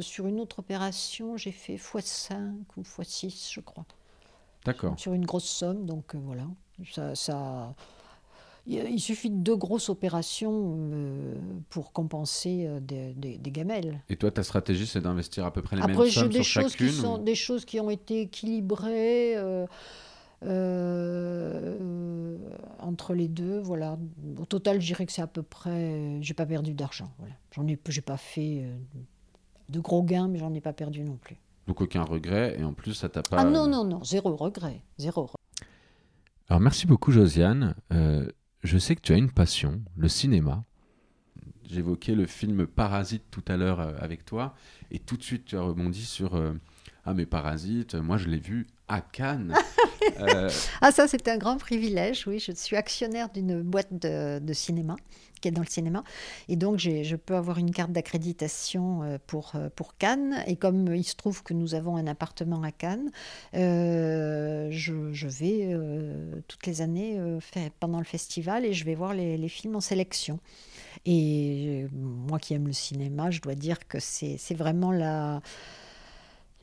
[0.00, 3.84] sur une autre opération, j'ai fait x5 ou x6, je crois.
[4.64, 4.98] D'accord.
[4.98, 6.46] Sur une grosse somme, donc voilà.
[6.92, 7.74] Ça, ça,
[8.66, 11.34] il suffit de deux grosses opérations euh,
[11.68, 14.00] pour compenser euh, des, gamelles.
[14.08, 16.88] Et toi, ta stratégie, c'est d'investir à peu près les mêmes sommes sur choses chacune
[16.88, 19.36] qui sont Des choses qui ont été équilibrées
[20.44, 22.36] euh,
[22.78, 23.58] entre les deux.
[23.60, 23.98] Voilà.
[24.38, 26.18] Au total, je dirais que c'est à peu près...
[26.20, 27.10] J'ai pas perdu d'argent.
[27.18, 27.34] Voilà.
[27.52, 28.66] J'en ai, j'ai pas fait
[29.68, 31.36] de gros gains, mais j'en ai pas perdu non plus.
[31.66, 33.38] Donc aucun regret, et en plus, ça t'a pas...
[33.38, 34.82] Ah non, non, non, zéro regret.
[34.98, 35.30] Zéro
[36.48, 37.74] Alors merci beaucoup, Josiane
[38.64, 40.64] je sais que tu as une passion, le cinéma.
[41.68, 44.54] J'évoquais le film Parasite tout à l'heure euh, avec toi,
[44.90, 46.54] et tout de suite tu as rebondi sur euh,
[47.04, 49.54] Ah, mais Parasite, moi je l'ai vu à Cannes.
[50.20, 50.50] Euh,
[50.82, 52.38] ah, ça, c'est un grand privilège, oui.
[52.38, 54.96] Je suis actionnaire d'une boîte de, cinéma
[55.40, 56.04] qui est dans le cinéma.
[56.48, 60.44] Et donc, je peux avoir une carte d'accréditation euh, pour, euh, pour Cannes.
[60.46, 63.10] Et comme il se trouve que nous avons un appartement à Cannes,
[63.54, 65.74] je, vais
[66.48, 69.80] toutes les années faire, pendant le festival et je vais voir les, les films en
[69.80, 70.38] sélection.
[71.06, 75.40] Et moi qui aime le cinéma, je dois dire que c'est vraiment la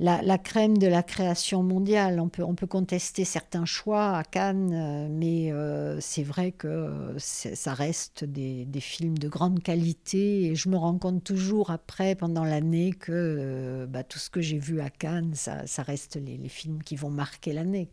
[0.02, 2.20] la, crème de la création mondiale.
[2.20, 7.14] On peut, on peut contester certains choix à Cannes, euh, mais euh, c'est vrai que
[7.18, 10.46] ça reste des, films de grande qualité.
[10.46, 14.42] Et je me rends compte toujours après, pendant l'année, que euh, bah, tout ce que
[14.42, 17.88] j'ai vu à Cannes, ça, reste les, films qui vont marquer l'année.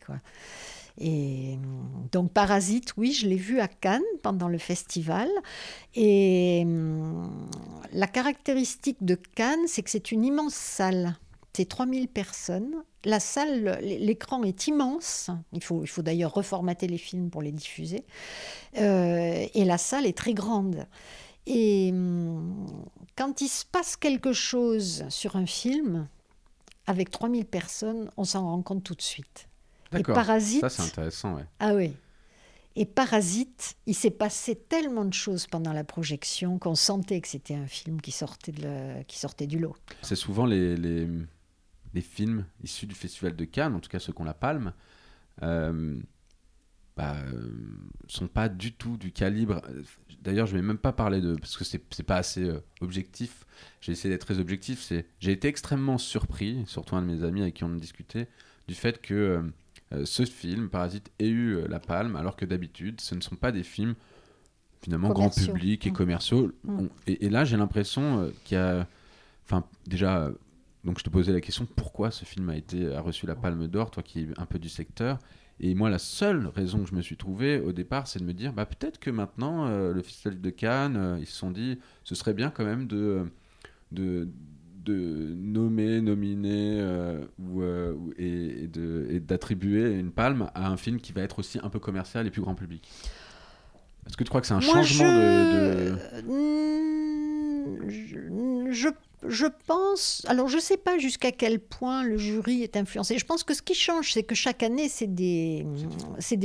[1.00, 1.58] Et
[2.10, 5.28] donc Parasite, oui, je l'ai vu à Cannes pendant le festival.
[5.94, 6.66] Et
[7.92, 11.16] la caractéristique de Cannes, c'est que c'est une immense salle.
[11.58, 12.84] C'est 3000 personnes.
[13.04, 15.28] La salle, l'écran est immense.
[15.52, 18.04] Il faut, il faut d'ailleurs reformater les films pour les diffuser.
[18.76, 20.86] Euh, et la salle est très grande.
[21.48, 22.64] Et hum,
[23.16, 26.06] quand il se passe quelque chose sur un film,
[26.86, 29.48] avec 3000 personnes, on s'en rend compte tout de suite.
[29.90, 30.14] D'accord.
[30.14, 30.60] Parasite.
[30.60, 31.44] Ça, c'est intéressant, ouais.
[31.58, 31.92] Ah oui.
[32.76, 37.56] Et Parasite, il s'est passé tellement de choses pendant la projection qu'on sentait que c'était
[37.56, 39.74] un film qui sortait, de qui sortait du lot.
[40.02, 41.08] C'est souvent les, les,
[41.94, 44.72] les films issus du Festival de Cannes, en tout cas ceux qu'on la palme,
[45.42, 46.00] euh,
[46.98, 47.48] bah, euh,
[48.08, 49.62] sont pas du tout du calibre.
[50.20, 53.46] D'ailleurs, je vais même pas parler de parce que c'est pas assez euh, objectif.
[53.80, 54.82] J'ai essayé d'être très objectif.
[54.82, 58.26] C'est j'ai été extrêmement surpris, surtout un de mes amis avec qui on a discuté,
[58.66, 59.48] du fait que
[59.92, 63.52] euh, ce film Parasite ait eu la palme, alors que d'habitude, ce ne sont pas
[63.52, 63.94] des films
[64.82, 65.94] finalement grand public et mmh.
[65.94, 66.50] commerciaux.
[66.64, 66.86] Mmh.
[67.06, 68.88] et, et, là, j'ai l'impression qu'il y a,
[69.44, 70.32] enfin déjà
[70.84, 73.66] donc je te posais la question pourquoi ce film a été a reçu la Palme
[73.66, 75.18] d'Or, toi qui es un peu du secteur?
[75.60, 78.32] Et moi, la seule raison que je me suis trouvé au départ, c'est de me
[78.32, 81.78] dire bah, peut-être que maintenant, euh, le Festival de Cannes, euh, ils se sont dit
[82.04, 83.24] ce serait bien quand même de,
[83.90, 84.28] de,
[84.84, 87.64] de nommer, nominer euh, ou,
[88.16, 88.68] et,
[89.10, 92.30] et d'attribuer une palme à un film qui va être aussi un peu commercial et
[92.30, 92.88] plus grand public.
[94.06, 95.90] Est-ce que tu crois que c'est un changement de...
[95.90, 95.98] de...
[97.88, 98.88] je je
[99.66, 103.18] pense, alors je ne sais pas jusqu'à quel point le jury est influencé.
[103.18, 105.66] Je pense que ce qui change, c'est que chaque année, c'est des,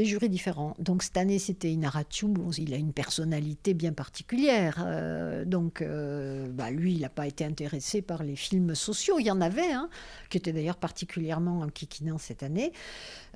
[0.03, 0.75] jurys différents.
[0.79, 2.27] Donc cette année, c'était Inaratu,
[2.57, 4.83] il a une personnalité bien particulière.
[4.85, 9.19] Euh, donc euh, bah, lui, il n'a pas été intéressé par les films sociaux.
[9.19, 9.89] Il y en avait, hein,
[10.29, 12.73] qui étaient d'ailleurs particulièrement en kikinant cette année,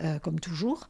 [0.02, 0.88] euh, comme toujours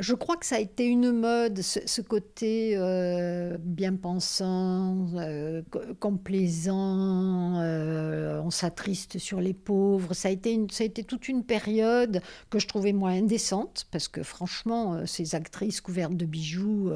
[0.00, 5.62] je crois que ça a été une mode, ce, côté euh, bien pensant, euh,
[6.00, 10.12] complaisant, euh, on s'attriste sur les pauvres.
[10.14, 13.86] Ça a, été une, ça a été toute une période que je trouvais moins indécente,
[13.92, 16.90] parce que franchement, ces actrices couvertes de bijoux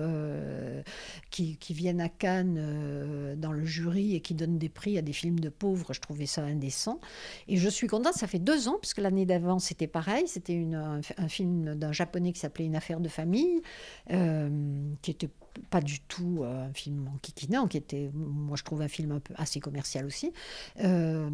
[1.31, 5.12] qui, qui, viennent à Cannes dans le jury et qui donnent des prix à des
[5.12, 6.99] films de pauvres, je trouvais ça indécent.
[7.47, 11.01] Et je suis contente, ça fait deux ans, puisque l'année d'avant c'était pareil, c'était un,
[11.16, 13.62] un film d'un japonais qui s'appelait Une affaire de famille,
[14.10, 14.48] euh,
[15.02, 15.28] qui était
[15.70, 19.12] pas du tout euh, un film en kikinant, qui était, moi je trouve un film
[19.12, 20.32] un peu assez commercial aussi.
[20.81, 21.28] Euh,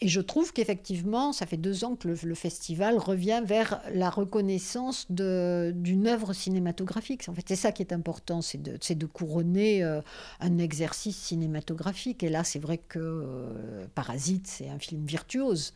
[0.00, 5.10] et je trouve qu'effectivement, ça fait deux ans que le, festival revient vers la reconnaissance
[5.10, 7.28] d'une œuvre cinématographique.
[7.28, 9.82] En fait, c'est ça qui est important, c'est de, couronner
[10.40, 12.22] un exercice cinématographique.
[12.22, 13.26] Et là, c'est vrai que
[13.94, 15.74] Parasite, c'est un film virtuose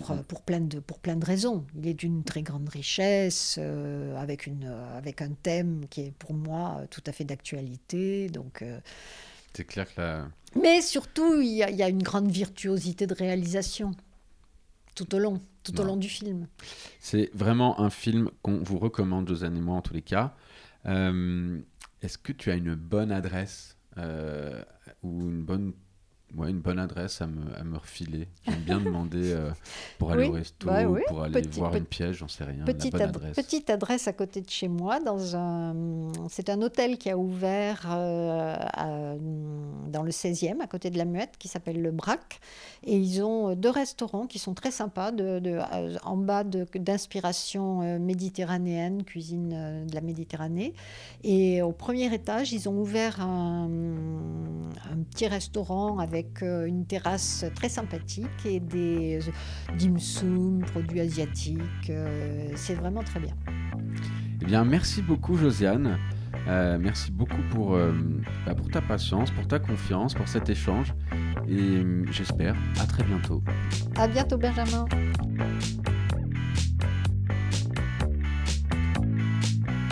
[0.00, 1.64] pour, pour, plein de, pour plein de raisons.
[1.76, 6.12] Il est d'une très grande richesse, euh, avec, une, euh, avec un thème qui est
[6.12, 8.28] pour moi euh, tout à fait d'actualité.
[8.28, 8.64] Donc,
[9.54, 10.28] C'est clair que la...
[10.60, 13.92] Mais surtout, il y, a, il y, a, une grande virtuosité de réalisation
[14.94, 16.46] tout au long, tout au long du film.
[17.00, 20.34] C'est vraiment un film qu'on vous recommande, Josiane et moi, en tous les cas.
[20.84, 25.72] Est-ce que tu as une bonne adresse ou une bonne
[26.34, 28.26] Ouais, une bonne adresse à me, à me refiler.
[28.46, 29.50] J'aime bien demander euh,
[29.98, 32.64] pour aller au resto, bah pour aller voir une pièce, j'en sais rien.
[32.64, 33.36] Petite, adresse.
[33.36, 34.98] petite adresse à côté de chez moi.
[35.00, 35.74] Dans un...
[36.30, 39.18] C'est un hôtel qui a ouvert euh,
[39.88, 42.40] dans le 16e, à côté de la Muette, qui s'appelle le Brac.
[42.84, 47.98] Et ils ont deux restaurants qui sont très sympas, de, de euh, en bas d'inspiration
[47.98, 50.72] méditerranéenne, cuisine de la Méditerranée.
[51.24, 53.68] Et au premier étage, ils ont ouvert un,
[54.90, 60.60] un petit restaurant avec avec euh, une terrasse très sympathique et des euh, dim sum,
[60.72, 61.90] produits asiatiques.
[61.90, 63.34] Euh, c'est vraiment très bien.
[64.40, 65.98] Eh bien, merci beaucoup, Josiane.
[66.46, 67.78] merci beaucoup pour,
[68.46, 70.94] bah, pour ta patience, pour ta confiance, pour cet échange.
[71.48, 73.42] Et j'espère à très bientôt.
[73.96, 74.84] À bientôt, Benjamin.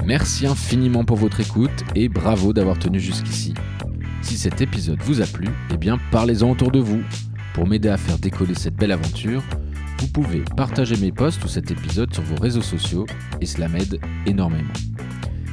[0.05, 3.55] Merci infiniment pour votre écoute et bravo d'avoir tenu jusqu'ici.
[4.31, 7.03] Si cet épisode vous a plu, eh bien parlez-en autour de vous.
[7.53, 9.43] Pour m'aider à faire décoller cette belle aventure,
[9.99, 13.07] vous pouvez partager mes posts ou cet épisode sur vos réseaux sociaux
[13.41, 14.73] et cela m'aide énormément.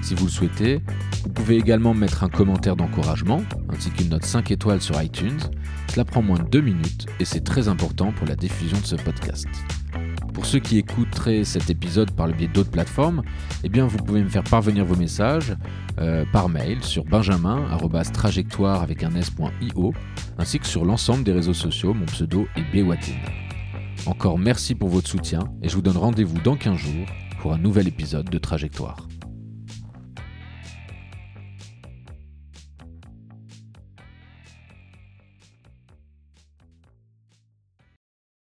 [0.04, 0.80] Si vous le souhaitez,
[1.24, 5.40] vous pouvez également mettre un commentaire d'encouragement ainsi qu'une note 5 étoiles sur iTunes.
[5.88, 8.96] Cela prend moins de 2 minutes et c'est très important pour la diffusion de ce
[8.96, 9.48] podcast.
[10.38, 13.24] Pour ceux qui écouteraient cet épisode par le biais d'autres plateformes,
[13.64, 15.56] eh vous pouvez me faire parvenir vos messages
[15.98, 19.94] euh, par mail sur benjamin@trajectoire avec un s.io
[20.38, 21.96] ainsi que sur l'ensemble des réseaux sociaux.
[21.96, 23.18] Mon pseudo est Bewatin.
[24.06, 27.08] Encore merci pour votre soutien et je vous donne rendez-vous dans 15 jours
[27.42, 29.08] pour un nouvel épisode de Trajectoire.